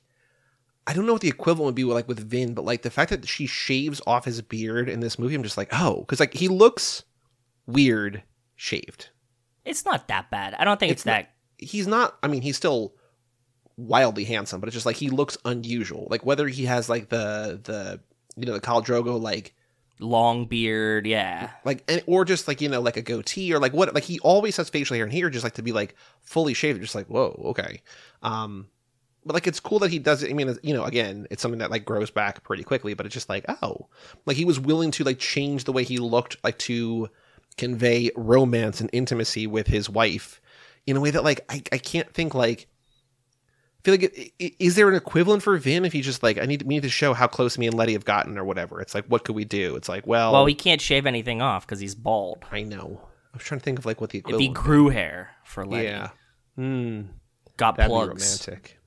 I 0.85 0.93
don't 0.93 1.05
know 1.07 1.13
what 1.13 1.21
the 1.21 1.29
equivalent 1.29 1.65
would 1.67 1.75
be 1.75 1.83
with, 1.85 1.95
like 1.95 2.07
with 2.07 2.19
Vin, 2.29 2.53
but 2.53 2.65
like 2.65 2.81
the 2.83 2.91
fact 2.91 3.09
that 3.09 3.27
she 3.27 3.47
shaves 3.47 4.01
off 4.05 4.25
his 4.25 4.41
beard 4.41 4.87
in 4.89 4.99
this 4.99 5.17
movie, 5.17 5.33
I'm 5.33 5.41
just 5.43 5.57
like, 5.57 5.69
oh, 5.71 6.01
because 6.01 6.19
like 6.19 6.33
he 6.33 6.47
looks 6.47 7.03
weird 7.65 8.21
shaved. 8.55 9.09
It's 9.65 9.85
not 9.85 10.07
that 10.09 10.29
bad. 10.29 10.53
I 10.55 10.65
don't 10.65 10.79
think 10.79 10.91
it's, 10.91 11.01
It's 11.01 11.05
not- 11.05 11.11
that. 11.13 11.29
He's 11.57 11.87
not. 11.87 12.17
I 12.21 12.27
mean, 12.27 12.41
he's 12.41 12.57
still 12.57 12.93
wildly 13.77 14.23
handsome, 14.25 14.59
but 14.59 14.67
it's 14.67 14.73
just 14.73 14.85
like 14.85 14.97
he 14.97 15.09
looks 15.09 15.37
unusual. 15.45 16.07
Like 16.09 16.25
whether 16.25 16.47
he 16.47 16.65
has 16.65 16.89
like 16.89 17.09
the 17.09 17.59
the 17.63 17.99
you 18.35 18.45
know 18.45 18.53
the 18.53 18.59
Khal 18.59 18.83
Drogo 18.85 19.19
like 19.21 19.55
long 19.99 20.45
beard. 20.45 21.07
Yeah, 21.07 21.51
like 21.63 21.83
and, 21.87 22.03
or 22.05 22.25
just 22.25 22.47
like 22.47 22.59
you 22.59 22.67
know 22.67 22.81
like 22.81 22.97
a 22.97 23.01
goatee 23.01 23.53
or 23.53 23.59
like 23.59 23.71
what 23.73 23.93
like 23.93 24.03
he 24.03 24.19
always 24.19 24.57
has 24.57 24.69
facial 24.69 24.95
hair 24.95 25.05
and 25.05 25.13
here 25.13 25.29
just 25.29 25.43
like 25.43 25.53
to 25.53 25.61
be 25.61 25.71
like 25.71 25.95
fully 26.21 26.53
shaved 26.53 26.81
just 26.81 26.95
like 26.95 27.07
whoa 27.07 27.39
okay 27.45 27.81
um 28.23 28.67
but 29.25 29.33
like 29.33 29.47
it's 29.47 29.59
cool 29.61 29.79
that 29.79 29.91
he 29.91 29.99
does 29.99 30.21
it 30.23 30.29
i 30.29 30.33
mean 30.33 30.57
you 30.63 30.73
know 30.73 30.83
again 30.83 31.25
it's 31.29 31.41
something 31.41 31.59
that 31.59 31.71
like 31.71 31.85
grows 31.85 32.11
back 32.11 32.43
pretty 32.43 32.63
quickly 32.63 32.93
but 32.93 33.05
it's 33.05 33.13
just 33.13 33.29
like 33.29 33.45
oh 33.61 33.87
like 34.25 34.35
he 34.35 34.43
was 34.45 34.59
willing 34.59 34.91
to 34.91 35.03
like 35.03 35.19
change 35.19 35.63
the 35.63 35.71
way 35.71 35.83
he 35.83 35.97
looked 35.97 36.35
like 36.43 36.57
to 36.57 37.09
convey 37.57 38.09
romance 38.15 38.81
and 38.81 38.89
intimacy 38.93 39.45
with 39.47 39.67
his 39.67 39.89
wife 39.89 40.41
in 40.85 40.97
a 40.97 40.99
way 40.99 41.11
that 41.11 41.23
like 41.23 41.45
i, 41.49 41.61
I 41.71 41.77
can't 41.77 42.11
think 42.13 42.33
like 42.35 42.67
I 43.79 43.81
feel 43.85 43.93
like 43.95 44.03
it, 44.03 44.31
i- 44.41 44.55
is 44.59 44.75
there 44.75 44.87
an 44.87 44.95
equivalent 44.95 45.43
for 45.43 45.57
Vin 45.57 45.83
if 45.83 45.91
he's 45.91 46.05
just 46.05 46.23
like 46.23 46.37
I 46.37 46.45
need 46.45 46.61
we 46.63 46.75
need 46.75 46.83
to 46.83 46.89
show 46.89 47.13
how 47.13 47.27
close 47.27 47.57
me 47.57 47.67
and 47.67 47.75
Letty 47.75 47.91
have 47.93 48.05
gotten 48.05 48.37
or 48.37 48.45
whatever. 48.45 48.79
It's 48.79 48.95
like 48.95 49.05
what 49.07 49.25
could 49.25 49.35
we 49.35 49.43
do? 49.43 49.75
It's 49.75 49.89
like 49.89 50.07
well, 50.07 50.31
Well, 50.31 50.45
he 50.45 50.55
can't 50.55 50.79
shave 50.79 51.05
anything 51.05 51.41
off 51.41 51.65
because 51.65 51.81
he's 51.81 51.93
bald. 51.93 52.45
I 52.49 52.61
know. 52.63 53.01
I 53.33 53.37
was 53.37 53.43
trying 53.43 53.59
to 53.59 53.63
think 53.65 53.79
of 53.79 53.85
like 53.85 53.99
what 53.99 54.11
the 54.11 54.19
If 54.19 54.25
he 54.25 54.29
equivalent. 54.45 54.53
grew 54.55 54.87
hair 54.89 55.31
for 55.43 55.65
Letty, 55.65 55.83
yeah. 55.87 56.09
Hmm. 56.55 57.01
got 57.57 57.75
That'd 57.75 57.89
plugs. 57.89 58.37
be 58.47 58.51
romantic. 58.51 58.79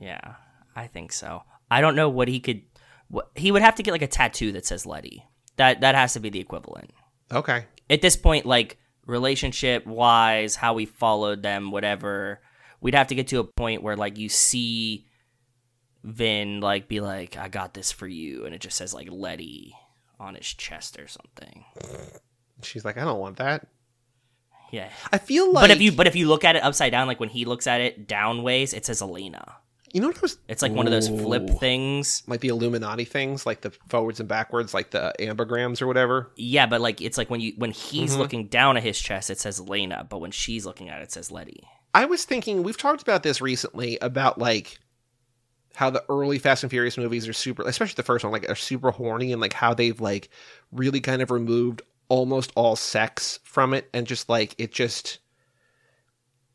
Yeah, 0.00 0.34
I 0.76 0.86
think 0.86 1.10
so. 1.10 1.42
I 1.68 1.80
don't 1.80 1.96
know 1.96 2.08
what 2.08 2.28
he 2.28 2.38
could. 2.38 2.62
What, 3.08 3.30
he 3.34 3.50
would 3.50 3.62
have 3.62 3.74
to 3.74 3.82
get 3.82 3.90
like 3.90 4.02
a 4.02 4.06
tattoo 4.06 4.52
that 4.52 4.66
says 4.66 4.86
Letty. 4.86 5.24
That 5.56 5.80
that 5.80 5.96
has 5.96 6.12
to 6.12 6.20
be 6.20 6.30
the 6.30 6.38
equivalent. 6.38 6.92
Okay. 7.32 7.64
At 7.90 8.02
this 8.02 8.16
point, 8.16 8.46
like 8.46 8.78
relationship 9.06 9.86
wise, 9.86 10.56
how 10.56 10.74
we 10.74 10.86
followed 10.86 11.42
them, 11.42 11.70
whatever, 11.70 12.40
we'd 12.80 12.94
have 12.94 13.08
to 13.08 13.14
get 13.14 13.28
to 13.28 13.40
a 13.40 13.44
point 13.44 13.82
where 13.82 13.96
like 13.96 14.18
you 14.18 14.28
see 14.28 15.06
Vin 16.04 16.60
like 16.60 16.88
be 16.88 17.00
like, 17.00 17.36
"I 17.36 17.48
got 17.48 17.74
this 17.74 17.90
for 17.90 18.06
you," 18.06 18.44
and 18.44 18.54
it 18.54 18.60
just 18.60 18.76
says 18.76 18.94
like 18.94 19.08
Letty 19.10 19.74
on 20.20 20.34
his 20.34 20.46
chest 20.46 20.98
or 20.98 21.08
something. 21.08 21.64
She's 22.62 22.84
like, 22.84 22.98
I 22.98 23.04
don't 23.04 23.20
want 23.20 23.36
that. 23.36 23.66
Yeah. 24.72 24.90
I 25.12 25.18
feel 25.18 25.52
like 25.52 25.62
but 25.62 25.70
if 25.70 25.80
you 25.80 25.92
but 25.92 26.06
if 26.06 26.16
you 26.16 26.28
look 26.28 26.44
at 26.44 26.56
it 26.56 26.62
upside 26.62 26.92
down, 26.92 27.06
like 27.06 27.20
when 27.20 27.28
he 27.28 27.44
looks 27.44 27.66
at 27.66 27.80
it 27.80 28.06
down 28.06 28.42
ways, 28.42 28.74
it 28.74 28.84
says 28.84 29.00
Elena. 29.00 29.56
You 29.92 30.00
know 30.00 30.08
what 30.08 30.18
I 30.18 30.20
was 30.22 30.38
It's 30.48 30.62
like 30.62 30.72
one 30.72 30.86
of 30.86 30.92
those 30.92 31.08
flip 31.08 31.48
things. 31.60 32.22
like 32.26 32.40
the 32.40 32.48
Illuminati 32.48 33.04
things, 33.04 33.44
like 33.46 33.60
the 33.62 33.70
forwards 33.88 34.20
and 34.20 34.28
backwards, 34.28 34.74
like 34.74 34.90
the 34.90 35.12
ambigrams 35.18 35.80
or 35.82 35.86
whatever. 35.86 36.30
Yeah, 36.36 36.66
but 36.66 36.80
like 36.80 37.00
it's 37.00 37.18
like 37.18 37.30
when 37.30 37.40
you 37.40 37.52
when 37.56 37.70
he's 37.70 38.14
Mhm. 38.14 38.18
looking 38.18 38.46
down 38.48 38.76
at 38.76 38.82
his 38.82 39.00
chest, 39.00 39.30
it 39.30 39.38
says 39.38 39.60
Lena, 39.60 40.06
but 40.08 40.18
when 40.20 40.30
she's 40.30 40.64
looking 40.66 40.88
at 40.88 41.00
it, 41.00 41.04
it 41.04 41.12
says 41.12 41.30
Letty. 41.30 41.62
I 41.94 42.04
was 42.04 42.24
thinking 42.24 42.62
we've 42.62 42.76
talked 42.76 43.02
about 43.02 43.22
this 43.22 43.40
recently 43.40 43.98
about 44.00 44.38
like 44.38 44.78
how 45.74 45.90
the 45.90 46.04
early 46.08 46.38
Fast 46.38 46.64
and 46.64 46.70
Furious 46.70 46.98
movies 46.98 47.28
are 47.28 47.32
super, 47.32 47.62
especially 47.62 47.94
the 47.96 48.02
first 48.02 48.24
one, 48.24 48.32
like 48.32 48.48
are 48.50 48.54
super 48.56 48.90
horny 48.90 49.32
and 49.32 49.40
like 49.40 49.52
how 49.52 49.74
they've 49.74 50.00
like 50.00 50.28
really 50.72 51.00
kind 51.00 51.22
of 51.22 51.30
removed 51.30 51.82
almost 52.08 52.50
all 52.56 52.74
sex 52.74 53.38
from 53.44 53.72
it 53.74 53.88
and 53.94 54.06
just 54.06 54.28
like 54.28 54.54
it 54.58 54.72
just 54.72 55.18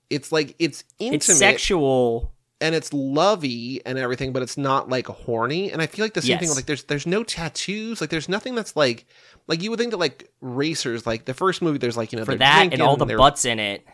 it's 0.09 0.31
like 0.31 0.55
it's 0.59 0.83
intimate 0.99 1.15
It's 1.29 1.37
sexual. 1.37 2.33
And 2.63 2.73
it's 2.73 2.93
lovey 2.93 3.81
and 3.85 3.99
everything, 3.99 4.31
but 4.31 4.41
it's 4.41 4.57
not 4.57 4.87
like 4.87 5.05
horny. 5.07 5.69
And 5.69 5.81
I 5.81 5.85
feel 5.85 6.05
like 6.05 6.13
the 6.13 6.21
same 6.21 6.39
thing. 6.39 6.49
Like 6.49 6.65
there's 6.65 6.85
there's 6.85 7.05
no 7.05 7.21
tattoos. 7.23 7.99
Like 7.99 8.09
there's 8.09 8.29
nothing 8.29 8.55
that's 8.55 8.75
like 8.77 9.05
like 9.47 9.61
you 9.61 9.69
would 9.69 9.77
think 9.79 9.91
that 9.91 9.97
like 9.97 10.31
racers 10.39 11.05
like 11.05 11.25
the 11.25 11.33
first 11.33 11.61
movie. 11.61 11.77
There's 11.77 11.97
like 11.97 12.13
you 12.13 12.19
know 12.19 12.25
For 12.25 12.35
that 12.35 12.69
and 12.71 12.81
all 12.81 12.95
the 12.95 13.05
butts 13.17 13.43
in 13.43 13.59
it. 13.59 13.85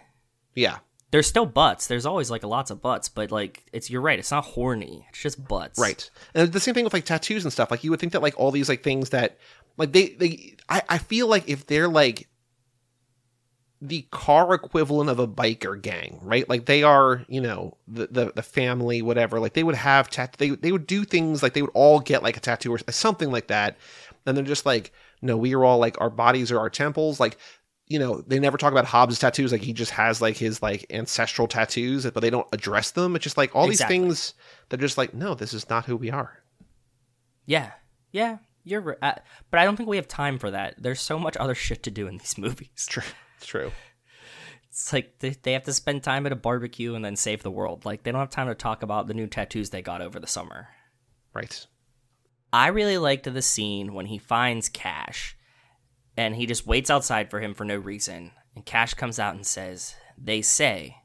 Yeah, 0.53 0.77
There's 1.09 1.25
still 1.25 1.47
butts. 1.47 1.87
There's 1.87 2.05
always 2.05 2.29
like 2.29 2.43
lots 2.43 2.69
of 2.69 2.79
butts, 2.79 3.09
but 3.09 3.31
like 3.31 3.65
it's 3.73 3.89
you're 3.89 4.01
right, 4.01 4.19
it's 4.19 4.29
not 4.31 4.45
horny. 4.45 5.07
It's 5.09 5.19
just 5.19 5.43
butts. 5.47 5.79
right. 5.79 6.07
And 6.35 6.53
the 6.53 6.59
same 6.59 6.75
thing 6.75 6.83
with 6.83 6.93
like 6.93 7.05
tattoos 7.05 7.43
and 7.45 7.51
stuff. 7.51 7.71
Like 7.71 7.83
you 7.83 7.89
would 7.89 7.99
think 7.99 8.13
that 8.13 8.21
like 8.21 8.37
all 8.37 8.51
these 8.51 8.69
like 8.69 8.83
things 8.83 9.09
that 9.09 9.39
like 9.77 9.93
they 9.93 10.09
they 10.09 10.57
I 10.69 10.83
I 10.87 10.97
feel 10.99 11.27
like 11.27 11.49
if 11.49 11.65
they're 11.65 11.87
like 11.87 12.27
the 13.81 14.01
car 14.11 14.53
equivalent 14.53 15.09
of 15.09 15.19
a 15.19 15.27
biker 15.27 15.81
gang, 15.81 16.19
right? 16.21 16.47
Like 16.49 16.65
they 16.65 16.83
are, 16.83 17.23
you 17.29 17.39
know, 17.39 17.77
the 17.87 18.07
the, 18.07 18.31
the 18.35 18.41
family, 18.43 19.01
whatever. 19.01 19.39
Like 19.39 19.53
they 19.53 19.63
would 19.63 19.75
have 19.75 20.09
tat 20.09 20.35
they 20.37 20.49
they 20.49 20.71
would 20.71 20.85
do 20.87 21.05
things 21.05 21.41
like 21.41 21.53
they 21.53 21.61
would 21.61 21.71
all 21.73 21.99
get 21.99 22.21
like 22.23 22.35
a 22.37 22.41
tattoo 22.41 22.73
or 22.73 22.79
something 22.91 23.31
like 23.31 23.47
that. 23.47 23.77
And 24.25 24.35
they're 24.35 24.43
just 24.43 24.65
like, 24.65 24.91
no, 25.21 25.37
we 25.37 25.55
are 25.55 25.63
all 25.63 25.77
like 25.79 25.99
our 26.01 26.09
bodies 26.09 26.51
are 26.51 26.59
our 26.59 26.69
temples. 26.69 27.19
Like, 27.21 27.37
you 27.87 27.97
know, 27.97 28.21
they 28.21 28.37
never 28.37 28.57
talk 28.57 28.73
about 28.73 28.85
Hobbs' 28.85 29.17
tattoos. 29.17 29.51
Like 29.53 29.61
he 29.61 29.71
just 29.73 29.91
has 29.91 30.21
like 30.21 30.35
his 30.35 30.61
like 30.61 30.85
ancestral 30.89 31.47
tattoos, 31.47 32.05
but 32.11 32.19
they 32.19 32.29
don't 32.29 32.47
address 32.51 32.91
them. 32.91 33.15
It's 33.15 33.23
just 33.23 33.37
like 33.37 33.55
all 33.55 33.69
Exactly. 33.69 33.97
these 33.97 34.03
things. 34.05 34.33
They're 34.67 34.77
just 34.77 34.97
like, 34.97 35.13
no, 35.13 35.35
this 35.35 35.53
is 35.53 35.69
not 35.69 35.85
who 35.85 35.95
we 35.95 36.11
are. 36.11 36.43
Yeah, 37.45 37.71
yeah, 38.11 38.39
you're 38.63 38.81
right. 38.81 38.97
Uh, 39.01 39.13
but 39.49 39.59
I 39.59 39.63
don't 39.63 39.75
think 39.75 39.89
we 39.89 39.95
have 39.95 40.07
time 40.07 40.37
for 40.37 40.51
that. 40.51 40.75
There's 40.77 41.01
so 41.01 41.17
much 41.17 41.35
other 41.37 41.55
shit 41.55 41.81
to 41.83 41.91
do 41.91 42.07
in 42.07 42.17
these 42.17 42.37
movies. 42.37 42.85
True. 42.87 43.03
It's 43.39 43.47
true. 43.47 43.71
It's 44.69 44.91
like 44.91 45.19
they, 45.19 45.29
they 45.29 45.53
have 45.53 45.63
to 45.63 45.73
spend 45.73 46.03
time 46.03 46.25
at 46.25 46.33
a 46.33 46.35
barbecue 46.35 46.93
and 46.93 47.03
then 47.03 47.15
save 47.15 47.41
the 47.41 47.49
world. 47.49 47.85
Like 47.85 48.03
they 48.03 48.11
don't 48.11 48.19
have 48.19 48.29
time 48.29 48.47
to 48.47 48.55
talk 48.55 48.83
about 48.83 49.07
the 49.07 49.13
new 49.13 49.27
tattoos 49.27 49.69
they 49.69 49.81
got 49.81 50.01
over 50.01 50.19
the 50.19 50.27
summer. 50.27 50.67
Right. 51.33 51.65
I 52.51 52.67
really 52.67 52.97
liked 52.97 53.31
the 53.31 53.41
scene 53.41 53.93
when 53.93 54.07
he 54.07 54.17
finds 54.17 54.67
Cash 54.67 55.37
and 56.17 56.35
he 56.35 56.45
just 56.45 56.67
waits 56.67 56.89
outside 56.89 57.29
for 57.29 57.39
him 57.39 57.53
for 57.53 57.63
no 57.63 57.77
reason. 57.77 58.31
And 58.55 58.65
Cash 58.65 58.95
comes 58.95 59.19
out 59.19 59.35
and 59.35 59.45
says, 59.45 59.95
They 60.17 60.41
say 60.41 60.97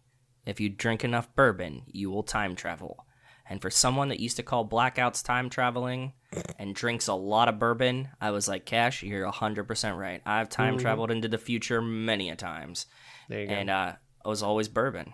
if 0.45 0.59
you 0.61 0.69
drink 0.69 1.05
enough 1.05 1.33
bourbon, 1.37 1.83
you 1.87 2.11
will 2.11 2.25
time 2.25 2.57
travel. 2.57 3.07
And 3.49 3.63
for 3.63 3.71
someone 3.71 4.09
that 4.09 4.21
used 4.21 4.37
to 4.39 4.43
call 4.43 4.69
blackouts 4.69 5.23
time 5.25 5.49
traveling 5.49 6.15
and 6.59 6.75
drinks 6.75 7.09
a 7.09 7.15
lot 7.15 7.49
of 7.49 7.59
bourbon, 7.59 8.09
I 8.21 8.31
was 8.31 8.49
like, 8.49 8.65
Cash, 8.65 9.03
you're 9.03 9.31
100% 9.31 9.99
right. 9.99 10.23
I've 10.25 10.49
time 10.49 10.79
traveled 10.79 11.11
into 11.11 11.29
the 11.29 11.39
future 11.39 11.81
many 11.81 12.31
a 12.31 12.37
times. 12.37 12.87
There 13.29 13.41
you 13.41 13.47
go. 13.47 13.55
And 13.55 13.71
uh, 13.71 13.93
it 14.25 14.29
was 14.29 14.43
always 14.43 14.69
bourbon. 14.69 15.13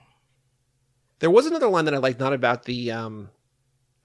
There 1.21 1.31
was 1.31 1.47
another 1.47 1.69
line 1.69 1.85
that 1.85 1.95
I 1.95 1.99
liked, 1.99 2.19
not 2.21 2.33
about 2.33 2.65
the 2.65 2.93
um 2.93 3.31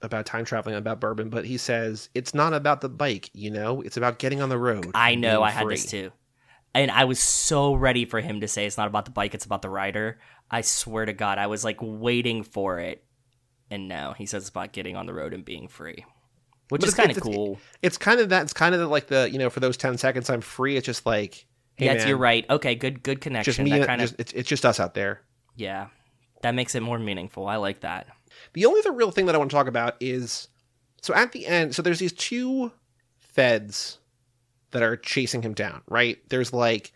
about 0.02 0.26
time 0.26 0.44
traveling, 0.44 0.76
about 0.76 1.00
bourbon, 1.00 1.30
but 1.30 1.44
he 1.44 1.56
says 1.56 2.10
it's 2.14 2.34
not 2.34 2.52
about 2.52 2.80
the 2.80 2.88
bike, 2.88 3.30
you 3.32 3.50
know, 3.50 3.80
it's 3.80 3.96
about 3.96 4.18
getting 4.18 4.42
on 4.42 4.48
the 4.48 4.58
road. 4.58 4.90
I 4.94 5.14
know 5.14 5.42
I 5.42 5.50
had 5.50 5.68
this 5.68 5.86
too. 5.86 6.12
And 6.74 6.90
I 6.90 7.04
was 7.04 7.18
so 7.18 7.72
ready 7.72 8.04
for 8.04 8.20
him 8.20 8.42
to 8.42 8.48
say 8.48 8.66
it's 8.66 8.76
not 8.76 8.86
about 8.86 9.06
the 9.06 9.10
bike, 9.10 9.34
it's 9.34 9.46
about 9.46 9.62
the 9.62 9.70
rider. 9.70 10.18
I 10.50 10.60
swear 10.60 11.06
to 11.06 11.14
God, 11.14 11.38
I 11.38 11.46
was 11.46 11.64
like 11.64 11.78
waiting 11.80 12.42
for 12.42 12.78
it. 12.78 13.02
And 13.70 13.88
no, 13.88 14.14
he 14.16 14.26
says 14.26 14.42
it's 14.42 14.50
about 14.50 14.72
getting 14.72 14.94
on 14.94 15.06
the 15.06 15.14
road 15.14 15.32
and 15.32 15.44
being 15.44 15.68
free. 15.68 16.04
Which 16.68 16.80
But 16.80 16.88
is 16.88 16.94
kind 16.94 17.10
of 17.10 17.20
cool. 17.20 17.58
It's 17.82 17.96
kind 17.96 18.20
of 18.20 18.30
that. 18.30 18.42
It's 18.42 18.52
kind 18.52 18.74
of 18.74 18.90
like 18.90 19.06
the 19.06 19.30
you 19.30 19.38
know 19.38 19.50
for 19.50 19.60
those 19.60 19.76
ten 19.76 19.96
seconds 19.98 20.28
I'm 20.28 20.40
free. 20.40 20.76
It's 20.76 20.86
just 20.86 21.06
like 21.06 21.46
hey 21.76 21.86
yes, 21.86 21.98
man, 21.98 22.08
you're 22.08 22.18
right. 22.18 22.44
Okay, 22.50 22.74
good 22.74 23.02
good 23.02 23.20
connection. 23.20 23.52
Just 23.52 23.60
me. 23.60 23.70
that 23.70 23.76
and- 23.76 23.86
kind 23.86 24.02
of 24.02 24.14
it's, 24.18 24.32
it's 24.32 24.48
just 24.48 24.66
us 24.66 24.80
out 24.80 24.94
there. 24.94 25.20
Yeah. 25.54 25.88
That 26.42 26.54
makes 26.54 26.74
it 26.74 26.82
more 26.82 26.98
meaningful. 26.98 27.46
I 27.46 27.56
like 27.56 27.80
that. 27.80 28.08
The 28.52 28.66
only 28.66 28.80
other 28.80 28.92
real 28.92 29.10
thing 29.10 29.26
that 29.26 29.34
I 29.34 29.38
want 29.38 29.50
to 29.50 29.56
talk 29.56 29.68
about 29.68 29.96
is 30.00 30.48
so 31.02 31.14
at 31.14 31.32
the 31.32 31.46
end. 31.46 31.74
So 31.74 31.82
there's 31.82 31.98
these 31.98 32.12
two 32.12 32.72
feds 33.18 33.98
that 34.72 34.82
are 34.82 34.96
chasing 34.96 35.42
him 35.42 35.54
down. 35.54 35.82
Right? 35.88 36.18
There's 36.28 36.52
like 36.52 36.92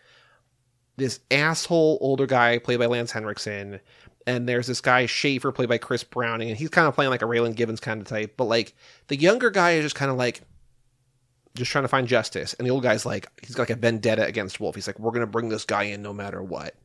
this 0.97 1.19
asshole 1.31 1.97
older 2.01 2.27
guy 2.27 2.59
played 2.59 2.79
by 2.79 2.85
Lance 2.85 3.11
Henriksen, 3.11 3.79
and 4.27 4.47
there's 4.47 4.67
this 4.67 4.81
guy 4.81 5.05
Schaefer 5.05 5.51
played 5.51 5.69
by 5.69 5.77
Chris 5.77 6.03
Browning, 6.03 6.49
and 6.49 6.57
he's 6.57 6.69
kind 6.69 6.87
of 6.87 6.95
playing 6.95 7.11
like 7.11 7.21
a 7.21 7.25
Raylan 7.25 7.55
Givens 7.55 7.79
kind 7.79 8.01
of 8.01 8.07
type. 8.07 8.35
But 8.37 8.45
like 8.45 8.75
the 9.07 9.15
younger 9.15 9.49
guy 9.49 9.71
is 9.71 9.83
just 9.83 9.95
kind 9.95 10.11
of 10.11 10.17
like 10.17 10.41
just 11.55 11.71
trying 11.71 11.83
to 11.83 11.89
find 11.89 12.07
justice, 12.07 12.53
and 12.53 12.65
the 12.65 12.71
old 12.71 12.83
guy's 12.83 13.05
like 13.05 13.27
he's 13.41 13.55
got 13.55 13.63
like 13.63 13.69
a 13.71 13.75
vendetta 13.75 14.25
against 14.25 14.59
Wolf. 14.59 14.75
He's 14.75 14.87
like, 14.87 14.99
we're 14.99 15.11
gonna 15.11 15.27
bring 15.27 15.49
this 15.49 15.65
guy 15.65 15.83
in 15.83 16.01
no 16.01 16.13
matter 16.13 16.41
what. 16.41 16.75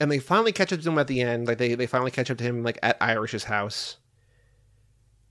And 0.00 0.10
they 0.10 0.18
finally 0.18 0.52
catch 0.52 0.72
up 0.72 0.80
to 0.80 0.88
him 0.88 0.98
at 0.98 1.06
the 1.06 1.20
end. 1.20 1.46
Like 1.46 1.58
they 1.58 1.74
they 1.74 1.86
finally 1.86 2.10
catch 2.10 2.30
up 2.30 2.38
to 2.38 2.44
him 2.44 2.62
like 2.62 2.78
at 2.82 2.96
Irish's 3.00 3.44
house. 3.44 3.96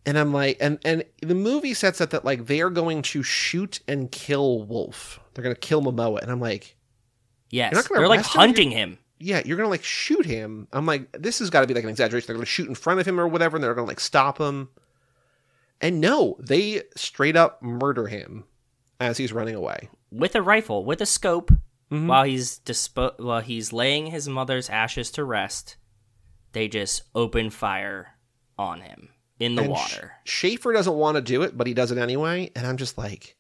And 0.05 0.17
I'm 0.17 0.33
like, 0.33 0.57
and 0.59 0.79
and 0.83 1.03
the 1.21 1.35
movie 1.35 1.73
sets 1.73 2.01
up 2.01 2.09
that 2.11 2.25
like 2.25 2.47
they 2.47 2.61
are 2.61 2.69
going 2.69 3.01
to 3.03 3.23
shoot 3.23 3.79
and 3.87 4.11
kill 4.11 4.63
Wolf. 4.63 5.19
They're 5.33 5.43
gonna 5.43 5.55
kill 5.55 5.81
Momoa, 5.81 6.21
and 6.21 6.31
I'm 6.31 6.39
like, 6.41 6.75
Yes. 7.53 7.87
They're 7.87 8.07
like 8.07 8.21
hunting 8.21 8.71
him. 8.71 8.97
Yeah, 9.19 9.41
you're 9.45 9.57
gonna 9.57 9.69
like 9.69 9.83
shoot 9.83 10.25
him. 10.25 10.67
I'm 10.73 10.85
like, 10.85 11.09
this 11.13 11.39
has 11.39 11.49
got 11.49 11.61
to 11.61 11.67
be 11.67 11.73
like 11.73 11.83
an 11.83 11.89
exaggeration. 11.89 12.27
They're 12.27 12.35
gonna 12.35 12.45
shoot 12.45 12.67
in 12.69 12.75
front 12.75 12.99
of 12.99 13.07
him 13.07 13.19
or 13.19 13.27
whatever, 13.27 13.57
and 13.57 13.63
they're 13.63 13.73
gonna 13.73 13.87
like 13.87 13.99
stop 13.99 14.39
him. 14.39 14.69
And 15.81 15.99
no, 15.99 16.37
they 16.39 16.83
straight 16.95 17.35
up 17.35 17.61
murder 17.61 18.07
him 18.07 18.45
as 18.99 19.17
he's 19.17 19.33
running 19.33 19.55
away. 19.55 19.89
with 20.11 20.35
a 20.35 20.41
rifle, 20.43 20.85
with 20.85 21.01
a 21.01 21.05
scope, 21.07 21.51
Mhm. 21.91 22.05
while 22.07 22.23
he's 22.23 22.59
dispo- 22.59 23.19
while 23.19 23.41
he's 23.41 23.73
laying 23.73 24.07
his 24.07 24.29
mother's 24.29 24.69
ashes 24.69 25.09
to 25.11 25.23
rest. 25.23 25.75
They 26.51 26.67
just 26.67 27.01
open 27.15 27.49
fire 27.49 28.15
on 28.57 28.81
him 28.81 29.09
in 29.39 29.55
the 29.55 29.63
And 29.63 29.71
Sh- 29.71 29.73
water. 29.73 30.11
Schaefer 30.23 30.71
doesn't 30.71 30.93
want 30.93 31.15
to 31.15 31.21
do 31.21 31.41
it, 31.41 31.57
but 31.57 31.65
he 31.65 31.73
does 31.73 31.91
it 31.91 31.97
anyway. 31.97 32.51
And 32.55 32.67
I'm 32.67 32.77
just 32.77 32.95
like, 32.97 33.35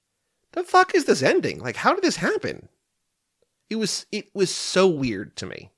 the 0.53 0.63
fuck 0.63 0.95
is 0.95 1.05
this 1.05 1.21
ending? 1.21 1.59
Like, 1.59 1.75
how 1.75 1.93
did 1.93 2.03
this 2.03 2.15
happen? 2.15 2.69
It 3.69 3.75
was 3.77 4.05
it 4.11 4.29
was 4.33 4.53
so 4.53 4.87
weird 4.87 5.35
to 5.37 5.45
me. 5.45 5.71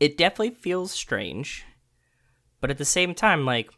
it 0.00 0.16
definitely 0.16 0.54
feels 0.54 0.92
strange, 0.92 1.64
but 2.60 2.70
at 2.70 2.78
the 2.78 2.84
same 2.84 3.14
time, 3.14 3.44
like, 3.44 3.70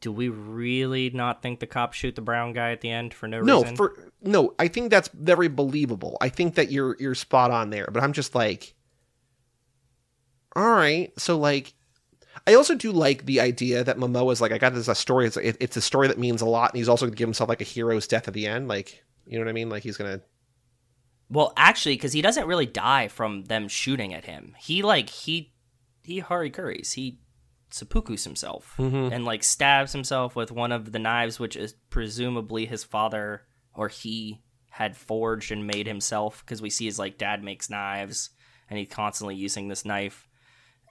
do 0.00 0.10
we 0.12 0.28
really 0.28 1.10
not 1.10 1.42
think 1.42 1.60
the 1.60 1.66
cops 1.66 1.96
shoot 1.96 2.14
the 2.14 2.20
brown 2.22 2.52
guy 2.52 2.72
at 2.72 2.80
the 2.80 2.90
end 2.90 3.14
for 3.14 3.28
no, 3.28 3.40
No, 3.40 3.60
reason? 3.62 3.76
for 3.76 4.12
no, 4.22 4.54
I 4.58 4.68
think 4.68 4.90
that's 4.90 5.08
very 5.08 5.48
believable. 5.48 6.16
I 6.20 6.28
think 6.28 6.54
that 6.56 6.70
you're 6.70 6.96
you're 6.98 7.14
spot 7.14 7.50
on 7.50 7.70
there, 7.70 7.88
but 7.92 8.02
I'm 8.02 8.12
just 8.12 8.34
like 8.34 8.74
all 10.54 10.70
right, 10.70 11.12
so 11.18 11.38
like 11.38 11.72
I 12.46 12.54
also 12.54 12.74
do 12.74 12.92
like 12.92 13.24
the 13.26 13.40
idea 13.40 13.84
that 13.84 13.98
Momoa's 13.98 14.40
like 14.40 14.52
I 14.52 14.58
got 14.58 14.74
this 14.74 14.88
a 14.88 14.94
story 14.94 15.26
it's 15.26 15.36
it, 15.36 15.56
it's 15.60 15.76
a 15.76 15.82
story 15.82 16.08
that 16.08 16.18
means 16.18 16.42
a 16.42 16.46
lot 16.46 16.72
and 16.72 16.78
he's 16.78 16.88
also 16.88 17.06
going 17.06 17.12
to 17.14 17.18
give 17.18 17.28
himself 17.28 17.48
like 17.48 17.60
a 17.60 17.64
hero's 17.64 18.06
death 18.06 18.28
at 18.28 18.34
the 18.34 18.46
end, 18.46 18.68
like 18.68 19.02
you 19.26 19.38
know 19.38 19.44
what 19.44 19.50
I 19.50 19.54
mean? 19.54 19.68
Like 19.70 19.82
he's 19.82 19.96
going 19.96 20.18
to 20.18 20.24
well, 21.32 21.52
actually, 21.56 21.94
because 21.94 22.12
he 22.12 22.20
doesn't 22.22 22.46
really 22.46 22.66
die 22.66 23.08
from 23.08 23.44
them 23.44 23.66
shooting 23.68 24.12
at 24.12 24.26
him. 24.26 24.54
He 24.58 24.82
like 24.82 25.08
he 25.08 25.52
he 26.04 26.18
hari-karis. 26.18 26.92
He 26.92 27.20
seppukus 27.70 28.24
himself 28.24 28.74
Mhm. 28.78 29.10
and 29.12 29.24
like 29.24 29.42
stabs 29.42 29.92
himself 29.92 30.36
with 30.36 30.52
one 30.52 30.72
of 30.72 30.92
the 30.92 30.98
knives, 30.98 31.40
which 31.40 31.56
is 31.56 31.74
presumably 31.88 32.66
his 32.66 32.84
father 32.84 33.42
or 33.74 33.88
he 33.88 34.42
had 34.70 34.94
forged 34.96 35.50
and 35.50 35.66
made 35.66 35.86
himself. 35.86 36.44
Because 36.44 36.60
we 36.60 36.68
see 36.70 36.84
his 36.84 36.98
like 36.98 37.16
dad 37.16 37.42
makes 37.42 37.70
knives, 37.70 38.28
and 38.68 38.78
he's 38.78 38.88
constantly 38.90 39.34
using 39.34 39.68
this 39.68 39.84
knife, 39.86 40.28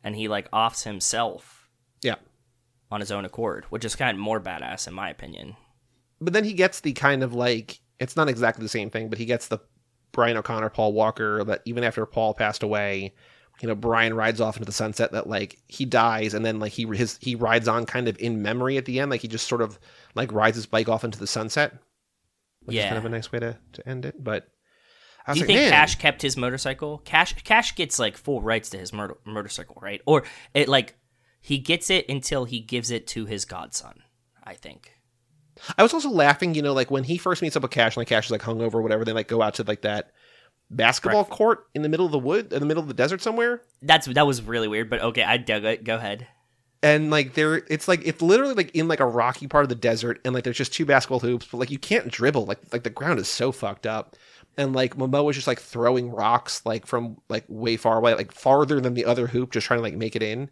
and 0.03 0.15
he 0.15 0.27
like 0.27 0.47
offs 0.51 0.83
himself 0.83 1.69
yeah. 2.01 2.15
on 2.89 2.99
his 2.99 3.11
own 3.11 3.25
accord, 3.25 3.65
which 3.65 3.85
is 3.85 3.95
kind 3.95 4.15
of 4.17 4.19
more 4.21 4.41
badass 4.41 4.87
in 4.87 4.93
my 4.95 5.09
opinion. 5.11 5.55
but 6.19 6.33
then 6.33 6.43
he 6.45 6.53
gets 6.53 6.79
the 6.79 6.93
kind 6.93 7.21
of 7.23 7.33
like 7.33 7.79
it's 7.99 8.15
not 8.15 8.27
exactly 8.29 8.63
the 8.63 8.69
same 8.69 8.89
thing, 8.89 9.07
but 9.09 9.19
he 9.19 9.25
gets 9.25 9.47
the 9.47 9.59
Brian 10.11 10.37
O'Connor, 10.37 10.69
Paul 10.69 10.93
Walker 10.93 11.43
that 11.43 11.61
even 11.65 11.83
after 11.83 12.05
Paul 12.05 12.33
passed 12.33 12.63
away, 12.63 13.13
you 13.61 13.67
know, 13.67 13.75
Brian 13.75 14.13
rides 14.13 14.41
off 14.41 14.57
into 14.57 14.65
the 14.65 14.71
sunset 14.71 15.11
that 15.11 15.27
like 15.27 15.59
he 15.67 15.85
dies 15.85 16.33
and 16.33 16.45
then 16.45 16.59
like 16.59 16.71
he 16.71 16.85
his 16.85 17.17
he 17.21 17.35
rides 17.35 17.67
on 17.67 17.85
kind 17.85 18.07
of 18.07 18.19
in 18.19 18.41
memory 18.41 18.77
at 18.77 18.85
the 18.85 18.99
end, 18.99 19.11
like 19.11 19.21
he 19.21 19.27
just 19.27 19.47
sort 19.47 19.61
of 19.61 19.79
like 20.15 20.31
rides 20.31 20.55
his 20.55 20.65
bike 20.65 20.89
off 20.89 21.03
into 21.03 21.19
the 21.19 21.27
sunset. 21.27 21.73
Which 22.63 22.77
is 22.77 22.85
kind 22.85 22.97
of 22.97 23.05
a 23.05 23.09
nice 23.09 23.31
way 23.31 23.39
to, 23.39 23.57
to 23.73 23.89
end 23.89 24.05
it. 24.05 24.23
But 24.23 24.47
Do 25.27 25.33
you 25.33 25.41
like, 25.41 25.47
think 25.47 25.59
man, 25.59 25.71
Cash 25.71 25.95
kept 25.95 26.21
his 26.21 26.37
motorcycle? 26.37 26.99
Cash 26.99 27.41
Cash 27.43 27.75
gets 27.75 27.97
like 27.99 28.17
full 28.17 28.41
rights 28.41 28.69
to 28.71 28.77
his 28.77 28.93
motor- 28.93 29.17
motorcycle, 29.25 29.77
right? 29.81 30.01
Or 30.05 30.23
it 30.53 30.67
like 30.67 30.95
he 31.39 31.57
gets 31.57 31.89
it 31.89 32.07
until 32.09 32.45
he 32.45 32.59
gives 32.59 32.91
it 32.91 33.07
to 33.07 33.25
his 33.25 33.45
godson. 33.45 34.03
I 34.43 34.55
think. 34.55 34.91
I 35.77 35.83
was 35.83 35.93
also 35.93 36.09
laughing, 36.09 36.55
you 36.55 36.61
know, 36.61 36.73
like 36.73 36.91
when 36.91 37.03
he 37.03 37.17
first 37.17 37.41
meets 37.41 37.55
up 37.55 37.63
with 37.63 37.71
Cash, 37.71 37.95
and 37.95 38.01
like 38.01 38.07
Cash 38.07 38.25
is 38.25 38.31
like 38.31 38.41
hungover 38.41 38.75
or 38.75 38.81
whatever, 38.81 39.05
they 39.05 39.13
like 39.13 39.27
go 39.27 39.41
out 39.41 39.55
to 39.55 39.63
like 39.63 39.81
that 39.81 40.11
basketball 40.69 41.25
court 41.25 41.67
in 41.75 41.81
the 41.81 41.89
middle 41.89 42.05
of 42.05 42.11
the 42.11 42.19
wood, 42.19 42.53
in 42.53 42.59
the 42.59 42.65
middle 42.65 42.81
of 42.81 42.87
the 42.87 42.93
desert 42.93 43.21
somewhere. 43.21 43.61
That's 43.81 44.07
that 44.07 44.25
was 44.27 44.41
really 44.41 44.67
weird, 44.67 44.89
but 44.89 45.01
okay, 45.01 45.23
I 45.23 45.37
dug 45.37 45.65
it. 45.65 45.83
Go 45.83 45.95
ahead. 45.95 46.27
and 46.83 47.11
like 47.11 47.33
there 47.35 47.55
it's 47.67 47.87
like 47.87 48.01
it's 48.05 48.21
literally 48.21 48.53
like 48.55 48.73
in 48.75 48.87
like 48.87 48.99
a 48.99 49.05
rocky 49.05 49.47
part 49.47 49.63
of 49.63 49.69
the 49.69 49.75
desert 49.75 50.19
and 50.25 50.33
like 50.33 50.43
there's 50.43 50.57
just 50.57 50.73
two 50.73 50.85
basketball 50.85 51.19
hoops 51.19 51.47
but 51.51 51.57
like 51.59 51.69
you 51.69 51.77
can't 51.77 52.07
dribble 52.09 52.45
like 52.45 52.59
like 52.73 52.83
the 52.83 52.89
ground 52.89 53.19
is 53.19 53.27
so 53.27 53.51
fucked 53.51 53.85
up 53.85 54.15
and 54.57 54.73
like 54.73 54.95
Momo 54.97 55.23
was 55.23 55.35
just 55.35 55.47
like 55.47 55.59
throwing 55.59 56.09
rocks 56.09 56.65
like 56.65 56.87
from 56.87 57.17
like 57.29 57.45
way 57.47 57.77
far 57.77 57.97
away 57.97 58.15
like 58.15 58.31
farther 58.31 58.79
than 58.81 58.95
the 58.95 59.05
other 59.05 59.27
hoop 59.27 59.51
just 59.51 59.67
trying 59.67 59.77
to 59.77 59.83
like 59.83 59.93
make 59.95 60.15
it 60.15 60.23
in 60.23 60.49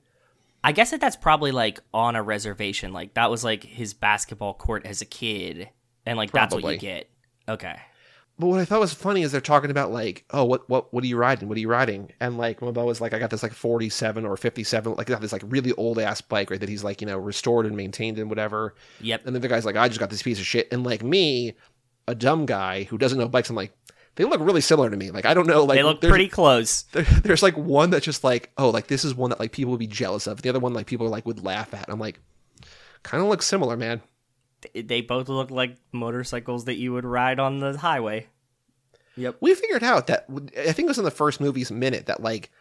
I 0.64 0.72
guess 0.72 0.92
that 0.92 1.00
that's 1.02 1.16
probably 1.16 1.52
like 1.52 1.80
on 1.94 2.16
a 2.16 2.24
reservation. 2.24 2.92
Like 2.94 3.14
that 3.14 3.30
was 3.30 3.44
like 3.44 3.64
his 3.64 3.94
basketball 3.94 4.54
court 4.54 4.86
as 4.86 5.02
a 5.02 5.06
kid, 5.06 5.70
and 6.06 6.18
like 6.18 6.32
that's 6.32 6.54
what 6.54 6.64
you 6.74 6.78
get. 6.78 7.10
Okay. 7.48 7.78
but 8.38 8.48
what 8.48 8.60
I 8.60 8.66
thought 8.66 8.80
was 8.80 8.94
funny 8.94 9.24
is 9.24 9.32
they're 9.32 9.42
talking 9.42 9.72
about 9.72 9.92
like 9.92 10.24
oh 10.32 10.46
what 10.46 10.70
what 10.70 10.94
what 10.94 11.04
are 11.04 11.08
you 11.08 11.18
riding 11.18 11.50
what 11.50 11.58
are 11.58 11.62
you 11.62 11.68
riding 11.70 12.12
and 12.20 12.38
like 12.38 12.60
Momoa 12.60 12.86
was 12.86 13.02
like 13.02 13.14
I 13.14 13.20
got 13.20 13.32
this 13.32 13.42
like 13.42 13.54
47 13.54 14.26
or 14.26 14.38
57 14.38 14.94
like 14.96 15.08
got 15.08 15.20
this 15.20 15.32
like 15.34 15.42
really 15.46 15.72
old 15.74 15.98
ass 15.98 16.22
bike 16.22 16.52
right 16.52 16.60
that 16.60 16.70
he's 16.70 16.84
like 16.84 17.02
you 17.02 17.08
know 17.08 17.18
restored 17.18 17.66
and 17.66 17.76
maintained 17.76 18.20
and 18.20 18.30
whatever 18.30 18.76
Yep. 19.02 19.26
And 19.26 19.36
then 19.36 19.42
the 19.42 19.48
guy's 19.48 19.66
like, 19.66 19.76
I 19.76 19.88
just 19.88 20.00
got 20.00 20.10
this 20.10 20.22
piece 20.22 20.40
of 20.40 20.46
shit. 20.46 20.72
And 20.72 20.84
like 20.84 21.04
me, 21.04 21.56
a 22.08 22.16
dumb 22.16 22.46
guy 22.46 22.84
who 22.84 22.98
doesn't 22.98 23.18
know 23.18 23.28
bikes, 23.28 23.50
I'm 23.50 23.56
like, 23.56 23.74
they 24.20 24.26
look 24.26 24.42
really 24.42 24.60
similar 24.60 24.90
to 24.90 24.98
me. 24.98 25.12
Like 25.12 25.26
I 25.26 25.34
don't 25.34 25.48
know, 25.48 25.64
like 25.64 25.78
they 25.78 25.84
look 25.84 26.02
pretty 26.02 26.28
close. 26.28 26.82
there- 26.92 27.04
there's 27.04 27.42
like 27.42 27.56
one 27.58 27.90
that's 27.90 28.04
just 28.04 28.22
like, 28.22 28.52
oh, 28.58 28.70
like 28.70 28.88
this 28.88 29.06
is 29.06 29.16
one 29.16 29.30
that 29.30 29.40
like 29.40 29.54
people 29.54 29.72
would 29.72 29.80
be 29.80 29.88
jealous 29.88 30.28
of. 30.28 30.42
The 30.42 30.50
other 30.50 30.60
one 30.60 30.74
like 30.74 30.88
people 30.88 31.08
like 31.08 31.26
would 31.26 31.42
laugh 31.42 31.74
at. 31.74 31.86
I'm 31.88 32.00
like, 32.02 32.20
kind 33.02 33.24
of 33.24 33.30
looks 33.30 33.46
similar, 33.46 33.78
man. 33.78 34.02
They 34.76 35.00
both 35.00 35.30
look 35.30 35.52
like 35.52 35.78
motorcycles 35.94 36.66
that 36.66 36.76
you 36.76 36.92
would 36.92 37.06
ride 37.06 37.40
on 37.40 37.60
the 37.60 37.78
highway. 37.78 38.28
Yep. 39.16 39.38
We 39.40 39.56
figured 39.56 39.84
out 39.84 40.08
that 40.08 40.26
I 40.30 40.74
think 40.74 40.80
it 40.86 40.90
was 40.90 40.98
in 40.98 41.06
the 41.06 41.12
first 41.12 41.40
movie's 41.40 41.72
minute 41.72 42.08
that 42.08 42.22
like 42.22 42.52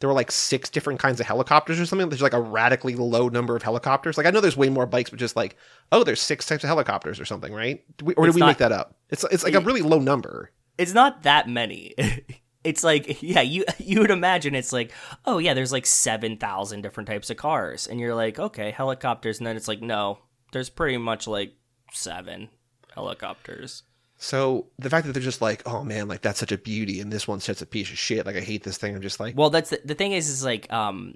there 0.00 0.08
were 0.08 0.14
like 0.14 0.30
six 0.30 0.68
different 0.68 1.00
kinds 1.00 1.18
of 1.18 1.26
helicopters 1.26 1.80
or 1.80 1.86
something. 1.86 2.10
There's 2.10 2.20
like 2.20 2.34
a 2.34 2.40
radically 2.40 2.94
low 2.94 3.28
number 3.30 3.56
of 3.56 3.62
helicopters. 3.62 4.18
Like 4.18 4.26
I 4.26 4.30
know 4.30 4.40
there's 4.42 4.56
way 4.56 4.68
more 4.68 4.84
bikes, 4.86 5.08
but 5.08 5.18
just 5.18 5.34
like 5.36 5.56
oh, 5.92 6.04
there's 6.04 6.20
six 6.20 6.46
types 6.46 6.62
of 6.62 6.68
helicopters 6.68 7.18
or 7.18 7.24
something, 7.24 7.54
right? 7.54 7.82
Did 7.96 8.06
we, 8.06 8.14
or 8.14 8.24
did 8.24 8.28
It's 8.30 8.34
we 8.34 8.40
not- 8.40 8.46
make 8.48 8.58
that 8.58 8.72
up? 8.72 8.96
It's 9.08 9.24
it's 9.30 9.44
like 9.44 9.54
a 9.54 9.60
really 9.60 9.80
low 9.82 9.98
number. 9.98 10.50
It's 10.78 10.94
not 10.94 11.22
that 11.24 11.48
many. 11.48 11.94
it's 12.64 12.84
like 12.84 13.22
yeah, 13.22 13.40
you 13.40 13.64
you 13.78 14.00
would 14.00 14.10
imagine 14.10 14.54
it's 14.54 14.72
like 14.72 14.92
oh 15.24 15.38
yeah, 15.38 15.54
there's 15.54 15.72
like 15.72 15.86
seven 15.86 16.36
thousand 16.36 16.82
different 16.82 17.08
types 17.08 17.30
of 17.30 17.36
cars, 17.36 17.86
and 17.86 18.00
you're 18.00 18.14
like 18.14 18.38
okay, 18.38 18.70
helicopters, 18.70 19.38
and 19.38 19.46
then 19.46 19.56
it's 19.56 19.68
like 19.68 19.82
no, 19.82 20.18
there's 20.52 20.70
pretty 20.70 20.96
much 20.96 21.26
like 21.26 21.54
seven 21.92 22.48
helicopters. 22.94 23.82
So 24.22 24.66
the 24.78 24.90
fact 24.90 25.06
that 25.06 25.14
they're 25.14 25.22
just 25.22 25.40
like, 25.40 25.62
oh 25.66 25.82
man, 25.82 26.06
like 26.06 26.20
that's 26.20 26.38
such 26.40 26.52
a 26.52 26.58
beauty, 26.58 27.00
and 27.00 27.10
this 27.10 27.26
one's 27.26 27.44
such 27.44 27.62
a 27.62 27.66
piece 27.66 27.90
of 27.90 27.98
shit. 27.98 28.26
Like 28.26 28.36
I 28.36 28.40
hate 28.40 28.62
this 28.64 28.76
thing. 28.76 28.94
I'm 28.94 29.00
just 29.00 29.18
like, 29.18 29.36
Well, 29.36 29.48
that's 29.50 29.70
the, 29.70 29.80
the 29.84 29.94
thing 29.94 30.12
is 30.12 30.28
is 30.28 30.44
like 30.44 30.70
um 30.72 31.14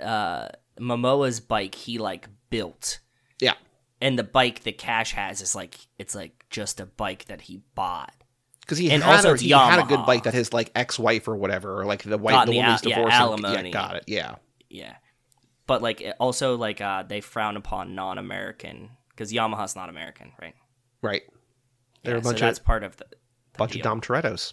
uh 0.00 0.48
Momoa's 0.80 1.40
bike 1.40 1.74
he 1.74 1.98
like 1.98 2.28
built. 2.48 3.00
yeah, 3.40 3.54
And 4.00 4.18
the 4.18 4.24
bike 4.24 4.64
that 4.64 4.78
Cash 4.78 5.12
has 5.12 5.40
is 5.42 5.54
like 5.54 5.76
it's 5.98 6.14
like 6.14 6.46
just 6.48 6.80
a 6.80 6.86
bike 6.86 7.26
that 7.26 7.42
he 7.42 7.62
bought. 7.74 8.14
Because 8.66 8.78
he 8.78 8.90
And 8.90 9.02
had 9.02 9.16
also 9.16 9.34
a, 9.34 9.36
he 9.38 9.50
had 9.50 9.78
a 9.78 9.84
good 9.84 10.00
Yamaha. 10.00 10.06
bike 10.06 10.22
that 10.24 10.34
his 10.34 10.52
like 10.52 10.70
ex-wife 10.74 11.28
or 11.28 11.36
whatever, 11.36 11.80
or 11.80 11.84
like 11.86 12.02
the 12.02 12.18
wife, 12.18 12.32
Got 12.34 12.46
the 12.46 12.52
the 12.52 12.56
woman 12.58 12.72
he's 12.72 12.82
al- 12.84 12.90
yeah, 12.90 12.96
divorcing. 12.96 13.20
alimony. 13.20 13.68
Yeah, 13.68 13.72
got 13.72 13.96
it. 13.96 14.04
Yeah, 14.08 14.34
Yeah. 14.68 14.96
But 15.68 15.82
like 15.82 16.02
also 16.20 16.56
like 16.56 16.80
uh 16.80 17.02
they 17.04 17.20
frown 17.20 17.56
upon 17.56 17.94
non-American 17.94 18.90
cuz 19.16 19.32
Yamaha's 19.32 19.74
not 19.76 19.88
American, 19.88 20.32
right? 20.40 20.54
right. 21.02 21.22
They're 22.04 22.14
Yeah, 22.14 22.20
a 22.20 22.22
bunch 22.22 22.38
so 22.38 22.44
that's 22.44 22.58
part 22.60 22.84
of 22.84 22.96
the, 22.98 23.04
the 23.10 23.58
bunch 23.58 23.72
deal. 23.72 23.80
of 23.80 23.84
Dom 23.84 24.00
Toretto's. 24.00 24.52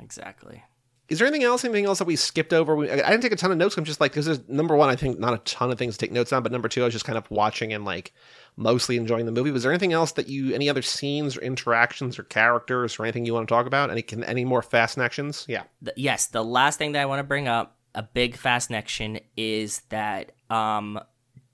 Exactly. 0.00 0.62
Is 1.08 1.18
there 1.18 1.26
anything 1.26 1.44
else? 1.44 1.64
Anything 1.64 1.86
else 1.86 1.98
that 1.98 2.06
we 2.06 2.16
skipped 2.16 2.52
over? 2.52 2.76
We, 2.76 2.90
I 2.90 2.96
didn't 2.96 3.22
take 3.22 3.32
a 3.32 3.36
ton 3.36 3.50
of 3.50 3.56
notes. 3.56 3.78
I'm 3.78 3.84
just 3.84 4.00
like, 4.00 4.12
this 4.12 4.26
is 4.26 4.46
number 4.46 4.76
one. 4.76 4.90
I 4.90 4.96
think 4.96 5.18
not 5.18 5.32
a 5.32 5.38
ton 5.38 5.70
of 5.70 5.78
things 5.78 5.96
to 5.96 6.04
take 6.04 6.12
notes 6.12 6.32
on, 6.32 6.42
but 6.42 6.52
number 6.52 6.68
two, 6.68 6.82
I 6.82 6.84
was 6.84 6.92
just 6.92 7.06
kind 7.06 7.16
of 7.16 7.30
watching 7.30 7.72
and 7.72 7.84
like 7.84 8.12
mostly 8.56 8.98
enjoying 8.98 9.24
the 9.24 9.32
movie. 9.32 9.50
Was 9.50 9.62
there 9.62 9.72
anything 9.72 9.94
else 9.94 10.12
that 10.12 10.28
you, 10.28 10.54
any 10.54 10.68
other 10.68 10.82
scenes 10.82 11.36
or 11.36 11.40
interactions 11.40 12.18
or 12.18 12.24
characters 12.24 12.98
or 12.98 13.04
anything 13.04 13.24
you 13.24 13.32
want 13.32 13.48
to 13.48 13.54
talk 13.54 13.66
about? 13.66 13.90
Any 13.90 14.02
can 14.02 14.22
any 14.24 14.44
more 14.44 14.60
fast 14.60 14.94
connections? 14.94 15.46
Yeah. 15.48 15.62
the, 15.80 15.94
yes, 15.96 16.26
the 16.26 16.44
last 16.44 16.78
thing 16.78 16.92
that 16.92 17.00
I 17.00 17.06
want 17.06 17.20
to 17.20 17.24
bring 17.24 17.48
up, 17.48 17.78
a 17.94 18.02
big 18.02 18.36
fast 18.36 18.66
connection, 18.66 19.18
is 19.34 19.80
that 19.88 20.32
um, 20.50 21.00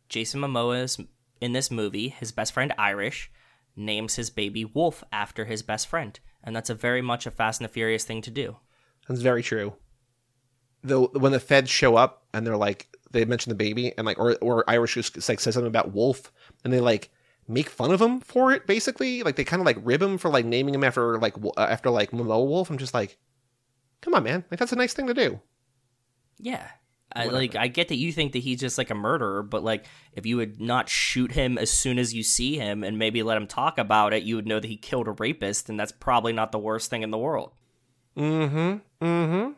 Jason 0.09 0.41
Momoa's 0.41 0.99
in 1.41 1.53
this 1.53 1.71
movie, 1.71 2.09
his 2.09 2.33
best 2.33 2.53
friend 2.53 2.73
Irish 2.77 3.31
names 3.77 4.17
his 4.17 4.31
baby 4.31 4.65
Wolf 4.65 5.05
after 5.13 5.45
his 5.45 5.63
best 5.63 5.87
friend, 5.87 6.19
and 6.43 6.55
that's 6.55 6.71
a 6.71 6.75
very 6.75 7.03
much 7.03 7.27
a 7.27 7.31
Fast 7.31 7.61
and 7.61 7.69
the 7.69 7.73
Furious 7.73 8.05
thing 8.05 8.23
to 8.23 8.31
do. 8.31 8.57
That's 9.09 9.21
very 9.21 9.43
true. 9.43 9.75
Though 10.83 11.07
when 11.15 11.33
the 11.33 11.41
feds 11.41 11.71
show 11.71 11.97
up 11.97 12.27
and 12.33 12.47
they're 12.47 12.57
like, 12.57 12.89
they 13.11 13.25
mention 13.25 13.51
the 13.51 13.57
baby 13.57 13.93
and 13.97 14.07
like, 14.07 14.19
or 14.19 14.37
or 14.41 14.69
Irish 14.69 14.95
just 14.95 15.29
like 15.29 15.41
says 15.41 15.55
something 15.55 15.69
about 15.69 15.93
Wolf, 15.93 16.33
and 16.65 16.73
they 16.73 16.81
like 16.81 17.11
make 17.47 17.69
fun 17.69 17.93
of 17.93 18.01
him 18.01 18.21
for 18.21 18.53
it. 18.53 18.67
Basically, 18.67 19.23
like 19.23 19.37
they 19.37 19.45
kind 19.45 19.61
of 19.61 19.67
like 19.67 19.79
rib 19.83 20.03
him 20.03 20.19
for 20.19 20.31
like 20.31 20.45
naming 20.45 20.75
him 20.75 20.85
after 20.85 21.19
like 21.19 21.35
uh, 21.57 21.61
after 21.61 21.91
like 21.91 22.11
Momo 22.11 22.47
Wolf. 22.47 22.71
I'm 22.71 22.79
just 22.79 22.95
like, 22.95 23.19
come 24.01 24.15
on, 24.15 24.25
man, 24.25 24.45
like 24.51 24.61
that's 24.61 24.73
a 24.73 24.77
nice 24.77 24.95
thing 24.95 25.07
to 25.07 25.15
do. 25.15 25.41
Yeah. 26.39 26.69
I, 27.17 27.27
like 27.27 27.55
I 27.55 27.69
get 27.69 27.89
that 27.89 27.97
you 27.97 28.13
think 28.13 28.33
that 28.33 28.41
he's 28.41 28.59
just 28.59 28.77
like 28.77 28.91
a 28.91 28.95
murderer, 28.95 29.45
but 29.45 29.63
like 29.63 29.87
if 30.15 30.27
you 30.27 30.37
would 30.39 30.61
not 30.61 30.89
shoot 30.89 31.31
him 31.31 31.59
as 31.59 31.71
soon 31.71 31.99
as 31.99 32.13
you 32.13 32.25
see 32.25 32.57
him 32.57 32.83
and 32.83 32.99
maybe 32.99 33.23
let 33.23 33.37
him 33.37 33.47
talk 33.47 33.79
about 33.79 34.13
it, 34.13 34.25
you 34.25 34.35
would 34.35 34.49
know 34.49 34.59
that 34.59 34.67
he 34.67 34.77
killed 34.77 35.07
a 35.07 35.13
rapist, 35.13 35.69
and 35.69 35.79
that's 35.79 35.93
probably 35.93 36.33
not 36.33 36.51
the 36.51 36.59
worst 36.59 36.91
thing 36.91 37.03
in 37.03 37.13
the 37.13 37.19
world. 37.19 37.53
Mm-hmm. 38.17 39.05
Mm-hmm. 39.05 39.53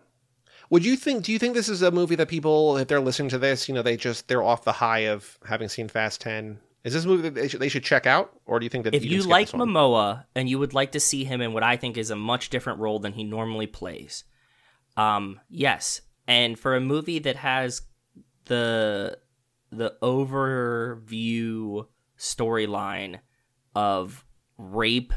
Would 0.70 0.84
you 0.84 0.96
think? 0.96 1.24
Do 1.24 1.32
you 1.32 1.38
think 1.38 1.54
this 1.54 1.68
is 1.68 1.82
a 1.82 1.90
movie 1.90 2.16
that 2.16 2.28
people, 2.28 2.76
if 2.76 2.88
they're 2.88 3.00
listening 3.00 3.28
to 3.30 3.38
this, 3.38 3.68
you 3.68 3.74
know, 3.74 3.82
they 3.82 3.96
just 3.96 4.28
they're 4.28 4.42
off 4.42 4.64
the 4.64 4.72
high 4.72 5.06
of 5.06 5.38
having 5.46 5.68
seen 5.68 5.88
Fast 5.88 6.20
Ten? 6.20 6.58
Is 6.82 6.92
this 6.92 7.04
a 7.04 7.08
movie 7.08 7.22
that 7.22 7.34
they 7.34 7.48
should, 7.48 7.60
they 7.60 7.68
should 7.68 7.84
check 7.84 8.06
out, 8.06 8.32
or 8.46 8.58
do 8.58 8.64
you 8.64 8.70
think 8.70 8.84
that 8.84 8.94
if 8.94 9.02
can 9.02 9.10
you 9.10 9.22
like? 9.22 9.48
Momoa 9.50 10.24
and 10.34 10.48
you 10.48 10.58
would 10.58 10.74
like 10.74 10.92
to 10.92 11.00
see 11.00 11.24
him 11.24 11.40
in 11.40 11.52
what 11.52 11.62
I 11.62 11.76
think 11.76 11.96
is 11.96 12.10
a 12.10 12.16
much 12.16 12.48
different 12.50 12.78
role 12.78 12.98
than 12.98 13.12
he 13.12 13.24
normally 13.24 13.66
plays, 13.66 14.24
um, 14.96 15.40
yes. 15.48 16.00
And 16.28 16.58
for 16.58 16.74
a 16.74 16.80
movie 16.80 17.18
that 17.20 17.36
has 17.36 17.82
the 18.46 19.18
the 19.70 19.94
overview 20.02 21.86
storyline 22.18 23.20
of 23.74 24.24
rape 24.58 25.12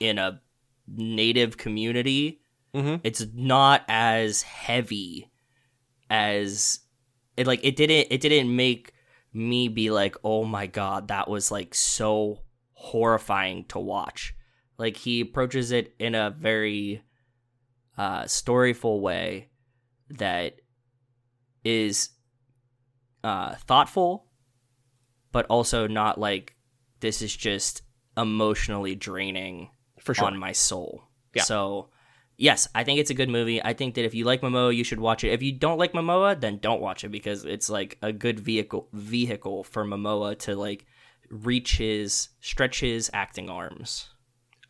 in 0.00 0.18
a 0.18 0.40
native 0.86 1.56
community, 1.56 2.40
Mhm. 2.74 3.00
it's 3.04 3.24
not 3.34 3.84
as 3.88 4.42
heavy 4.42 5.30
as 6.10 6.80
it 7.36 7.46
like 7.46 7.60
it 7.62 7.76
didn't 7.76 8.08
it 8.10 8.20
didn't 8.20 8.54
make 8.54 8.92
me 9.32 9.68
be 9.68 9.90
like 9.90 10.16
oh 10.24 10.44
my 10.44 10.66
god 10.66 11.08
that 11.08 11.28
was 11.28 11.50
like 11.50 11.74
so 11.74 12.40
horrifying 12.72 13.64
to 13.66 13.78
watch 13.78 14.34
like 14.76 14.96
he 14.96 15.20
approaches 15.20 15.70
it 15.72 15.94
in 15.98 16.14
a 16.14 16.30
very 16.30 17.02
uh 17.96 18.22
storyful 18.24 19.00
way 19.00 19.48
that 20.10 20.56
is 21.64 22.10
uh 23.22 23.54
thoughtful 23.54 24.26
but 25.32 25.46
also 25.46 25.86
not 25.88 26.18
like 26.18 26.54
this 27.00 27.22
is 27.22 27.34
just 27.34 27.82
emotionally 28.16 28.94
draining 28.94 29.70
for 29.98 30.14
sure? 30.14 30.26
on 30.26 30.38
my 30.38 30.52
soul. 30.52 31.02
Yeah. 31.34 31.42
So, 31.42 31.88
yes, 32.36 32.68
I 32.74 32.84
think 32.84 32.98
it's 33.00 33.10
a 33.10 33.14
good 33.14 33.28
movie. 33.28 33.62
I 33.62 33.72
think 33.72 33.94
that 33.94 34.04
if 34.04 34.14
you 34.14 34.24
like 34.24 34.40
Momoa, 34.40 34.74
you 34.74 34.84
should 34.84 35.00
watch 35.00 35.24
it. 35.24 35.32
If 35.32 35.42
you 35.42 35.52
don't 35.52 35.78
like 35.78 35.92
Momoa, 35.92 36.40
then 36.40 36.58
don't 36.58 36.80
watch 36.80 37.04
it 37.04 37.10
because 37.10 37.44
it's 37.44 37.68
like 37.70 37.98
a 38.02 38.12
good 38.12 38.40
vehicle 38.40 38.88
vehicle 38.92 39.64
for 39.64 39.84
Momoa 39.84 40.38
to 40.40 40.54
like 40.56 40.86
reach 41.30 41.78
his 41.78 42.28
stretch 42.40 42.80
his 42.80 43.10
acting 43.12 43.48
arms. 43.50 44.10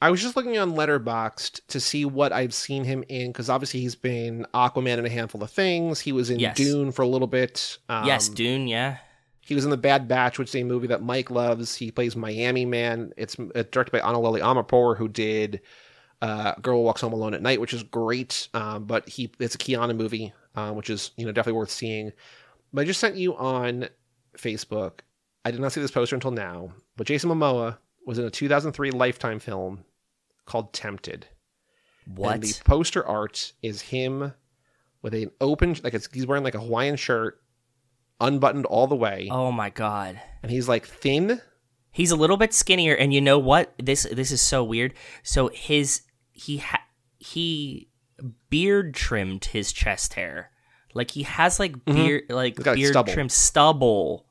I 0.02 0.10
was 0.10 0.20
just 0.20 0.36
looking 0.36 0.58
on 0.58 0.74
Letterboxd 0.74 1.60
to 1.68 1.80
see 1.80 2.04
what 2.04 2.32
I've 2.32 2.52
seen 2.52 2.84
him 2.84 3.04
in 3.08 3.28
because 3.28 3.48
obviously 3.48 3.80
he's 3.80 3.94
been 3.94 4.46
Aquaman 4.52 4.98
in 4.98 5.06
a 5.06 5.08
handful 5.08 5.42
of 5.42 5.50
things. 5.50 6.00
He 6.00 6.12
was 6.12 6.28
in 6.30 6.38
Yes. 6.40 6.56
Dune 6.56 6.92
for 6.92 7.02
a 7.02 7.08
little 7.08 7.28
bit. 7.28 7.78
Um, 7.88 8.04
yes, 8.04 8.28
Dune, 8.28 8.66
yeah. 8.68 8.98
He 9.40 9.54
was 9.54 9.64
in 9.64 9.70
The 9.70 9.76
Bad 9.76 10.08
Batch, 10.08 10.38
which 10.38 10.48
is 10.50 10.56
a 10.56 10.64
movie 10.64 10.88
that 10.88 11.02
Mike 11.02 11.30
loves. 11.30 11.74
He 11.76 11.90
plays 11.90 12.16
Miami 12.16 12.64
Man. 12.66 13.12
It's 13.16 13.38
uh, 13.38 13.62
directed 13.70 13.92
by 13.92 14.00
Ana 14.00 14.20
Lily 14.20 14.40
Amirpour, 14.40 14.96
who 14.96 15.08
did 15.08 15.60
uh, 16.24 16.54
Girl 16.62 16.82
Walks 16.82 17.02
Home 17.02 17.12
Alone 17.12 17.34
at 17.34 17.42
Night, 17.42 17.60
which 17.60 17.74
is 17.74 17.82
great. 17.82 18.48
Um, 18.54 18.84
but 18.84 19.06
he 19.06 19.30
it's 19.38 19.54
a 19.54 19.58
Keanu 19.58 19.94
movie, 19.94 20.32
uh, 20.54 20.72
which 20.72 20.88
is 20.88 21.10
you 21.18 21.26
know 21.26 21.32
definitely 21.32 21.58
worth 21.58 21.70
seeing. 21.70 22.12
But 22.72 22.82
I 22.82 22.84
just 22.86 22.98
sent 22.98 23.16
you 23.16 23.36
on 23.36 23.88
Facebook. 24.38 25.00
I 25.44 25.50
did 25.50 25.60
not 25.60 25.72
see 25.72 25.82
this 25.82 25.90
poster 25.90 26.16
until 26.16 26.30
now, 26.30 26.72
but 26.96 27.06
Jason 27.06 27.28
Momoa 27.28 27.76
was 28.06 28.18
in 28.18 28.24
a 28.24 28.30
2003 28.30 28.90
Lifetime 28.90 29.38
film 29.38 29.84
called 30.46 30.72
Tempted. 30.72 31.26
What? 32.06 32.36
And 32.36 32.42
the 32.42 32.60
poster 32.64 33.06
art 33.06 33.52
is 33.62 33.82
him 33.82 34.32
with 35.02 35.12
an 35.12 35.30
open, 35.42 35.76
like 35.84 35.92
it's, 35.92 36.08
he's 36.10 36.26
wearing 36.26 36.42
like 36.42 36.54
a 36.54 36.60
Hawaiian 36.60 36.96
shirt, 36.96 37.38
unbuttoned 38.18 38.64
all 38.64 38.86
the 38.86 38.96
way, 38.96 39.28
oh 39.30 39.52
my 39.52 39.68
god. 39.68 40.18
and 40.42 40.50
he's 40.50 40.68
like 40.68 40.86
thin. 40.86 41.42
He's 41.92 42.10
a 42.10 42.16
little 42.16 42.38
bit 42.38 42.54
skinnier, 42.54 42.94
and 42.94 43.12
you 43.12 43.20
know 43.20 43.38
what? 43.38 43.74
This 43.78 44.06
this 44.10 44.32
is 44.32 44.40
so 44.40 44.64
weird. 44.64 44.94
So 45.22 45.48
his 45.52 46.02
he 46.34 46.58
ha- 46.58 46.84
he 47.18 47.88
beard 48.50 48.92
trimmed 48.92 49.46
his 49.46 49.72
chest 49.72 50.14
hair, 50.14 50.50
like 50.92 51.12
he 51.12 51.22
has 51.22 51.58
like 51.58 51.82
beard 51.84 52.24
like 52.28 52.54
Mm-hmm. 52.56 52.62
Got, 52.62 52.70
like, 52.72 52.76
beard 52.76 52.92
stubble. 52.92 53.12
trim 53.12 53.28
stubble. 53.28 54.26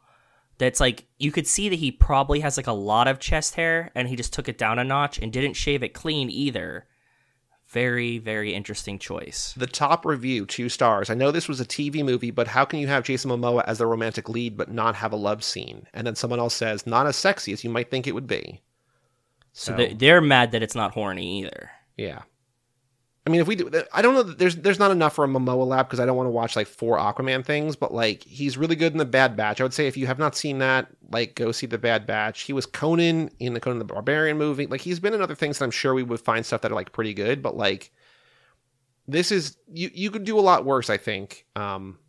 That's 0.59 0.79
like 0.79 1.05
you 1.17 1.31
could 1.31 1.47
see 1.47 1.69
that 1.69 1.79
he 1.79 1.91
probably 1.91 2.41
has 2.41 2.57
like 2.57 2.67
a 2.67 2.73
lot 2.73 3.07
of 3.07 3.19
chest 3.19 3.55
hair, 3.55 3.89
and 3.95 4.07
he 4.07 4.15
just 4.15 4.33
took 4.33 4.47
it 4.47 4.57
down 4.57 4.77
a 4.77 4.83
notch 4.83 5.17
and 5.17 5.33
didn't 5.33 5.55
shave 5.55 5.81
it 5.81 5.93
clean 5.93 6.29
either. 6.29 6.85
Very 7.67 8.19
very 8.19 8.53
interesting 8.53 8.99
choice. 8.99 9.53
The 9.57 9.65
top 9.65 10.05
review, 10.05 10.45
two 10.45 10.69
stars. 10.69 11.09
I 11.09 11.15
know 11.15 11.31
this 11.31 11.47
was 11.47 11.59
a 11.59 11.65
TV 11.65 12.05
movie, 12.05 12.29
but 12.29 12.47
how 12.49 12.65
can 12.65 12.79
you 12.79 12.87
have 12.87 13.03
Jason 13.03 13.31
Momoa 13.31 13.63
as 13.65 13.79
the 13.79 13.87
romantic 13.87 14.29
lead 14.29 14.55
but 14.55 14.71
not 14.71 14.93
have 14.95 15.11
a 15.11 15.15
love 15.15 15.43
scene? 15.43 15.87
And 15.93 16.05
then 16.05 16.15
someone 16.15 16.39
else 16.39 16.53
says, 16.53 16.85
not 16.85 17.07
as 17.07 17.15
sexy 17.15 17.51
as 17.51 17.63
you 17.63 17.71
might 17.71 17.89
think 17.89 18.05
it 18.05 18.11
would 18.13 18.27
be. 18.27 18.61
So 19.53 19.75
they're, 19.75 19.93
they're 19.95 20.21
mad 20.21 20.51
that 20.51 20.61
it's 20.61 20.75
not 20.75 20.93
horny 20.93 21.39
either. 21.39 21.71
Yeah. 21.97 22.21
I 23.25 23.29
mean, 23.29 23.39
if 23.39 23.47
we 23.47 23.55
do, 23.55 23.71
I 23.93 24.01
don't 24.01 24.15
know. 24.15 24.23
There's 24.23 24.57
there's 24.57 24.79
not 24.79 24.91
enough 24.91 25.15
for 25.15 25.23
a 25.23 25.29
Momoa 25.29 25.65
lap 25.65 25.87
because 25.87 26.01
I 26.01 26.05
don't 26.05 26.17
want 26.17 26.27
to 26.27 26.31
watch 26.31 26.57
like 26.57 26.67
four 26.67 26.97
Aquaman 26.97 27.45
things. 27.45 27.77
But 27.77 27.93
like, 27.93 28.21
he's 28.21 28.57
really 28.57 28.75
good 28.75 28.91
in 28.91 28.97
the 28.97 29.05
Bad 29.05 29.37
Batch. 29.37 29.61
I 29.61 29.63
would 29.63 29.73
say 29.73 29.87
if 29.87 29.95
you 29.95 30.07
have 30.07 30.19
not 30.19 30.35
seen 30.35 30.57
that, 30.57 30.87
like, 31.09 31.35
go 31.35 31.53
see 31.53 31.65
the 31.65 31.77
Bad 31.77 32.05
Batch. 32.05 32.41
He 32.41 32.51
was 32.51 32.65
Conan 32.65 33.29
in 33.39 33.53
the 33.53 33.61
Conan 33.61 33.79
the 33.79 33.85
Barbarian 33.85 34.37
movie. 34.37 34.65
Like, 34.65 34.81
he's 34.81 34.99
been 34.99 35.13
in 35.13 35.21
other 35.21 35.35
things 35.35 35.57
that 35.59 35.65
I'm 35.65 35.71
sure 35.71 35.93
we 35.93 36.03
would 36.03 36.19
find 36.19 36.45
stuff 36.45 36.61
that 36.61 36.71
are 36.71 36.75
like 36.75 36.91
pretty 36.91 37.13
good. 37.13 37.41
But 37.41 37.55
like, 37.55 37.91
this 39.07 39.31
is 39.31 39.57
you 39.71 39.89
you 39.93 40.11
could 40.11 40.25
do 40.25 40.37
a 40.37 40.41
lot 40.41 40.65
worse, 40.65 40.89
I 40.89 40.97
think. 40.97 41.45
Um 41.55 41.99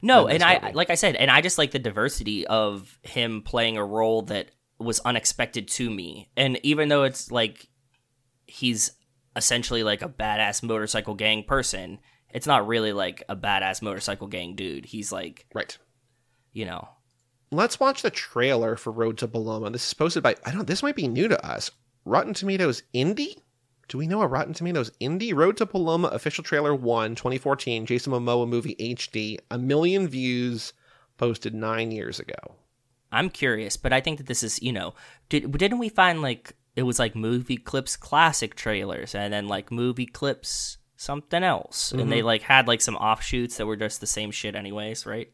No, 0.00 0.26
and 0.26 0.42
I 0.42 0.58
movie. 0.60 0.72
like 0.74 0.88
I 0.88 0.94
said, 0.94 1.16
and 1.16 1.30
I 1.30 1.42
just 1.42 1.58
like 1.58 1.72
the 1.72 1.78
diversity 1.78 2.46
of 2.46 2.98
him 3.02 3.42
playing 3.42 3.76
a 3.76 3.84
role 3.84 4.22
that 4.22 4.52
was 4.78 5.00
unexpected 5.00 5.68
to 5.68 5.90
me. 5.90 6.30
And 6.34 6.58
even 6.62 6.88
though 6.88 7.02
it's 7.04 7.30
like 7.30 7.68
he's 8.46 8.92
essentially 9.36 9.82
like 9.82 10.02
a 10.02 10.08
badass 10.08 10.62
motorcycle 10.62 11.14
gang 11.14 11.44
person, 11.44 11.98
it's 12.30 12.46
not 12.46 12.66
really 12.66 12.92
like 12.92 13.22
a 13.28 13.36
badass 13.36 13.82
motorcycle 13.82 14.26
gang 14.26 14.56
dude. 14.56 14.86
He's 14.86 15.12
like, 15.12 15.46
right. 15.54 15.76
you 16.52 16.64
know, 16.64 16.88
Let's 17.52 17.78
watch 17.78 18.02
the 18.02 18.10
trailer 18.10 18.76
for 18.76 18.90
Road 18.90 19.18
to 19.18 19.28
Paloma. 19.28 19.70
This 19.70 19.86
is 19.86 19.94
posted 19.94 20.22
by 20.22 20.34
I 20.44 20.50
don't 20.50 20.66
this 20.66 20.82
might 20.82 20.96
be 20.96 21.06
new 21.06 21.28
to 21.28 21.46
us. 21.46 21.70
Rotten 22.04 22.34
Tomatoes 22.34 22.82
Indie? 22.92 23.36
Do 23.88 23.98
we 23.98 24.08
know 24.08 24.20
a 24.22 24.26
Rotten 24.26 24.52
Tomatoes 24.52 24.90
Indie? 25.00 25.32
Road 25.32 25.56
to 25.58 25.66
Paloma 25.66 26.08
official 26.08 26.42
trailer 26.42 26.74
1 26.74 27.14
2014 27.14 27.86
Jason 27.86 28.12
Momoa 28.12 28.48
movie 28.48 28.74
HD. 28.80 29.38
A 29.52 29.58
million 29.58 30.08
views 30.08 30.72
posted 31.18 31.54
9 31.54 31.92
years 31.92 32.18
ago. 32.18 32.34
I'm 33.12 33.30
curious, 33.30 33.76
but 33.76 33.92
I 33.92 34.00
think 34.00 34.18
that 34.18 34.26
this 34.26 34.42
is, 34.42 34.60
you 34.60 34.72
know, 34.72 34.94
did 35.28 35.50
didn't 35.52 35.78
we 35.78 35.88
find 35.88 36.22
like 36.22 36.52
it 36.76 36.82
was 36.82 36.98
like 36.98 37.16
movie 37.16 37.56
clips 37.56 37.96
classic 37.96 38.54
trailers 38.54 39.14
and 39.14 39.32
then 39.32 39.48
like 39.48 39.72
movie 39.72 40.06
clips 40.06 40.76
something 40.96 41.42
else. 41.42 41.90
And 41.90 42.12
they 42.12 42.18
mm-hmm. 42.18 42.26
like 42.26 42.42
had 42.42 42.68
like 42.68 42.82
some 42.82 42.96
offshoots 42.96 43.56
that 43.56 43.66
were 43.66 43.76
just 43.76 44.00
the 44.00 44.06
same 44.06 44.30
shit 44.30 44.54
anyways, 44.54 45.06
right? 45.06 45.30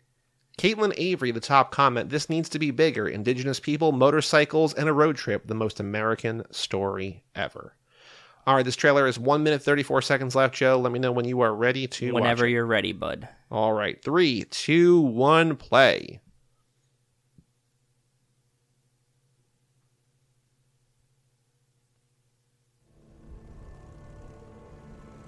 Caitlin 0.58 0.92
Avery, 0.96 1.30
the 1.30 1.40
top 1.40 1.72
comment, 1.72 2.10
this 2.10 2.28
needs 2.28 2.48
to 2.50 2.58
be 2.58 2.70
bigger. 2.70 3.08
Indigenous 3.08 3.58
people, 3.58 3.90
motorcycles, 3.90 4.74
and 4.74 4.88
a 4.88 4.92
road 4.92 5.16
trip, 5.16 5.46
the 5.46 5.54
most 5.54 5.80
American 5.80 6.44
story 6.52 7.24
ever. 7.34 7.74
All 8.46 8.56
right, 8.56 8.64
this 8.64 8.76
trailer 8.76 9.06
is 9.06 9.18
1 9.18 9.42
minute 9.42 9.62
34 9.62 10.02
seconds 10.02 10.34
left, 10.34 10.54
Joe. 10.54 10.78
Let 10.78 10.92
me 10.92 10.98
know 10.98 11.12
when 11.12 11.24
you 11.24 11.40
are 11.40 11.54
ready 11.54 11.86
to 11.86 12.12
Whenever 12.12 12.44
watch 12.44 12.50
you're 12.50 12.66
ready, 12.66 12.92
bud. 12.92 13.28
All 13.50 13.72
right, 13.72 14.02
three, 14.02 14.44
two, 14.44 15.00
one, 15.00 15.56
play. 15.56 16.20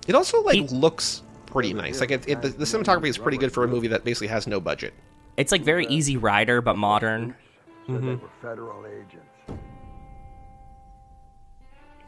It 0.06 0.14
also 0.14 0.42
like 0.42 0.56
He- 0.56 0.68
looks 0.68 1.22
pretty 1.46 1.72
nice. 1.72 2.00
Like 2.00 2.10
it, 2.10 2.28
it 2.28 2.42
the, 2.42 2.48
the 2.48 2.64
cinematography 2.64 3.08
is 3.08 3.18
pretty 3.18 3.38
good 3.38 3.52
for 3.52 3.64
a 3.64 3.68
movie 3.68 3.88
that 3.88 4.04
basically 4.04 4.28
has 4.28 4.46
no 4.46 4.60
budget. 4.60 4.94
It's 5.36 5.52
like 5.52 5.62
very 5.62 5.86
easy 5.86 6.16
rider 6.16 6.60
but 6.60 6.76
modern. 6.76 7.34
Said 7.86 7.96
they 7.96 7.98
mm-hmm. 7.98 8.22
were 8.22 8.30
federal 8.40 8.86
agents. 8.86 9.26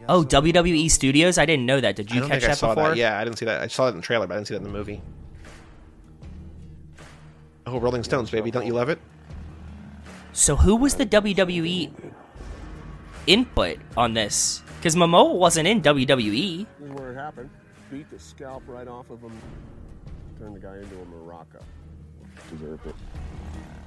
Oh, 0.08 0.22
WWE 0.24 0.90
Studios? 0.90 1.38
I 1.38 1.46
didn't 1.46 1.66
know 1.66 1.80
that. 1.80 1.96
Did 1.96 2.12
I 2.12 2.14
you 2.14 2.20
don't 2.20 2.28
catch 2.28 2.40
think 2.40 2.50
I 2.50 2.52
that 2.52 2.58
saw 2.58 2.74
before? 2.74 2.90
that. 2.90 2.96
Yeah, 2.96 3.18
I 3.18 3.24
didn't 3.24 3.38
see 3.38 3.46
that. 3.46 3.62
I 3.62 3.66
saw 3.66 3.86
it 3.86 3.90
in 3.90 3.96
the 3.96 4.02
trailer, 4.02 4.26
but 4.26 4.34
I 4.34 4.36
didn't 4.36 4.48
see 4.48 4.54
that 4.54 4.58
in 4.58 4.64
the 4.64 4.70
movie. 4.70 5.02
Oh, 7.66 7.80
Rolling 7.80 8.04
Stones, 8.04 8.30
baby! 8.30 8.50
Don't 8.50 8.66
you 8.66 8.74
love 8.74 8.88
it? 8.88 9.00
So 10.32 10.54
who 10.54 10.76
was 10.76 10.94
the 10.94 11.06
WWE 11.06 11.90
input 13.26 13.78
on 13.96 14.14
this? 14.14 14.62
Because 14.76 14.94
Momoa 14.94 15.34
wasn't 15.34 15.66
in. 15.66 15.82
WWE. 15.82 16.66
This 16.78 16.88
is 16.88 16.94
where 16.94 17.12
it 17.12 17.16
happened. 17.16 17.50
Beat 17.90 18.10
the 18.10 18.18
scalp 18.18 18.62
right 18.66 18.88
off 18.88 19.10
of 19.10 19.20
him. 19.20 19.32
Turned 20.38 20.56
the 20.56 20.60
guy 20.60 20.76
into 20.76 20.94
a 20.96 21.04
maraca. 21.06 21.62
Deserved 22.50 22.86
it. 22.86 22.94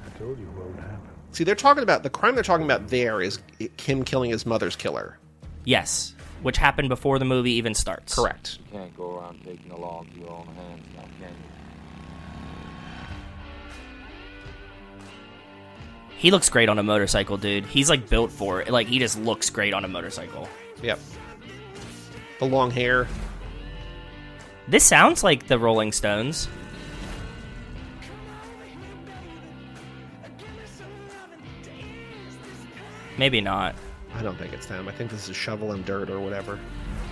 I 0.05 0.17
told 0.17 0.39
you 0.39 0.45
what 0.47 0.67
would 0.67 0.79
happen. 0.79 1.09
See, 1.31 1.43
they're 1.43 1.53
talking 1.55 1.83
about 1.83 2.03
the 2.03 2.09
crime 2.09 2.33
they're 2.33 2.43
talking 2.43 2.65
about. 2.65 2.87
There 2.87 3.21
is 3.21 3.39
him 3.77 4.03
killing 4.03 4.31
his 4.31 4.45
mother's 4.45 4.75
killer. 4.75 5.19
Yes, 5.65 6.15
which 6.41 6.57
happened 6.57 6.89
before 6.89 7.19
the 7.19 7.25
movie 7.25 7.51
even 7.51 7.75
starts. 7.75 8.15
Correct. 8.15 8.57
You 8.71 8.79
can't 8.79 8.97
go 8.97 9.17
around 9.17 9.43
taking 9.43 9.69
the 9.69 9.75
law 9.75 10.01
into 10.01 10.21
your 10.21 10.31
own 10.31 10.47
hands 10.47 10.85
now, 10.95 11.01
can 11.19 11.29
you? 11.29 11.35
He 16.17 16.31
looks 16.31 16.49
great 16.49 16.69
on 16.69 16.79
a 16.79 16.83
motorcycle, 16.83 17.37
dude. 17.37 17.65
He's 17.65 17.89
like 17.89 18.09
built 18.09 18.31
for 18.31 18.61
it. 18.61 18.69
Like 18.69 18.87
he 18.87 18.99
just 18.99 19.19
looks 19.19 19.49
great 19.49 19.73
on 19.73 19.85
a 19.85 19.87
motorcycle. 19.87 20.49
Yep. 20.81 20.99
The 22.39 22.45
long 22.45 22.71
hair. 22.71 23.07
This 24.69 24.83
sounds 24.83 25.23
like 25.23 25.47
the 25.47 25.57
Rolling 25.57 25.91
Stones. 25.91 26.47
Maybe 33.17 33.41
not. 33.41 33.73
I 34.13 34.21
don't 34.21 34.37
think 34.37 34.53
it's 34.53 34.67
them. 34.67 34.87
I 34.87 34.91
think 34.91 35.09
this 35.09 35.27
is 35.27 35.35
shovel 35.35 35.71
and 35.71 35.83
dirt 35.85 36.11
or 36.11 36.19
whatever. 36.19 36.59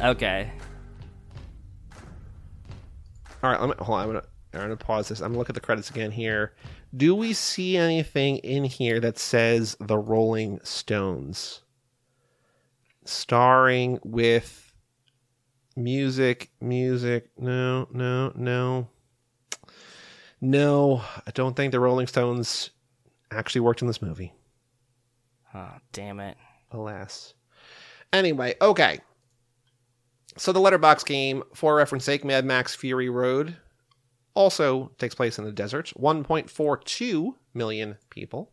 Okay. 0.03 0.51
All 3.41 3.49
right, 3.49 3.59
let 3.59 3.69
me, 3.69 3.75
hold 3.83 3.99
on. 3.99 4.03
I'm 4.03 4.13
gonna, 4.13 4.23
I'm 4.53 4.61
gonna 4.61 4.77
pause 4.77 5.07
this. 5.09 5.19
I'm 5.19 5.29
gonna 5.29 5.39
look 5.39 5.49
at 5.49 5.55
the 5.55 5.61
credits 5.61 5.89
again 5.89 6.11
here. 6.11 6.53
Do 6.95 7.15
we 7.15 7.33
see 7.33 7.75
anything 7.75 8.37
in 8.37 8.65
here 8.65 8.99
that 8.99 9.17
says 9.17 9.75
the 9.79 9.97
Rolling 9.97 10.59
Stones, 10.63 11.61
starring 13.03 13.99
with 14.03 14.66
music? 15.77 16.49
Music? 16.59 17.29
No, 17.37 17.87
no, 17.91 18.33
no, 18.35 18.89
no. 20.41 21.01
I 21.25 21.31
don't 21.31 21.55
think 21.55 21.71
the 21.71 21.79
Rolling 21.79 22.07
Stones 22.07 22.71
actually 23.31 23.61
worked 23.61 23.81
in 23.81 23.87
this 23.87 24.01
movie. 24.01 24.33
Oh, 25.53 25.73
damn 25.93 26.19
it. 26.19 26.37
alas. 26.71 27.33
Anyway, 28.11 28.55
okay. 28.61 28.99
So 30.37 30.51
the 30.51 30.59
letterbox 30.59 31.03
game, 31.03 31.43
for 31.53 31.75
reference 31.75 32.05
sake, 32.05 32.23
Mad 32.23 32.45
Max 32.45 32.75
Fury 32.75 33.09
Road 33.09 33.57
also 34.33 34.91
takes 34.99 35.15
place 35.15 35.39
in 35.39 35.45
the 35.45 35.51
desert. 35.51 35.91
1.42 35.97 37.33
million 37.53 37.97
people. 38.09 38.51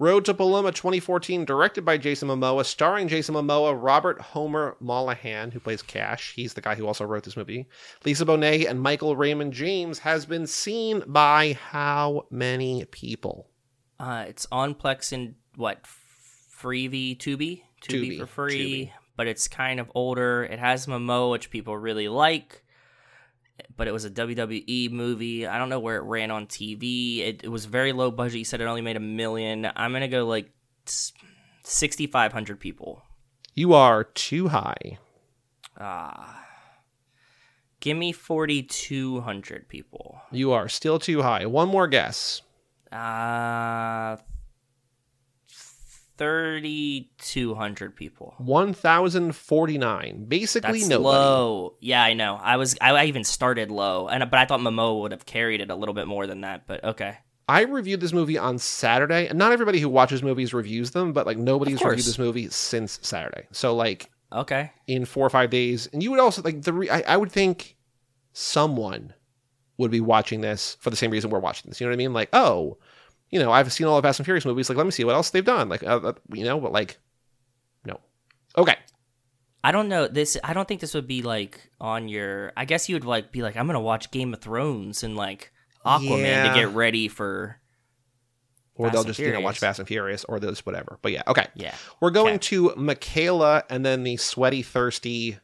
Road 0.00 0.24
to 0.26 0.34
Paloma 0.34 0.70
2014, 0.70 1.44
directed 1.44 1.84
by 1.84 1.98
Jason 1.98 2.28
Momoa, 2.28 2.64
starring 2.64 3.08
Jason 3.08 3.34
Momoa, 3.34 3.76
Robert 3.76 4.20
Homer 4.20 4.76
Mollohan, 4.80 5.52
who 5.52 5.58
plays 5.58 5.82
Cash. 5.82 6.34
He's 6.36 6.54
the 6.54 6.60
guy 6.60 6.76
who 6.76 6.86
also 6.86 7.04
wrote 7.04 7.24
this 7.24 7.36
movie. 7.36 7.66
Lisa 8.04 8.24
Bonet 8.24 8.68
and 8.70 8.80
Michael 8.80 9.16
Raymond 9.16 9.52
James 9.52 9.98
has 9.98 10.24
been 10.24 10.46
seen 10.46 11.02
by 11.06 11.58
how 11.70 12.26
many 12.30 12.84
people? 12.84 13.48
Uh, 13.98 14.26
it's 14.28 14.46
on 14.52 14.76
Plex 14.76 15.12
and 15.12 15.34
what? 15.56 15.82
Freevee, 15.82 17.18
Tubi? 17.18 17.62
Tubi, 17.82 18.10
Tubi, 18.10 18.18
for 18.20 18.26
free. 18.26 18.86
Tubi. 18.86 18.92
But 19.16 19.26
it's 19.26 19.48
kind 19.48 19.80
of 19.80 19.90
older. 19.96 20.44
It 20.44 20.60
has 20.60 20.86
Momoa, 20.86 21.32
which 21.32 21.50
people 21.50 21.76
really 21.76 22.06
like. 22.06 22.62
But 23.76 23.88
it 23.88 23.92
was 23.92 24.04
a 24.04 24.10
WWE 24.10 24.90
movie. 24.90 25.46
I 25.46 25.58
don't 25.58 25.68
know 25.68 25.80
where 25.80 25.96
it 25.96 26.02
ran 26.02 26.30
on 26.30 26.46
TV. 26.46 27.20
It, 27.20 27.44
it 27.44 27.48
was 27.48 27.64
very 27.64 27.92
low 27.92 28.10
budget. 28.10 28.38
You 28.38 28.44
said 28.44 28.60
it 28.60 28.64
only 28.64 28.80
made 28.80 28.96
a 28.96 29.00
million. 29.00 29.70
I'm 29.76 29.92
gonna 29.92 30.08
go 30.08 30.26
like 30.26 30.50
sixty 31.64 32.06
five 32.06 32.32
hundred 32.32 32.60
people. 32.60 33.02
You 33.54 33.74
are 33.74 34.04
too 34.04 34.48
high. 34.48 34.98
Ah, 35.78 36.44
give 37.80 37.96
me 37.96 38.12
forty 38.12 38.62
two 38.62 39.20
hundred 39.20 39.68
people. 39.68 40.20
You 40.32 40.52
are 40.52 40.68
still 40.68 40.98
too 40.98 41.22
high. 41.22 41.46
One 41.46 41.68
more 41.68 41.88
guess. 41.88 42.42
Uh, 42.90 44.16
thirty 46.18 47.10
two 47.18 47.54
hundred 47.54 47.96
people. 47.96 48.34
1,049. 48.38 50.24
Basically, 50.26 50.80
nobody. 50.80 50.96
low. 50.96 51.76
Yeah, 51.80 52.02
I 52.02 52.12
know. 52.12 52.38
I 52.42 52.56
was 52.56 52.76
I, 52.80 52.90
I 52.90 53.04
even 53.04 53.24
started 53.24 53.70
low, 53.70 54.08
and 54.08 54.28
but 54.30 54.38
I 54.38 54.44
thought 54.44 54.60
Momo 54.60 55.00
would 55.00 55.12
have 55.12 55.24
carried 55.24 55.60
it 55.60 55.70
a 55.70 55.74
little 55.74 55.94
bit 55.94 56.06
more 56.06 56.26
than 56.26 56.42
that. 56.42 56.66
But 56.66 56.84
okay, 56.84 57.18
I 57.48 57.62
reviewed 57.62 58.00
this 58.00 58.12
movie 58.12 58.36
on 58.36 58.58
Saturday, 58.58 59.26
and 59.26 59.38
not 59.38 59.52
everybody 59.52 59.80
who 59.80 59.88
watches 59.88 60.22
movies 60.22 60.52
reviews 60.52 60.90
them, 60.90 61.12
but 61.12 61.26
like 61.26 61.38
nobody's 61.38 61.82
reviewed 61.82 62.04
this 62.04 62.18
movie 62.18 62.48
since 62.50 62.98
Saturday. 63.02 63.46
So 63.52 63.74
like 63.74 64.10
okay. 64.32 64.72
in 64.86 65.06
four 65.06 65.24
or 65.24 65.30
five 65.30 65.48
days, 65.48 65.88
and 65.92 66.02
you 66.02 66.10
would 66.10 66.20
also 66.20 66.42
like 66.42 66.62
the 66.62 66.72
re- 66.72 66.90
I, 66.90 67.02
I 67.08 67.16
would 67.16 67.32
think 67.32 67.76
someone 68.32 69.14
would 69.78 69.90
be 69.90 70.00
watching 70.00 70.40
this 70.40 70.76
for 70.80 70.90
the 70.90 70.96
same 70.96 71.10
reason 71.10 71.30
we're 71.30 71.38
watching 71.38 71.70
this. 71.70 71.80
You 71.80 71.86
know 71.86 71.92
what 71.92 71.96
I 71.96 71.98
mean? 71.98 72.12
Like, 72.12 72.28
oh, 72.32 72.78
you 73.30 73.38
know, 73.38 73.50
I've 73.52 73.72
seen 73.72 73.86
all 73.86 73.96
the 73.96 74.02
Fast 74.06 74.18
and 74.20 74.24
Furious 74.26 74.44
movies. 74.44 74.68
Like, 74.68 74.78
let 74.78 74.86
me 74.86 74.92
see 74.92 75.04
what 75.04 75.14
else 75.14 75.30
they've 75.30 75.44
done. 75.44 75.68
Like, 75.68 75.82
uh, 75.82 76.00
uh, 76.02 76.12
you 76.32 76.44
know, 76.44 76.58
but 76.60 76.72
like, 76.72 76.98
no. 77.84 78.00
Okay, 78.56 78.76
I 79.62 79.72
don't 79.72 79.88
know 79.88 80.08
this. 80.08 80.36
I 80.42 80.52
don't 80.54 80.66
think 80.68 80.80
this 80.80 80.94
would 80.94 81.06
be 81.08 81.22
like 81.22 81.70
on 81.80 82.08
your. 82.08 82.52
I 82.56 82.64
guess 82.64 82.88
you 82.88 82.94
would 82.96 83.04
like 83.04 83.32
be 83.32 83.42
like, 83.42 83.56
I'm 83.56 83.66
gonna 83.66 83.80
watch 83.80 84.10
Game 84.10 84.32
of 84.34 84.40
Thrones 84.40 85.02
and 85.02 85.16
like 85.16 85.52
Aquaman 85.86 86.22
Yeah. 86.22 86.48
to 86.48 86.54
get 86.54 86.74
ready 86.74 87.08
for. 87.08 87.60
or 88.74 88.86
Fast 88.86 88.94
they'll 88.94 89.04
just 89.04 89.18
you 89.18 89.32
know 89.32 89.40
watch 89.40 89.58
Fast 89.58 89.78
and 89.78 89.88
Furious, 89.88 90.24
or 90.24 90.38
they'll 90.40 90.50
just 90.50 90.64
whatever. 90.66 90.98
But 91.02 91.12
yeah, 91.12 91.22
okay. 91.26 91.46
Yeah. 91.54 91.74
We're 92.00 92.10
going 92.10 92.34
Okay. 92.36 92.46
to 92.48 92.72
Michaela 92.76 93.64
and 93.68 93.84
then 93.84 94.04
the 94.04 94.16
sweaty, 94.16 94.62
thirsty 94.62 95.38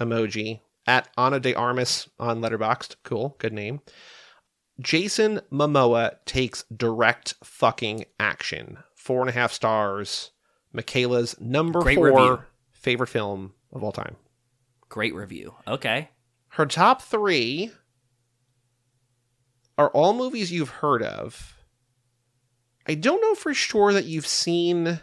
emoji 0.00 0.60
at 0.86 1.08
Ana 1.16 1.40
de 1.40 1.54
Armas 1.54 2.08
on 2.18 2.40
Letterboxd. 2.40 2.96
Cool, 3.04 3.34
good 3.38 3.52
name. 3.52 3.80
Jason 4.80 5.40
Momoa 5.50 6.16
takes 6.24 6.64
direct 6.74 7.34
fucking 7.42 8.04
action. 8.20 8.78
Four 8.94 9.20
and 9.20 9.30
a 9.30 9.32
half 9.32 9.52
stars. 9.52 10.30
Michaela's 10.72 11.38
number 11.40 11.80
Great 11.80 11.96
four 11.96 12.06
review. 12.06 12.38
favorite 12.72 13.08
film 13.08 13.54
of 13.72 13.82
all 13.82 13.92
time. 13.92 14.16
Great 14.88 15.14
review. 15.14 15.54
Okay. 15.66 16.10
Her 16.50 16.66
top 16.66 17.02
three 17.02 17.72
are 19.76 19.88
all 19.90 20.12
movies 20.14 20.52
you've 20.52 20.68
heard 20.68 21.02
of. 21.02 21.56
I 22.86 22.94
don't 22.94 23.20
know 23.20 23.34
for 23.34 23.52
sure 23.54 23.92
that 23.92 24.06
you've 24.06 24.26
seen 24.26 25.00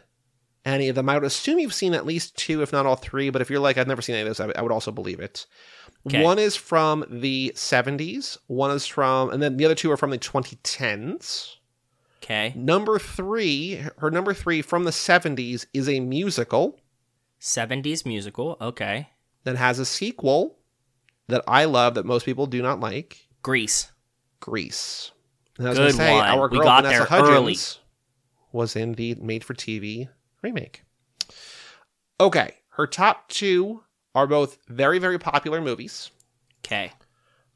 any 0.66 0.90
of 0.90 0.96
them. 0.96 1.08
I 1.08 1.16
would 1.16 1.24
assume 1.24 1.60
you've 1.60 1.74
seen 1.74 1.94
at 1.94 2.06
least 2.06 2.36
two, 2.36 2.62
if 2.62 2.72
not 2.74 2.86
all 2.86 2.96
three. 2.96 3.30
But 3.30 3.42
if 3.42 3.50
you're 3.50 3.60
like, 3.60 3.78
I've 3.78 3.88
never 3.88 4.02
seen 4.02 4.16
any 4.16 4.28
of 4.28 4.36
those, 4.36 4.40
I, 4.40 4.52
I 4.58 4.62
would 4.64 4.72
also 4.72 4.92
believe 4.92 5.20
it. 5.20 5.46
Okay. 6.08 6.24
One 6.24 6.38
is 6.38 6.56
from 6.56 7.04
the 7.10 7.52
70s, 7.56 8.38
one 8.48 8.72
is 8.72 8.86
from, 8.86 9.32
and 9.32 9.42
then 9.42 9.58
the 9.58 9.66
other 9.66 9.74
two 9.76 9.92
are 9.92 9.98
from 9.98 10.12
the 10.12 10.20
2010s. 10.20 11.56
Okay. 12.24 12.54
Number 12.56 13.00
three, 13.00 13.84
her 13.98 14.12
number 14.12 14.34
three 14.34 14.62
from 14.62 14.84
the 14.84 14.92
70s 14.92 15.66
is 15.74 15.90
a 15.90 16.00
musical 16.00 16.80
70s 17.42 18.06
musical. 18.06 18.58
Okay. 18.62 19.10
that 19.44 19.56
has 19.58 19.78
a 19.80 19.86
sequel 19.86 20.58
that 21.28 21.44
I 21.48 21.66
love 21.66 21.96
that 21.96 22.06
most 22.06 22.26
people 22.26 22.46
do 22.48 22.62
not 22.62 22.80
like 22.80 23.28
Grease. 23.44 23.92
Grease. 24.40 25.12
And 25.58 25.68
I 25.68 25.70
was 25.72 25.78
Good 25.80 25.84
gonna 25.92 25.94
say, 25.94 26.14
one. 26.16 26.26
our 26.28 26.48
We 26.50 26.58
girl 26.58 26.66
got 26.66 26.84
Vanessa 26.84 27.00
there 27.00 27.08
Hudgens 27.08 27.30
early. 27.36 27.58
was 28.52 28.76
in 28.76 28.94
the 28.94 29.16
made 29.16 29.44
for 29.44 29.54
TV 29.54 30.10
remake. 30.42 30.84
Okay, 32.20 32.56
her 32.70 32.88
top 32.88 33.28
two 33.30 33.84
are 34.16 34.26
both 34.26 34.58
very, 34.68 34.98
very 34.98 35.20
popular 35.20 35.62
movies. 35.62 36.10
Okay. 36.66 36.92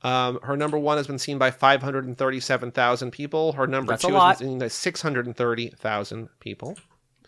Um, 0.02 0.40
her 0.44 0.56
number 0.56 0.78
one 0.78 0.98
has 0.98 1.08
been 1.08 1.20
seen 1.20 1.38
by 1.38 1.52
537,000 1.52 3.12
people. 3.12 3.54
Her 3.54 3.66
number 3.66 3.94
That's 3.94 4.04
two 4.04 4.14
has 4.14 4.40
been 4.40 4.50
seen 4.50 4.60
by 4.60 4.68
630,000 4.68 6.30
people. 6.40 6.78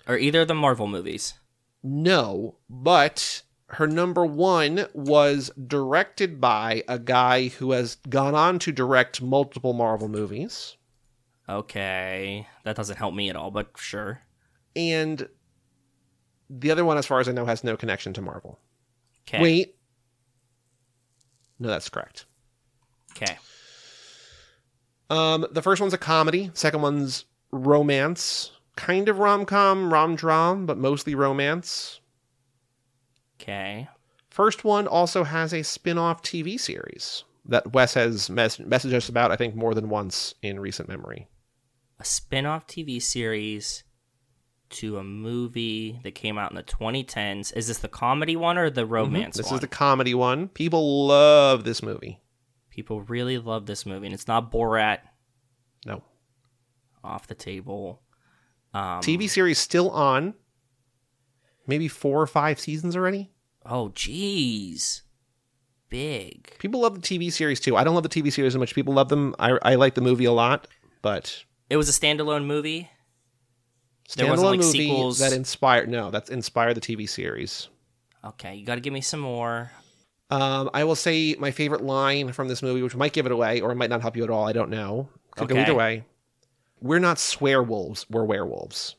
Are 0.08 0.18
either 0.18 0.42
of 0.42 0.48
the 0.48 0.56
Marvel 0.56 0.88
movies? 0.88 1.34
No, 1.84 2.58
but 2.70 3.42
her 3.68 3.88
number 3.88 4.26
one 4.26 4.86
was 4.94 5.52
directed 5.68 6.40
by 6.40 6.84
a 6.88 7.00
guy 7.00 7.48
who 7.48 7.72
has 7.72 7.96
gone 8.10 8.36
on 8.36 8.60
to 8.60 8.72
direct 8.72 9.22
multiple 9.22 9.74
Marvel 9.74 10.08
movies. 10.08 10.78
Okay. 11.48 12.48
That 12.64 12.76
doesn't 12.76 12.98
help 12.98 13.14
me 13.14 13.30
at 13.30 13.36
all, 13.36 13.52
but 13.52 13.72
sure. 13.78 14.22
And 14.76 15.28
the 16.50 16.72
other 16.72 16.86
one, 16.86 16.98
as 16.98 17.06
far 17.06 17.20
as 17.20 17.28
I 17.28 17.32
know, 17.32 17.46
has 17.46 17.64
no 17.64 17.76
connection 17.76 18.14
to 18.14 18.22
Marvel. 18.22 18.60
Okay. 19.28 19.42
Wait. 19.42 19.76
No, 21.60 21.68
that's 21.68 21.90
correct. 21.90 22.26
Okay. 23.16 23.38
Um, 25.10 25.46
the 25.52 25.62
first 25.62 25.82
one's 25.82 25.94
a 25.94 25.98
comedy. 25.98 26.52
Second 26.54 26.82
one's 26.82 27.26
romance, 27.52 28.52
kind 28.76 29.10
of 29.10 29.20
rom 29.20 29.46
com, 29.46 29.94
rom 29.94 30.16
dram, 30.16 30.66
but 30.66 30.78
mostly 30.78 31.16
romance. 31.16 32.00
Okay. 33.40 33.90
First 34.30 34.64
one 34.64 34.88
also 34.88 35.24
has 35.26 35.54
a 35.54 35.64
spin 35.64 35.98
off 35.98 36.24
TV 36.24 36.60
series 36.60 37.26
that 37.46 37.74
Wes 37.74 37.96
has 37.96 38.30
mes- 38.30 38.58
messaged 38.58 38.94
us 38.94 39.10
about, 39.10 39.32
I 39.32 39.36
think, 39.36 39.56
more 39.56 39.74
than 39.74 39.90
once 39.90 40.36
in 40.42 40.60
recent 40.60 40.88
memory. 40.88 41.28
A 42.00 42.06
spin 42.06 42.46
off 42.46 42.66
TV 42.66 43.02
series 43.02 43.84
to 44.72 44.98
a 44.98 45.04
movie 45.04 46.00
that 46.04 46.16
came 46.16 46.38
out 46.38 46.52
in 46.52 46.56
the 46.56 46.64
2010s. 46.64 47.56
Is 47.56 47.68
this 47.68 47.80
the 47.80 47.88
comedy 47.88 48.36
one 48.36 48.58
or 48.58 48.70
the 48.70 48.86
romance 48.86 49.36
Mm-hmm. 49.36 49.42
This 49.42 49.46
one? 49.48 49.56
is 49.56 49.62
the 49.62 49.68
comedy 49.68 50.14
one. 50.14 50.48
People 50.50 51.08
love 51.08 51.64
this 51.64 51.82
movie. 51.84 52.20
People 52.70 53.02
really 53.02 53.38
love 53.38 53.66
this 53.66 53.86
movie, 53.86 54.08
and 54.08 54.14
it's 54.14 54.28
not 54.28 54.52
Borat 54.52 55.00
No. 55.86 56.04
off 57.04 57.28
the 57.28 57.36
table. 57.36 58.02
Um, 58.74 59.02
TV 59.02 59.30
series 59.30 59.60
still 59.60 59.90
on. 59.92 60.34
Maybe 61.68 61.88
four 61.88 62.22
or 62.22 62.28
five 62.28 62.60
seasons 62.60 62.96
already. 62.96 63.32
Oh, 63.66 63.90
jeez. 63.94 65.02
Big. 65.90 66.58
People 66.60 66.82
love 66.82 66.96
the 66.96 67.02
TV 67.02 67.32
series 67.32 67.60
too. 67.60 67.76
I 67.76 67.84
don't 67.84 67.94
love 67.94 68.04
the 68.04 68.10
TV 68.10 68.32
series 68.32 68.56
as 68.56 68.58
much. 68.60 68.74
People 68.74 68.94
love 68.94 69.10
them. 69.10 69.36
I, 69.38 69.58
I 69.62 69.76
like 69.76 69.94
the 69.96 70.02
movie 70.02 70.26
a 70.26 70.32
lot, 70.32 70.68
but 71.02 71.44
It 71.70 71.76
was 71.78 71.90
a 71.90 71.92
standalone 71.92 72.46
movie. 72.46 72.90
There 74.16 74.30
wasn't, 74.30 74.50
like, 74.50 74.60
movie 74.60 74.72
sequels? 74.80 75.20
that 75.20 75.34
inspired. 75.34 75.90
No, 75.90 76.12
that's 76.12 76.30
inspired 76.30 76.76
the 76.76 76.82
TV 76.82 77.08
series. 77.08 77.70
Okay, 78.24 78.56
you 78.56 78.66
got 78.66 78.76
to 78.76 78.82
give 78.82 78.94
me 78.94 79.02
some 79.02 79.20
more. 79.20 79.72
Um, 80.30 80.70
I 80.74 80.84
will 80.84 80.96
say 80.96 81.36
my 81.40 81.52
favorite 81.52 81.82
line 81.84 82.32
from 82.32 82.48
this 82.48 82.62
movie, 82.62 82.82
which 82.82 82.96
might 82.96 83.14
give 83.14 83.26
it 83.26 83.32
away 83.32 83.60
or 83.62 83.72
it 83.72 83.76
might 83.76 83.90
not 83.90 84.02
help 84.02 84.16
you 84.16 84.24
at 84.24 84.30
all. 84.30 84.48
I 84.48 84.54
don't 84.54 84.70
know. 84.70 85.10
Could 85.36 85.50
go 85.50 85.56
Okay. 85.56 85.64
either 85.64 85.74
way. 85.76 86.06
We're 86.80 87.00
not 87.00 87.20
swear 87.20 87.62
wolves. 87.62 88.06
We're 88.10 88.24
werewolves. 88.24 88.96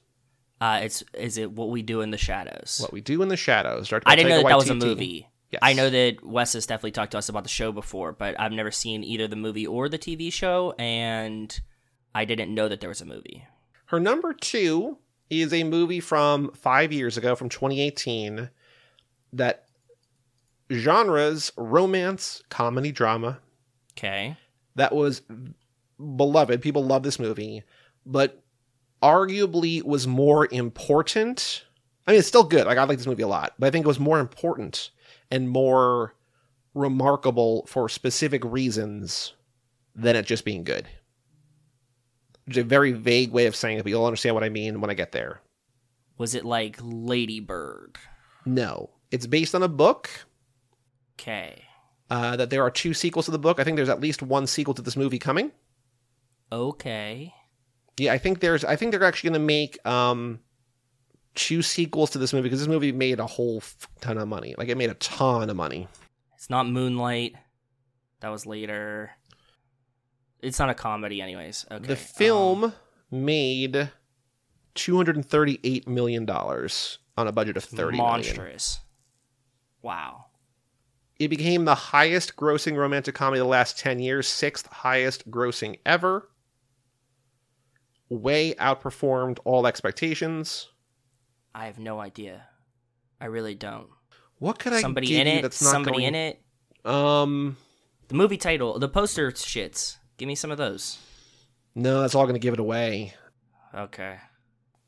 Uh, 0.60 0.80
it's 0.84 1.02
is 1.14 1.38
it 1.38 1.50
what 1.50 1.70
we 1.70 1.82
do 1.82 2.00
in 2.02 2.10
the 2.10 2.18
shadows? 2.18 2.78
What 2.80 2.92
we 2.92 3.00
do 3.00 3.22
in 3.22 3.28
the 3.28 3.36
shadows. 3.36 3.88
directed 3.88 4.08
I 4.10 4.14
didn't 4.16 4.30
know 4.30 4.36
that 4.42 4.48
that 4.48 4.56
was 4.58 4.70
a 4.70 4.74
movie. 4.74 5.28
Yes. 5.50 5.58
I 5.62 5.72
know 5.72 5.90
that 5.90 6.24
Wes 6.24 6.52
has 6.52 6.66
definitely 6.66 6.92
talked 6.92 7.12
to 7.12 7.18
us 7.18 7.28
about 7.28 7.42
the 7.42 7.48
show 7.50 7.72
before, 7.72 8.12
but 8.12 8.38
I've 8.40 8.52
never 8.52 8.70
seen 8.70 9.02
either 9.04 9.26
the 9.28 9.36
movie 9.36 9.66
or 9.66 9.88
the 9.88 9.98
TV 9.98 10.32
show, 10.32 10.72
and 10.78 11.58
I 12.14 12.24
didn't 12.24 12.54
know 12.54 12.68
that 12.68 12.80
there 12.80 12.88
was 12.88 13.00
a 13.00 13.04
movie. 13.06 13.44
Her 13.92 14.00
number 14.00 14.32
two 14.32 14.96
is 15.28 15.52
a 15.52 15.64
movie 15.64 16.00
from 16.00 16.50
five 16.52 16.94
years 16.94 17.18
ago, 17.18 17.36
from 17.36 17.50
2018, 17.50 18.48
that 19.34 19.66
genres 20.72 21.52
romance, 21.58 22.42
comedy, 22.48 22.90
drama. 22.90 23.38
Okay. 23.92 24.34
That 24.76 24.94
was 24.94 25.20
beloved. 25.98 26.62
People 26.62 26.86
love 26.86 27.02
this 27.02 27.18
movie, 27.18 27.64
but 28.06 28.42
arguably 29.02 29.82
was 29.82 30.06
more 30.06 30.48
important. 30.50 31.66
I 32.06 32.12
mean, 32.12 32.18
it's 32.20 32.28
still 32.28 32.44
good. 32.44 32.66
Like, 32.66 32.78
I 32.78 32.84
like 32.84 32.96
this 32.96 33.06
movie 33.06 33.24
a 33.24 33.28
lot, 33.28 33.52
but 33.58 33.66
I 33.66 33.70
think 33.70 33.84
it 33.84 33.88
was 33.88 34.00
more 34.00 34.20
important 34.20 34.88
and 35.30 35.50
more 35.50 36.14
remarkable 36.74 37.66
for 37.66 37.90
specific 37.90 38.42
reasons 38.42 39.34
than 39.94 40.16
it 40.16 40.24
just 40.24 40.46
being 40.46 40.64
good. 40.64 40.88
A 42.48 42.62
very 42.62 42.92
vague 42.92 43.30
way 43.30 43.46
of 43.46 43.54
saying 43.54 43.78
it, 43.78 43.82
but 43.82 43.90
you'll 43.90 44.04
understand 44.04 44.34
what 44.34 44.44
I 44.44 44.48
mean 44.48 44.80
when 44.80 44.90
I 44.90 44.94
get 44.94 45.12
there. 45.12 45.40
Was 46.18 46.34
it 46.34 46.44
like 46.44 46.76
Lady 46.82 47.40
Bird? 47.40 47.98
No, 48.44 48.90
it's 49.10 49.26
based 49.26 49.54
on 49.54 49.62
a 49.62 49.68
book. 49.68 50.10
Okay. 51.18 51.62
Uh, 52.10 52.36
that 52.36 52.50
there 52.50 52.62
are 52.62 52.70
two 52.70 52.92
sequels 52.94 53.26
to 53.26 53.30
the 53.30 53.38
book. 53.38 53.58
I 53.60 53.64
think 53.64 53.76
there's 53.76 53.88
at 53.88 54.00
least 54.00 54.22
one 54.22 54.46
sequel 54.46 54.74
to 54.74 54.82
this 54.82 54.96
movie 54.96 55.18
coming. 55.18 55.52
Okay. 56.50 57.32
Yeah, 57.96 58.12
I 58.12 58.18
think 58.18 58.40
there's. 58.40 58.64
I 58.64 58.76
think 58.76 58.90
they're 58.90 59.04
actually 59.04 59.30
going 59.30 59.40
to 59.40 59.46
make 59.46 59.86
um, 59.86 60.40
two 61.34 61.62
sequels 61.62 62.10
to 62.10 62.18
this 62.18 62.32
movie 62.32 62.44
because 62.44 62.58
this 62.58 62.68
movie 62.68 62.92
made 62.92 63.20
a 63.20 63.26
whole 63.26 63.58
f- 63.58 63.88
ton 64.00 64.18
of 64.18 64.28
money. 64.28 64.54
Like 64.58 64.68
it 64.68 64.76
made 64.76 64.90
a 64.90 64.94
ton 64.94 65.48
of 65.48 65.56
money. 65.56 65.88
It's 66.36 66.50
not 66.50 66.68
Moonlight. 66.68 67.34
That 68.20 68.28
was 68.30 68.46
later. 68.46 69.10
It's 70.42 70.58
not 70.58 70.68
a 70.68 70.74
comedy, 70.74 71.22
anyways. 71.22 71.64
Okay. 71.70 71.86
The 71.86 71.92
um, 71.92 71.98
film 71.98 72.72
made 73.10 73.90
two 74.74 74.96
hundred 74.96 75.16
and 75.16 75.24
thirty-eight 75.24 75.88
million 75.88 76.26
dollars 76.26 76.98
on 77.16 77.28
a 77.28 77.32
budget 77.32 77.56
of 77.56 77.64
thirty 77.64 77.96
million. 77.96 78.12
monstrous. 78.12 78.80
Wow. 79.82 80.26
It 81.18 81.28
became 81.28 81.64
the 81.64 81.74
highest 81.74 82.36
grossing 82.36 82.76
romantic 82.76 83.14
comedy 83.14 83.40
of 83.40 83.44
the 83.44 83.50
last 83.50 83.78
10 83.78 84.00
years, 84.00 84.26
sixth 84.26 84.66
highest 84.66 85.30
grossing 85.30 85.78
ever. 85.86 86.28
Way 88.08 88.54
outperformed 88.54 89.38
all 89.44 89.66
expectations. 89.66 90.68
I 91.54 91.66
have 91.66 91.78
no 91.78 92.00
idea. 92.00 92.46
I 93.20 93.26
really 93.26 93.54
don't. 93.54 93.88
What 94.38 94.58
could 94.58 94.72
I 94.72 94.80
somebody 94.80 95.16
in 95.20 95.26
it. 95.26 95.42
that's 95.42 95.62
not 95.62 95.70
Somebody 95.70 95.98
going... 95.98 96.14
in 96.14 96.14
it. 96.14 96.42
Um, 96.84 97.56
The 98.08 98.14
movie 98.14 98.36
title. 98.36 98.78
The 98.78 98.88
poster 98.88 99.30
shits. 99.30 99.98
Give 100.22 100.28
me 100.28 100.36
some 100.36 100.52
of 100.52 100.56
those. 100.56 100.98
no, 101.74 102.00
that's 102.00 102.14
all 102.14 102.22
going 102.26 102.36
to 102.36 102.38
give 102.38 102.54
it 102.54 102.60
away. 102.60 103.12
Okay. 103.74 104.18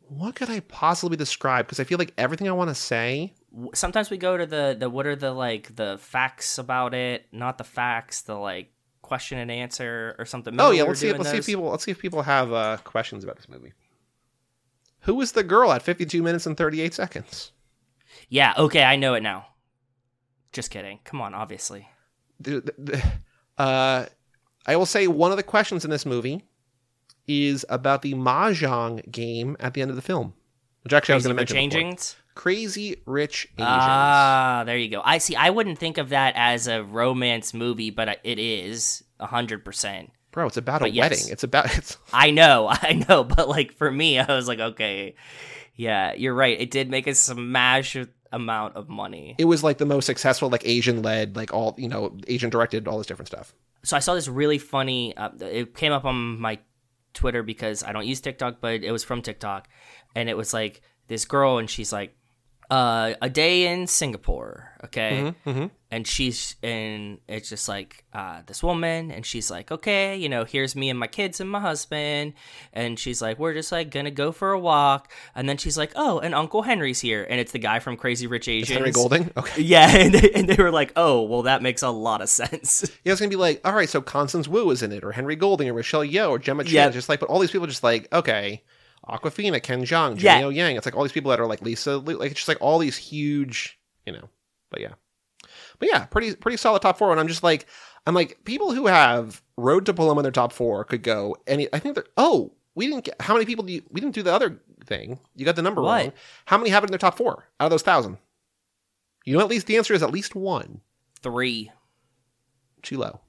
What 0.06 0.36
could 0.36 0.48
I 0.48 0.60
possibly 0.60 1.16
describe? 1.16 1.66
Because 1.66 1.80
I 1.80 1.82
feel 1.82 1.98
like 1.98 2.14
everything 2.16 2.48
I 2.48 2.52
want 2.52 2.70
to 2.70 2.74
say. 2.76 3.34
Sometimes 3.74 4.10
we 4.10 4.16
go 4.16 4.36
to 4.36 4.46
the 4.46 4.76
the 4.78 4.88
what 4.88 5.08
are 5.08 5.16
the 5.16 5.32
like 5.32 5.74
the 5.74 5.98
facts 5.98 6.56
about 6.58 6.94
it, 6.94 7.26
not 7.32 7.58
the 7.58 7.64
facts, 7.64 8.20
the 8.22 8.36
like 8.36 8.70
question 9.02 9.38
and 9.40 9.50
answer 9.50 10.14
or 10.20 10.24
something. 10.24 10.54
oh 10.60 10.70
yeah, 10.70 10.84
let's 10.84 11.00
see. 11.00 11.08
If, 11.08 11.18
let's 11.18 11.32
see 11.32 11.38
if 11.38 11.46
people. 11.46 11.68
Let's 11.68 11.82
see 11.82 11.90
if 11.90 11.98
people 11.98 12.22
have 12.22 12.52
uh, 12.52 12.76
questions 12.84 13.24
about 13.24 13.34
this 13.34 13.48
movie. 13.48 13.72
Who 15.00 15.16
was 15.16 15.32
the 15.32 15.42
girl 15.42 15.72
at 15.72 15.82
52 15.82 16.22
minutes 16.22 16.46
and 16.46 16.56
38 16.56 16.94
seconds? 16.94 17.50
Yeah. 18.28 18.54
Okay, 18.56 18.84
I 18.84 18.94
know 18.94 19.14
it 19.14 19.24
now. 19.24 19.46
Just 20.52 20.70
kidding. 20.70 21.00
Come 21.02 21.20
on, 21.20 21.34
obviously. 21.34 21.88
the- 22.38 23.02
uh, 23.58 24.06
I 24.66 24.76
will 24.76 24.86
say 24.86 25.06
one 25.06 25.30
of 25.30 25.36
the 25.36 25.42
questions 25.42 25.84
in 25.84 25.90
this 25.90 26.06
movie 26.06 26.44
is 27.26 27.64
about 27.68 28.02
the 28.02 28.14
mahjong 28.14 29.10
game 29.10 29.56
at 29.60 29.74
the 29.74 29.82
end 29.82 29.90
of 29.90 29.96
the 29.96 30.02
film, 30.02 30.34
which 30.82 30.92
actually 30.92 31.14
I 31.14 31.16
was 31.16 31.24
going 31.24 31.36
to 31.36 31.40
mention. 31.40 31.56
Asians. 31.56 32.16
Crazy 32.34 32.96
Rich 33.06 33.48
Asians. 33.56 33.68
Ah, 33.68 34.64
there 34.66 34.76
you 34.76 34.88
go. 34.88 35.00
I 35.04 35.18
see. 35.18 35.36
I 35.36 35.50
wouldn't 35.50 35.78
think 35.78 35.98
of 35.98 36.08
that 36.08 36.34
as 36.36 36.66
a 36.66 36.82
romance 36.82 37.54
movie, 37.54 37.90
but 37.90 38.18
it 38.24 38.38
is 38.38 39.04
a 39.20 39.26
hundred 39.26 39.64
percent. 39.64 40.10
Bro, 40.32 40.48
it's 40.48 40.56
about 40.56 40.80
but 40.80 40.90
a 40.90 40.92
yes. 40.92 41.10
wedding. 41.10 41.32
It's 41.32 41.44
about 41.44 41.66
it's 41.76 41.96
I 42.12 42.30
know, 42.30 42.68
I 42.70 43.04
know, 43.08 43.22
but 43.22 43.48
like 43.48 43.74
for 43.74 43.90
me, 43.90 44.18
I 44.18 44.34
was 44.34 44.48
like, 44.48 44.58
okay, 44.58 45.14
yeah, 45.76 46.12
you're 46.14 46.34
right. 46.34 46.60
It 46.60 46.70
did 46.70 46.90
make 46.90 47.06
a 47.06 47.14
smash 47.14 47.96
amount 48.34 48.76
of 48.76 48.88
money. 48.88 49.34
It 49.38 49.44
was 49.46 49.62
like 49.62 49.78
the 49.78 49.86
most 49.86 50.06
successful, 50.06 50.48
like 50.48 50.66
Asian 50.66 51.02
led, 51.02 51.36
like 51.36 51.52
all 51.52 51.74
you 51.78 51.88
know, 51.88 52.16
Asian 52.26 52.50
directed, 52.50 52.88
all 52.88 52.98
this 52.98 53.06
different 53.06 53.28
stuff. 53.28 53.54
so 53.82 53.96
I 53.96 54.00
saw 54.00 54.14
this 54.14 54.28
really 54.28 54.58
funny. 54.58 55.16
Uh, 55.16 55.30
it 55.40 55.74
came 55.74 55.92
up 55.92 56.04
on 56.04 56.40
my 56.40 56.58
Twitter 57.14 57.42
because 57.42 57.82
I 57.82 57.92
don't 57.92 58.06
use 58.06 58.20
TikTok, 58.20 58.60
but 58.60 58.82
it 58.82 58.92
was 58.92 59.04
from 59.04 59.22
TikTok, 59.22 59.68
and 60.14 60.28
it 60.28 60.36
was 60.36 60.52
like 60.52 60.82
this 61.06 61.24
girl, 61.24 61.58
and 61.58 61.70
she's 61.70 61.92
like, 61.92 62.16
uh, 62.74 63.14
"A 63.22 63.30
day 63.30 63.72
in 63.72 63.86
Singapore," 63.86 64.72
okay, 64.84 65.34
and 65.90 66.06
she's 66.06 66.56
and 66.62 67.18
it's 67.28 67.48
just 67.48 67.68
like 67.68 68.04
uh, 68.12 68.42
this 68.46 68.62
woman, 68.62 69.10
and 69.12 69.24
she's 69.24 69.50
like, 69.50 69.70
"Okay, 69.70 70.16
you 70.16 70.28
know, 70.28 70.44
here's 70.44 70.74
me 70.74 70.90
and 70.90 70.98
my 70.98 71.06
kids 71.06 71.40
and 71.40 71.48
my 71.48 71.60
husband," 71.60 72.32
and 72.72 72.98
she's 72.98 73.22
like, 73.22 73.38
"We're 73.38 73.54
just 73.54 73.70
like 73.70 73.90
gonna 73.90 74.10
go 74.10 74.32
for 74.32 74.50
a 74.52 74.58
walk," 74.58 75.12
and 75.36 75.48
then 75.48 75.56
she's 75.56 75.78
like, 75.78 75.92
"Oh, 75.94 76.18
and 76.18 76.34
Uncle 76.34 76.62
Henry's 76.62 77.00
here," 77.00 77.24
and 77.30 77.40
it's 77.40 77.52
the 77.52 77.58
guy 77.60 77.78
from 77.78 77.96
Crazy 77.96 78.26
Rich 78.26 78.48
Asians, 78.48 78.76
Henry 78.76 78.90
Golding. 78.90 79.30
Okay. 79.36 79.62
Yeah, 79.62 79.88
and 79.96 80.14
they, 80.14 80.30
and 80.32 80.48
they 80.48 80.60
were 80.62 80.72
like, 80.72 80.92
"Oh, 80.96 81.22
well, 81.22 81.42
that 81.42 81.62
makes 81.62 81.82
a 81.82 81.90
lot 81.90 82.20
of 82.22 82.28
sense." 82.28 82.90
Yeah, 83.04 83.12
it's 83.12 83.20
gonna 83.20 83.28
be 83.28 83.36
like, 83.36 83.60
all 83.64 83.74
right, 83.74 83.88
so 83.88 84.00
Constance 84.00 84.48
Wu 84.48 84.70
is 84.70 84.82
in 84.82 84.90
it, 84.90 85.04
or 85.04 85.12
Henry 85.12 85.36
Golding, 85.36 85.68
or 85.68 85.74
Michelle 85.74 86.04
Yeoh, 86.04 86.30
or 86.30 86.38
Gemma 86.38 86.64
Chan. 86.64 86.72
Yeah. 86.72 86.88
Just 86.88 87.08
like, 87.08 87.20
but 87.20 87.28
all 87.28 87.38
these 87.38 87.50
people, 87.50 87.66
just 87.66 87.82
like, 87.84 88.08
okay, 88.12 88.62
Awkwafina, 89.08 89.62
Ken 89.62 89.84
Jeong, 89.84 90.20
Yeah. 90.20 90.34
Jimmy 90.38 90.44
O 90.44 90.48
Yang. 90.50 90.76
It's 90.76 90.86
like 90.86 90.96
all 90.96 91.02
these 91.02 91.12
people 91.12 91.30
that 91.30 91.40
are 91.40 91.46
like 91.46 91.62
Lisa, 91.62 91.98
like 91.98 92.30
it's 92.30 92.40
just 92.40 92.48
like 92.48 92.60
all 92.60 92.78
these 92.78 92.96
huge, 92.96 93.78
you 94.06 94.12
know. 94.12 94.28
But 94.70 94.80
yeah, 94.80 94.94
but 95.78 95.88
yeah, 95.92 96.06
pretty 96.06 96.34
pretty 96.36 96.56
solid 96.56 96.82
top 96.82 96.98
four. 96.98 97.10
And 97.10 97.20
I'm 97.20 97.28
just 97.28 97.42
like, 97.42 97.66
I'm 98.06 98.14
like, 98.14 98.38
people 98.44 98.72
who 98.72 98.86
have 98.86 99.42
Road 99.56 99.86
to 99.86 99.94
Paloma 99.94 100.20
in 100.20 100.22
their 100.24 100.32
top 100.32 100.52
four 100.52 100.84
could 100.84 101.02
go 101.02 101.36
any. 101.46 101.68
I 101.72 101.78
think 101.78 101.94
that. 101.96 102.08
Oh, 102.16 102.52
we 102.74 102.86
didn't 102.86 103.04
get 103.04 103.20
how 103.20 103.34
many 103.34 103.46
people 103.46 103.64
do 103.64 103.72
you? 103.72 103.82
We 103.90 104.00
didn't 104.00 104.14
do 104.14 104.22
the 104.22 104.32
other 104.32 104.58
thing. 104.84 105.18
You 105.36 105.44
got 105.44 105.56
the 105.56 105.62
number 105.62 105.82
What? 105.82 106.02
wrong. 106.02 106.12
How 106.46 106.58
many 106.58 106.70
have 106.70 106.82
it 106.82 106.86
in 106.86 106.92
their 106.92 106.98
top 106.98 107.16
four 107.16 107.48
out 107.60 107.66
of 107.66 107.70
those 107.70 107.82
thousand? 107.82 108.18
You 109.24 109.34
know, 109.34 109.40
at 109.40 109.48
least 109.48 109.66
the 109.66 109.76
answer 109.76 109.94
is 109.94 110.02
at 110.02 110.10
least 110.12 110.34
one. 110.34 110.80
Three, 111.22 111.70
Too 112.82 112.98
low. 112.98 113.20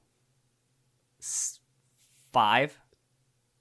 five, 2.32 2.78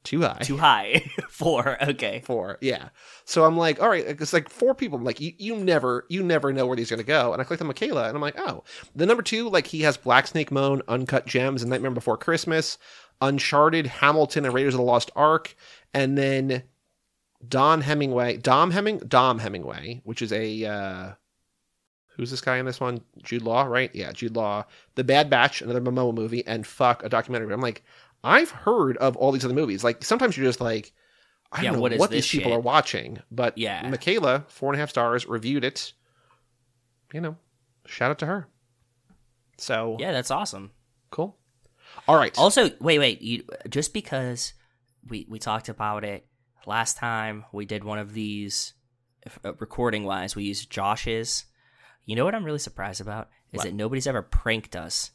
Too 0.05 0.21
high. 0.21 0.37
too 0.41 0.57
high. 0.57 1.11
Four. 1.29 1.77
Okay. 1.89 2.21
four. 2.25 2.57
Yeah. 2.61 2.89
So 3.25 3.43
I'm 3.43 3.57
like, 3.57 3.81
all 3.81 3.89
right, 3.89 4.05
it's 4.05 4.31
like 4.31 4.47
four 4.49 4.73
people. 4.73 4.97
I'm 4.97 5.03
like, 5.03 5.19
you, 5.19 5.33
you 5.37 5.57
never, 5.57 6.05
you 6.09 6.23
never 6.23 6.53
know 6.53 6.65
where 6.65 6.77
these 6.77 6.91
are 6.91 6.95
gonna 6.95 7.03
go. 7.03 7.33
And 7.33 7.41
I 7.41 7.45
clicked 7.45 7.61
on 7.61 7.67
Michaela, 7.67 8.07
and 8.07 8.15
I'm 8.15 8.21
like, 8.21 8.39
oh, 8.39 8.63
the 8.95 9.05
number 9.05 9.23
two, 9.23 9.49
like 9.49 9.67
he 9.67 9.81
has 9.81 9.97
Black 9.97 10.27
Snake 10.27 10.51
Moan, 10.51 10.81
Uncut 10.87 11.25
Gems, 11.25 11.61
and 11.61 11.69
Nightmare 11.69 11.91
Before 11.91 12.17
Christmas, 12.17 12.77
Uncharted, 13.19 13.87
Hamilton, 13.87 14.45
and 14.45 14.53
Raiders 14.53 14.75
of 14.75 14.79
the 14.79 14.83
Lost 14.85 15.11
Ark, 15.15 15.55
and 15.93 16.17
then 16.17 16.63
Don 17.47 17.81
Hemingway, 17.81 18.37
Dom 18.37 18.71
Heming, 18.71 18.99
Dom 18.99 19.39
Hemingway, 19.39 20.01
which 20.03 20.21
is 20.21 20.31
a. 20.31 20.65
uh 20.65 21.11
Who's 22.17 22.31
this 22.31 22.39
guy 22.39 22.55
in 22.59 22.65
this 22.65 22.79
one? 22.79 23.01
Jude 23.23 23.41
Law, 23.41 23.63
right? 23.63 23.93
Yeah, 23.93 24.13
Jude 24.13 24.37
Law. 24.37 24.63
The 24.95 25.03
Bad 25.03 25.29
Batch, 25.29 25.61
another 25.61 25.81
Momoa 25.81 26.13
movie, 26.15 26.47
and 26.47 26.65
Fuck, 26.65 27.03
a 27.03 27.09
documentary. 27.09 27.53
I'm 27.53 27.59
like, 27.59 27.83
I've 28.23 28.51
heard 28.51 28.97
of 28.97 29.15
all 29.15 29.31
these 29.31 29.45
other 29.45 29.53
movies. 29.53 29.83
Like 29.83 30.03
sometimes 30.03 30.35
you're 30.37 30.45
just 30.47 30.61
like, 30.61 30.91
I 31.51 31.61
Yeah, 31.61 31.69
don't 31.69 31.77
know 31.77 31.81
what 31.81 31.97
what, 31.99 32.09
these 32.11 32.23
this 32.23 32.31
people 32.31 32.53
are 32.53 32.59
watching. 32.59 33.19
But 33.31 33.57
Yeah. 33.57 33.87
Michaela, 33.89 34.45
four 34.47 34.71
and 34.71 34.77
a 34.77 34.79
half 34.79 34.89
stars, 34.89 35.27
reviewed 35.27 35.63
it. 35.63 35.93
You 37.13 37.21
know, 37.21 37.37
shout 37.85 38.11
out 38.11 38.19
to 38.19 38.25
her. 38.25 38.47
So 39.57 39.97
Yeah, 39.99 40.11
that's 40.11 40.31
awesome. 40.31 40.71
cool. 41.11 41.37
All 42.07 42.17
right. 42.17 42.37
Also, 42.37 42.71
wait, 42.81 42.99
wait. 42.99 43.21
You, 43.21 43.43
just 43.69 43.93
because 43.93 44.53
we 45.07 45.25
we 45.29 45.39
talked 45.39 45.69
about 45.69 46.03
it 46.03 46.25
last 46.65 46.97
time, 46.97 47.45
we 47.53 47.65
did 47.65 47.83
one 47.83 47.99
of 47.99 48.13
these 48.13 48.73
uh, 49.45 49.53
recording 49.55 50.03
wise. 50.03 50.35
We 50.35 50.43
used 50.43 50.69
Josh's. 50.69 51.45
You 52.05 52.15
know 52.15 52.25
what 52.25 52.35
I'm 52.35 52.43
really 52.43 52.59
surprised 52.59 53.01
about 53.01 53.29
is 53.53 53.61
that 53.63 53.73
nobody's 53.73 54.07
ever 54.07 54.21
pranked 54.21 54.75
us 54.75 55.11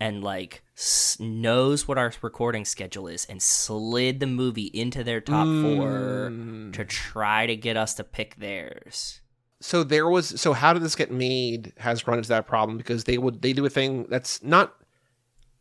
and 0.00 0.22
like 0.22 0.62
s- 0.76 1.16
knows 1.20 1.88
what 1.88 1.98
our 1.98 2.12
recording 2.22 2.64
schedule 2.64 3.08
is 3.08 3.24
and 3.26 3.42
slid 3.42 4.20
the 4.20 4.26
movie 4.26 4.70
into 4.74 5.02
their 5.04 5.20
top 5.20 5.44
four 5.46 6.28
Mm. 6.30 6.72
to 6.74 6.84
try 6.84 7.46
to 7.46 7.56
get 7.56 7.76
us 7.76 7.94
to 7.94 8.04
pick 8.04 8.36
theirs. 8.36 9.20
so 9.60 9.82
there 9.82 10.08
was 10.08 10.40
so 10.40 10.52
how 10.52 10.72
did 10.72 10.82
this 10.82 10.94
get 10.94 11.10
made 11.10 11.72
has 11.78 12.06
run 12.06 12.18
into 12.18 12.28
that 12.28 12.46
problem 12.46 12.76
because 12.78 13.04
they 13.04 13.18
would 13.18 13.42
they 13.42 13.52
do 13.52 13.64
a 13.66 13.70
thing 13.70 14.06
that's 14.08 14.40
not 14.42 14.74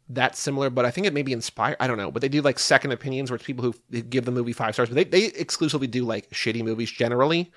that 0.10 0.36
similar 0.36 0.70
but 0.70 0.86
i 0.86 0.92
think 0.92 1.06
it 1.08 1.14
may 1.14 1.22
be 1.24 1.34
inspired 1.34 1.76
i 1.80 1.88
don't 1.88 1.98
know 1.98 2.12
but 2.12 2.22
they 2.22 2.30
do 2.30 2.42
like 2.42 2.60
second 2.60 2.92
opinions 2.92 3.30
where 3.30 3.36
it's 3.36 3.46
people 3.46 3.64
who 3.66 4.02
give 4.04 4.24
the 4.26 4.32
movie 4.32 4.54
five 4.54 4.74
stars 4.74 4.88
but 4.90 4.96
they, 4.96 5.04
they 5.04 5.26
exclusively 5.36 5.88
do 5.88 6.06
like 6.06 6.30
shitty 6.30 6.64
movies 6.64 6.92
generally 6.92 7.52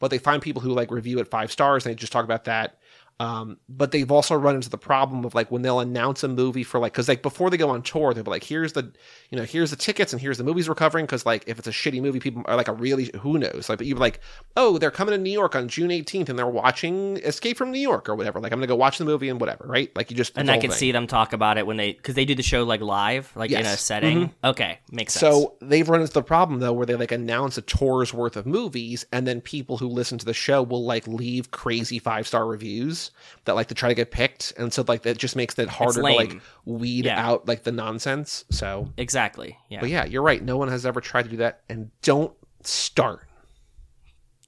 but 0.00 0.10
they 0.10 0.18
find 0.18 0.42
people 0.42 0.60
who 0.62 0.70
like 0.72 0.90
review 0.90 1.18
it 1.20 1.28
five 1.28 1.52
stars 1.52 1.84
and 1.86 1.92
they 1.92 1.94
just 1.96 2.12
talk 2.12 2.24
about 2.24 2.44
that 2.44 2.78
um, 3.22 3.58
but 3.68 3.92
they've 3.92 4.10
also 4.10 4.34
run 4.34 4.54
into 4.56 4.68
the 4.70 4.78
problem 4.78 5.24
of 5.24 5.34
like 5.34 5.50
when 5.50 5.62
they'll 5.62 5.80
announce 5.80 6.24
a 6.24 6.28
movie 6.28 6.64
for 6.64 6.80
like 6.80 6.92
because 6.92 7.08
like 7.08 7.22
before 7.22 7.50
they 7.50 7.56
go 7.56 7.70
on 7.70 7.82
tour 7.82 8.12
they'll 8.12 8.24
be 8.24 8.30
like 8.30 8.42
here's 8.42 8.72
the 8.72 8.92
you 9.30 9.38
know 9.38 9.44
here's 9.44 9.70
the 9.70 9.76
tickets 9.76 10.12
and 10.12 10.20
here's 10.20 10.38
the 10.38 10.44
movies 10.44 10.68
we're 10.68 10.74
covering 10.74 11.04
because 11.06 11.24
like 11.24 11.44
if 11.46 11.58
it's 11.58 11.68
a 11.68 11.70
shitty 11.70 12.02
movie 12.02 12.18
people 12.20 12.42
are 12.46 12.56
like 12.56 12.68
a 12.68 12.72
really 12.72 13.10
who 13.20 13.38
knows 13.38 13.68
like 13.68 13.78
but 13.78 13.86
you're 13.86 13.98
like 13.98 14.18
oh 14.56 14.78
they're 14.78 14.90
coming 14.90 15.12
to 15.12 15.18
new 15.18 15.30
york 15.30 15.54
on 15.54 15.68
june 15.68 15.90
18th 15.90 16.28
and 16.30 16.38
they're 16.38 16.46
watching 16.46 17.18
escape 17.18 17.56
from 17.56 17.70
new 17.70 17.78
york 17.78 18.08
or 18.08 18.14
whatever 18.16 18.40
like 18.40 18.50
i'm 18.52 18.58
gonna 18.58 18.66
go 18.66 18.74
watch 18.76 18.98
the 18.98 19.04
movie 19.04 19.28
and 19.28 19.40
whatever 19.40 19.64
right 19.68 19.94
like 19.94 20.10
you 20.10 20.16
just 20.16 20.36
And 20.36 20.50
I 20.50 20.56
can 20.58 20.70
thing. 20.70 20.78
see 20.78 20.92
them 20.92 21.06
talk 21.06 21.32
about 21.32 21.58
it 21.58 21.66
when 21.66 21.76
they 21.76 21.92
because 21.92 22.14
they 22.16 22.24
do 22.24 22.34
the 22.34 22.42
show 22.42 22.64
like 22.64 22.80
live, 22.80 23.30
like 23.36 23.50
in 23.50 23.58
a 23.58 23.62
Yes. 23.62 23.82
setting. 23.82 24.32
Okay, 24.42 24.78
makes 24.90 25.12
sense. 25.12 25.22
So 25.22 25.54
they've 25.60 25.88
run 25.88 26.00
into 26.00 26.12
the 26.12 26.22
problem 26.22 26.58
though, 26.60 26.72
where 26.72 26.86
they 26.86 26.96
like 26.96 27.12
announce 27.12 27.56
a 27.58 27.62
tour's 27.62 28.12
worth 28.12 28.36
of 28.36 28.46
movies, 28.46 29.04
and 29.12 29.26
then 29.26 29.40
people 29.40 29.76
who 29.78 29.86
listen 29.86 30.18
to 30.18 30.24
the 30.24 30.34
show 30.34 30.62
will 30.62 30.84
like 30.84 31.06
leave 31.06 31.50
crazy 31.50 31.98
five 32.00 32.26
star 32.26 32.46
reviews 32.46 33.11
that 33.44 33.54
like 33.54 33.68
to 33.68 33.74
try 33.74 33.88
to 33.88 33.94
get 33.94 34.10
picked, 34.10 34.52
and 34.58 34.72
so 34.72 34.84
like 34.86 35.02
that 35.02 35.18
just 35.18 35.36
makes 35.36 35.58
it 35.58 35.68
harder 35.68 36.00
to 36.00 36.02
like 36.02 36.40
weed 36.64 37.04
Yeah. 37.06 37.24
out 37.24 37.46
like 37.48 37.62
the 37.64 37.72
nonsense. 37.72 38.44
So, 38.50 38.90
exactly. 38.96 39.58
Yeah. 39.68 39.80
but 39.80 39.90
yeah, 39.90 40.04
you're 40.04 40.22
right. 40.22 40.42
No 40.42 40.56
one 40.56 40.68
has 40.68 40.84
ever 40.86 41.00
tried 41.00 41.22
to 41.24 41.28
do 41.28 41.36
that, 41.38 41.62
and 41.68 41.90
don't 42.02 42.32
start. 42.62 43.28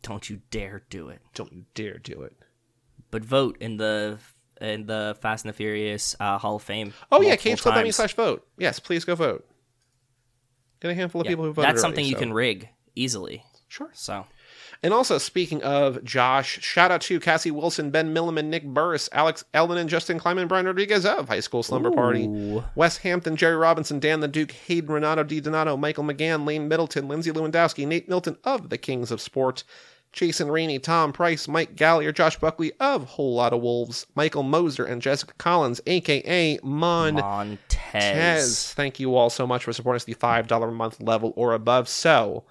Don't 0.02 0.28
you 0.28 0.40
dare 0.50 0.82
do 0.90 1.08
it. 1.08 1.20
Don't 1.34 1.52
you 1.52 1.64
dare 1.74 1.98
do 1.98 2.22
it. 2.22 2.34
But 3.10 3.24
vote 3.24 3.56
in 3.60 3.76
the 3.78 4.18
in 4.60 4.86
the 4.86 5.16
Fast 5.20 5.44
and 5.44 5.52
the 5.52 5.56
Furious 5.56 6.14
uh, 6.20 6.38
Hall 6.38 6.56
of 6.56 6.62
Fame. 6.62 6.92
Oh 7.10 7.20
yeah, 7.22 7.36
cageclub.me 7.36 7.90
slash 7.90 8.14
vote. 8.14 8.46
Yes, 8.58 8.78
please 8.80 9.04
go 9.04 9.14
vote. 9.14 9.46
Get 10.80 10.90
a 10.90 10.94
handful 10.94 11.20
of 11.22 11.26
Yeah, 11.26 11.30
people 11.32 11.44
who 11.44 11.52
voted. 11.52 11.70
That's 11.70 11.80
something 11.80 12.04
already, 12.04 12.08
you 12.10 12.14
so- 12.16 12.20
can 12.20 12.32
rig 12.32 12.68
easily. 12.94 13.44
Sure. 13.68 13.90
So 13.94 14.26
And 14.82 14.92
also, 14.92 15.18
speaking 15.18 15.62
of 15.62 16.02
Josh, 16.04 16.60
shout 16.60 16.90
out 16.90 17.00
to 17.02 17.20
Cassie 17.20 17.50
Wilson, 17.50 17.90
Ben 17.90 18.14
Milliman, 18.14 18.46
Nick 18.46 18.64
Burris, 18.64 19.08
Alex 19.12 19.44
Elonen, 19.54 19.78
and 19.78 19.90
Justin 19.90 20.18
Kleinman, 20.18 20.48
Brian 20.48 20.66
Rodriguez 20.66 21.06
of 21.06 21.28
High 21.28 21.40
School 21.40 21.62
Slumber 21.62 21.90
Party, 21.90 22.26
Ooh. 22.26 22.64
Wes 22.74 22.98
Hampton, 22.98 23.36
Jerry 23.36 23.56
Robinson, 23.56 23.98
Dan 23.98 24.20
the 24.20 24.28
Duke, 24.28 24.52
Hayden 24.52 24.92
Renato 24.92 25.22
Di 25.22 25.40
Donato, 25.40 25.76
Michael 25.76 26.04
McGahon, 26.04 26.46
Lane 26.46 26.68
Middleton, 26.68 27.08
Lindsay 27.08 27.30
Lewandowski, 27.30 27.86
Nate 27.86 28.08
Milton 28.08 28.36
of 28.44 28.68
the 28.70 28.78
Kings 28.78 29.10
of 29.10 29.20
Sport, 29.20 29.64
Jason 30.12 30.48
Rainey, 30.48 30.78
Tom 30.78 31.12
Price, 31.12 31.48
Mike 31.48 31.74
Gallier, 31.74 32.14
Josh 32.14 32.38
Buckley 32.38 32.72
of 32.78 33.04
Whole 33.04 33.34
Lot 33.34 33.52
of 33.52 33.60
Wolves, 33.60 34.06
Michael 34.14 34.44
Moser, 34.44 34.84
and 34.84 35.02
Jessica 35.02 35.34
Collins, 35.38 35.80
aka 35.86 36.58
Mon. 36.62 37.14
Montez. 37.14 37.58
Tez. 37.92 38.74
Thank 38.74 39.00
you 39.00 39.16
all 39.16 39.28
so 39.28 39.46
much 39.46 39.64
for 39.64 39.72
supporting 39.72 39.96
us 39.96 40.04
the 40.04 40.14
$5 40.14 40.68
a 40.68 40.70
month 40.70 41.00
level 41.02 41.32
or 41.36 41.52
above. 41.52 41.88
So, 41.88 42.44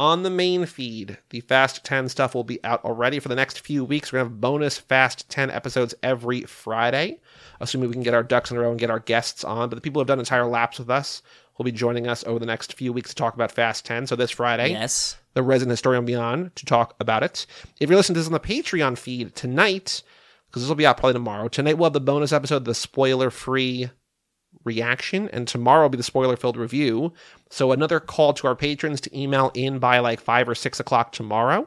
on 0.00 0.22
the 0.22 0.30
main 0.30 0.64
feed, 0.64 1.18
the 1.28 1.40
Fast 1.40 1.84
10 1.84 2.08
stuff 2.08 2.34
will 2.34 2.42
be 2.42 2.58
out 2.64 2.82
already 2.86 3.18
for 3.18 3.28
the 3.28 3.34
next 3.34 3.60
few 3.60 3.84
weeks. 3.84 4.10
We're 4.10 4.20
going 4.20 4.28
to 4.30 4.34
have 4.34 4.40
bonus 4.40 4.78
Fast 4.78 5.28
10 5.28 5.50
episodes 5.50 5.94
every 6.02 6.40
Friday, 6.44 7.20
assuming 7.60 7.90
we 7.90 7.92
can 7.92 8.02
get 8.02 8.14
our 8.14 8.22
ducks 8.22 8.50
in 8.50 8.56
a 8.56 8.60
row 8.60 8.70
and 8.70 8.80
get 8.80 8.88
our 8.88 9.00
guests 9.00 9.44
on. 9.44 9.68
But 9.68 9.74
the 9.76 9.82
people 9.82 9.98
who 9.98 10.04
have 10.04 10.08
done 10.08 10.18
entire 10.18 10.46
laps 10.46 10.78
with 10.78 10.88
us 10.88 11.20
will 11.58 11.64
be 11.66 11.70
joining 11.72 12.06
us 12.08 12.24
over 12.26 12.38
the 12.38 12.46
next 12.46 12.72
few 12.72 12.94
weeks 12.94 13.10
to 13.10 13.14
talk 13.14 13.34
about 13.34 13.52
Fast 13.52 13.84
10. 13.84 14.06
So, 14.06 14.16
this 14.16 14.30
Friday, 14.30 14.70
Yes. 14.70 15.18
the 15.34 15.42
resident 15.42 15.72
historian 15.72 16.06
beyond 16.06 16.56
to 16.56 16.64
talk 16.64 16.94
about 16.98 17.22
it. 17.22 17.44
If 17.78 17.90
you're 17.90 17.98
listening 17.98 18.14
to 18.14 18.20
this 18.20 18.26
on 18.26 18.32
the 18.32 18.40
Patreon 18.40 18.96
feed 18.96 19.34
tonight, 19.36 20.02
because 20.48 20.62
this 20.62 20.68
will 20.70 20.76
be 20.76 20.86
out 20.86 20.96
probably 20.96 21.12
tomorrow, 21.12 21.48
tonight 21.48 21.76
we'll 21.76 21.84
have 21.86 21.92
the 21.92 22.00
bonus 22.00 22.32
episode, 22.32 22.64
the 22.64 22.74
spoiler 22.74 23.28
free 23.30 23.90
reaction, 24.74 25.28
and 25.32 25.48
tomorrow 25.48 25.82
will 25.82 25.90
be 25.90 25.96
the 25.96 26.02
spoiler 26.12 26.36
filled 26.36 26.56
review. 26.56 27.12
So 27.50 27.72
another 27.72 27.98
call 27.98 28.32
to 28.34 28.46
our 28.46 28.54
patrons 28.54 29.00
to 29.02 29.18
email 29.18 29.50
in 29.54 29.78
by 29.78 29.98
like 29.98 30.20
five 30.20 30.48
or 30.48 30.54
six 30.54 30.78
o'clock 30.78 31.12
tomorrow. 31.12 31.66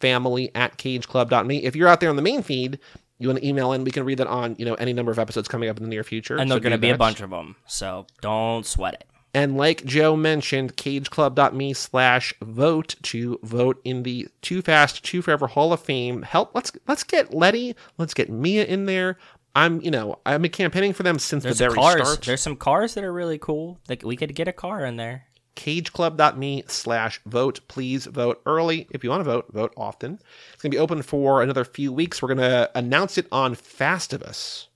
Family 0.00 0.50
at 0.54 0.76
cageclub.me. 0.76 1.64
If 1.64 1.74
you're 1.74 1.88
out 1.88 2.00
there 2.00 2.10
on 2.10 2.16
the 2.16 2.22
main 2.22 2.42
feed, 2.42 2.78
you 3.18 3.28
want 3.28 3.40
to 3.40 3.46
email 3.46 3.72
in, 3.72 3.84
we 3.84 3.90
can 3.90 4.04
read 4.04 4.18
that 4.18 4.26
on, 4.26 4.54
you 4.58 4.66
know, 4.66 4.74
any 4.74 4.92
number 4.92 5.10
of 5.10 5.18
episodes 5.18 5.48
coming 5.48 5.70
up 5.70 5.78
in 5.78 5.82
the 5.82 5.88
near 5.88 6.04
future. 6.04 6.36
And 6.36 6.50
So 6.50 6.54
there're 6.54 6.60
going 6.60 6.72
to 6.72 6.78
be 6.78 6.90
a 6.90 6.98
bunch 6.98 7.22
of 7.22 7.30
them. 7.30 7.56
So 7.66 8.06
don't 8.20 8.66
sweat 8.66 8.94
it. 8.94 9.04
And 9.36 9.56
like 9.58 9.84
Joe 9.84 10.16
mentioned, 10.16 10.76
cageclub.me 10.78 11.74
slash 11.74 12.32
vote 12.40 12.94
to 13.02 13.38
vote 13.42 13.80
in 13.84 14.02
the 14.02 14.28
2 14.40 14.62
Fast, 14.62 15.04
2 15.04 15.20
Forever 15.20 15.46
Hall 15.46 15.74
of 15.74 15.80
Fame. 15.80 16.22
Help 16.22 16.54
let's 16.54 16.72
let's 16.88 17.04
get 17.04 17.34
Letty, 17.34 17.76
let's 17.98 18.14
get 18.14 18.30
Mia 18.30 18.64
in 18.64 18.86
there. 18.86 19.18
I'm 19.56 19.80
you 19.80 19.90
know, 19.90 20.18
I've 20.24 20.42
been 20.42 20.50
campaigning 20.52 20.92
for 20.92 21.02
them 21.02 21.18
since 21.18 21.42
There's 21.42 21.58
the 21.58 21.64
very 21.64 21.74
cars. 21.74 22.00
start. 22.02 22.22
There's 22.22 22.42
some 22.42 22.56
cars 22.56 22.94
that 22.94 23.02
are 23.02 23.12
really 23.12 23.38
cool. 23.38 23.80
Like 23.88 24.02
we 24.04 24.14
could 24.16 24.34
get 24.34 24.46
a 24.46 24.52
car 24.52 24.84
in 24.84 24.96
there. 24.96 25.24
cageclub.me 25.56 26.64
slash 26.68 27.20
vote. 27.26 27.60
Please 27.66 28.06
vote 28.06 28.40
early. 28.46 28.86
If 28.90 29.02
you 29.02 29.10
want 29.10 29.20
to 29.20 29.30
vote, 29.30 29.46
vote 29.52 29.72
often. 29.76 30.20
It's 30.52 30.62
going 30.62 30.70
to 30.70 30.76
be 30.76 30.78
open 30.80 31.02
for 31.02 31.42
another 31.42 31.64
few 31.64 31.92
weeks. 31.92 32.20
We're 32.22 32.34
going 32.34 32.50
to 32.50 32.70
announce 32.74 33.16
it 33.18 33.26
on 33.32 33.54
Fastivus 33.56 34.66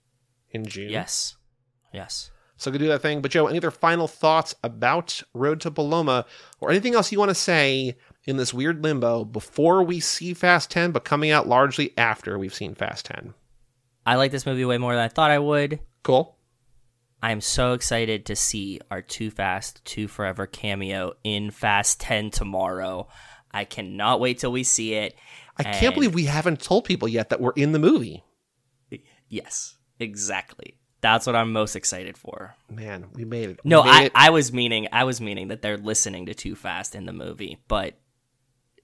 in 0.50 0.64
June. 0.66 0.90
Yes. 0.90 1.36
Yes. 1.92 2.30
So 2.56 2.70
go 2.70 2.78
do 2.78 2.88
that 2.88 3.02
thing. 3.02 3.20
But 3.20 3.30
Joe, 3.30 3.46
any 3.46 3.58
other 3.58 3.70
final 3.70 4.08
thoughts 4.08 4.54
about 4.64 5.22
Road 5.34 5.60
to 5.62 5.70
Paloma 5.70 6.24
or 6.60 6.70
anything 6.70 6.94
else 6.94 7.10
you 7.12 7.18
want 7.18 7.30
to 7.30 7.34
say 7.34 7.96
in 8.24 8.36
this 8.36 8.52
weird 8.54 8.82
limbo 8.82 9.24
before 9.24 9.82
we 9.82 9.98
see 10.00 10.34
Fast 10.34 10.70
10, 10.70 10.92
but 10.92 11.04
coming 11.04 11.30
out 11.30 11.48
largely 11.48 11.92
after 11.98 12.38
we've 12.38 12.54
seen 12.54 12.74
Fast 12.74 13.06
10? 13.06 13.34
I 14.04 14.16
like 14.16 14.32
this 14.32 14.46
movie 14.46 14.64
way 14.64 14.78
more 14.78 14.94
than 14.94 15.04
I 15.04 15.08
thought 15.08 15.30
I 15.30 15.38
would. 15.38 15.80
Cool. 16.02 16.36
I 17.22 17.32
am 17.32 17.40
so 17.40 17.74
excited 17.74 18.26
to 18.26 18.36
see 18.36 18.80
our 18.90 19.02
2 19.02 19.30
Fast, 19.30 19.84
2 19.84 20.08
Forever 20.08 20.46
cameo 20.46 21.12
in 21.22 21.50
Fast 21.50 22.00
10 22.00 22.30
tomorrow. 22.30 23.08
I 23.52 23.64
cannot 23.64 24.20
wait 24.20 24.38
till 24.38 24.52
we 24.52 24.64
see 24.64 24.94
it. 24.94 25.14
I 25.56 25.64
can't 25.64 25.94
believe 25.94 26.14
we 26.14 26.24
haven't 26.24 26.62
told 26.62 26.84
people 26.84 27.08
yet 27.08 27.28
that 27.28 27.40
we're 27.40 27.52
in 27.52 27.72
the 27.72 27.78
movie. 27.78 28.24
Yes, 29.28 29.76
exactly. 29.98 30.78
That's 31.02 31.26
what 31.26 31.36
I'm 31.36 31.52
most 31.52 31.76
excited 31.76 32.16
for. 32.16 32.56
Man, 32.70 33.06
we 33.12 33.24
made 33.24 33.50
it. 33.50 33.60
No, 33.64 33.82
made 33.82 33.90
I, 33.90 34.02
it. 34.04 34.12
I 34.14 34.30
was 34.30 34.52
meaning 34.52 34.88
I 34.92 35.04
was 35.04 35.20
meaning 35.20 35.48
that 35.48 35.60
they're 35.60 35.76
listening 35.76 36.26
to 36.26 36.34
2 36.34 36.54
Fast 36.54 36.94
in 36.94 37.04
the 37.04 37.12
movie, 37.12 37.58
but 37.68 37.98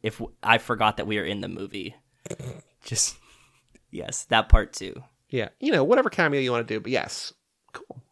if 0.02 0.20
I 0.42 0.58
forgot 0.58 0.98
that 0.98 1.06
we 1.06 1.18
are 1.18 1.24
in 1.24 1.40
the 1.40 1.48
movie, 1.48 1.96
just 2.84 3.16
yes, 3.96 4.24
that 4.24 4.48
part 4.48 4.72
too. 4.72 5.02
Yeah, 5.28 5.48
you 5.60 5.72
know, 5.72 5.82
whatever 5.82 6.10
cameo 6.10 6.40
you 6.40 6.52
want 6.52 6.66
to 6.66 6.74
do, 6.74 6.80
but 6.80 6.92
yes, 6.92 7.32
cool. 7.72 8.02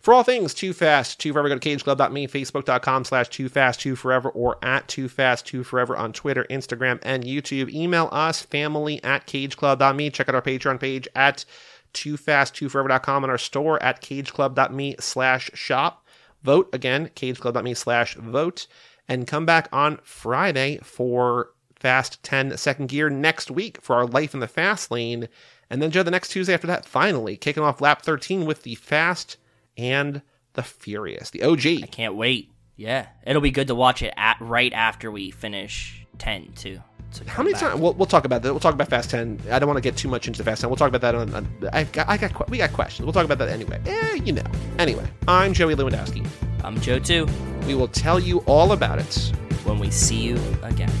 For 0.00 0.14
all 0.14 0.22
things 0.22 0.54
2 0.54 0.72
Fast, 0.72 1.20
2 1.20 1.32
Forever, 1.32 1.48
go 1.48 1.58
to 1.58 1.68
cageclub.me, 1.68 2.26
facebook.com 2.26 3.04
slash 3.04 3.28
2 3.28 3.48
Fast, 3.48 3.80
2 3.80 3.96
Forever, 3.96 4.30
or 4.30 4.58
at 4.62 4.88
2 4.88 5.08
Fast, 5.08 5.46
2 5.46 5.64
Forever 5.64 5.96
on 5.96 6.12
Twitter, 6.12 6.46
Instagram, 6.50 6.98
and 7.02 7.24
YouTube. 7.24 7.70
Email 7.70 8.08
us, 8.12 8.42
family 8.42 9.02
at 9.04 9.26
cageclub.me. 9.26 10.10
Check 10.10 10.28
out 10.28 10.34
our 10.34 10.42
Patreon 10.42 10.80
page 10.80 11.08
at 11.14 11.44
2 11.92 12.16
Fast, 12.16 12.54
2 12.54 12.68
Forever.com 12.68 13.24
and 13.24 13.30
our 13.30 13.38
store 13.38 13.82
at 13.82 14.00
cageclub.me 14.00 14.96
slash 15.00 15.50
shop. 15.54 16.06
Vote 16.42 16.68
again, 16.72 17.10
cageclub.me 17.14 17.74
slash 17.74 18.14
vote. 18.14 18.66
And 19.08 19.26
come 19.26 19.46
back 19.46 19.68
on 19.72 19.98
Friday 20.02 20.78
for 20.82 21.50
Fast 21.80 22.22
10 22.22 22.56
Second 22.56 22.88
Gear 22.88 23.08
next 23.10 23.50
week 23.50 23.80
for 23.80 23.96
our 23.96 24.06
Life 24.06 24.34
in 24.34 24.40
the 24.40 24.48
Fast 24.48 24.90
Lane. 24.90 25.28
And 25.70 25.82
then, 25.82 25.90
Joe, 25.90 26.02
the 26.02 26.10
next 26.10 26.30
Tuesday 26.30 26.54
after 26.54 26.66
that, 26.66 26.86
finally 26.86 27.36
kicking 27.36 27.62
off 27.62 27.80
lap 27.80 28.02
13 28.02 28.46
with 28.46 28.62
the 28.62 28.74
Fast 28.74 29.36
and 29.76 30.22
the 30.54 30.62
Furious, 30.62 31.30
the 31.30 31.42
OG. 31.42 31.66
I 31.82 31.86
can't 31.90 32.16
wait. 32.16 32.50
Yeah, 32.76 33.08
it'll 33.26 33.42
be 33.42 33.50
good 33.50 33.66
to 33.68 33.74
watch 33.74 34.02
it 34.02 34.14
at 34.16 34.36
right 34.40 34.72
after 34.72 35.10
we 35.10 35.30
finish 35.32 36.06
ten 36.18 36.52
too. 36.52 36.80
to 37.14 37.28
How 37.28 37.42
many 37.42 37.54
times? 37.54 37.80
We'll, 37.80 37.92
we'll 37.94 38.06
talk 38.06 38.24
about 38.24 38.42
that. 38.42 38.52
We'll 38.52 38.60
talk 38.60 38.74
about 38.74 38.88
Fast 38.88 39.10
10. 39.10 39.40
I 39.50 39.58
don't 39.58 39.66
want 39.66 39.78
to 39.78 39.82
get 39.82 39.96
too 39.96 40.08
much 40.08 40.28
into 40.28 40.44
Fast 40.44 40.60
10. 40.60 40.70
We'll 40.70 40.76
talk 40.76 40.88
about 40.88 41.00
that 41.00 41.14
on. 41.16 41.34
on 41.34 41.48
I've 41.72 41.90
got, 41.90 42.08
I 42.08 42.16
got, 42.16 42.48
we 42.48 42.58
got 42.58 42.72
questions. 42.72 43.04
We'll 43.04 43.12
talk 43.12 43.24
about 43.24 43.38
that 43.38 43.48
anyway. 43.48 43.80
Eh, 43.84 44.20
you 44.24 44.32
know. 44.32 44.44
Anyway, 44.78 45.08
I'm 45.26 45.54
Joey 45.54 45.74
Lewandowski. 45.74 46.24
I'm 46.62 46.80
Joe 46.80 47.00
too. 47.00 47.26
We 47.66 47.74
will 47.74 47.88
tell 47.88 48.20
you 48.20 48.38
all 48.46 48.72
about 48.72 49.00
it 49.00 49.32
When 49.64 49.80
we 49.80 49.90
see 49.90 50.20
you 50.20 50.38
again. 50.62 50.92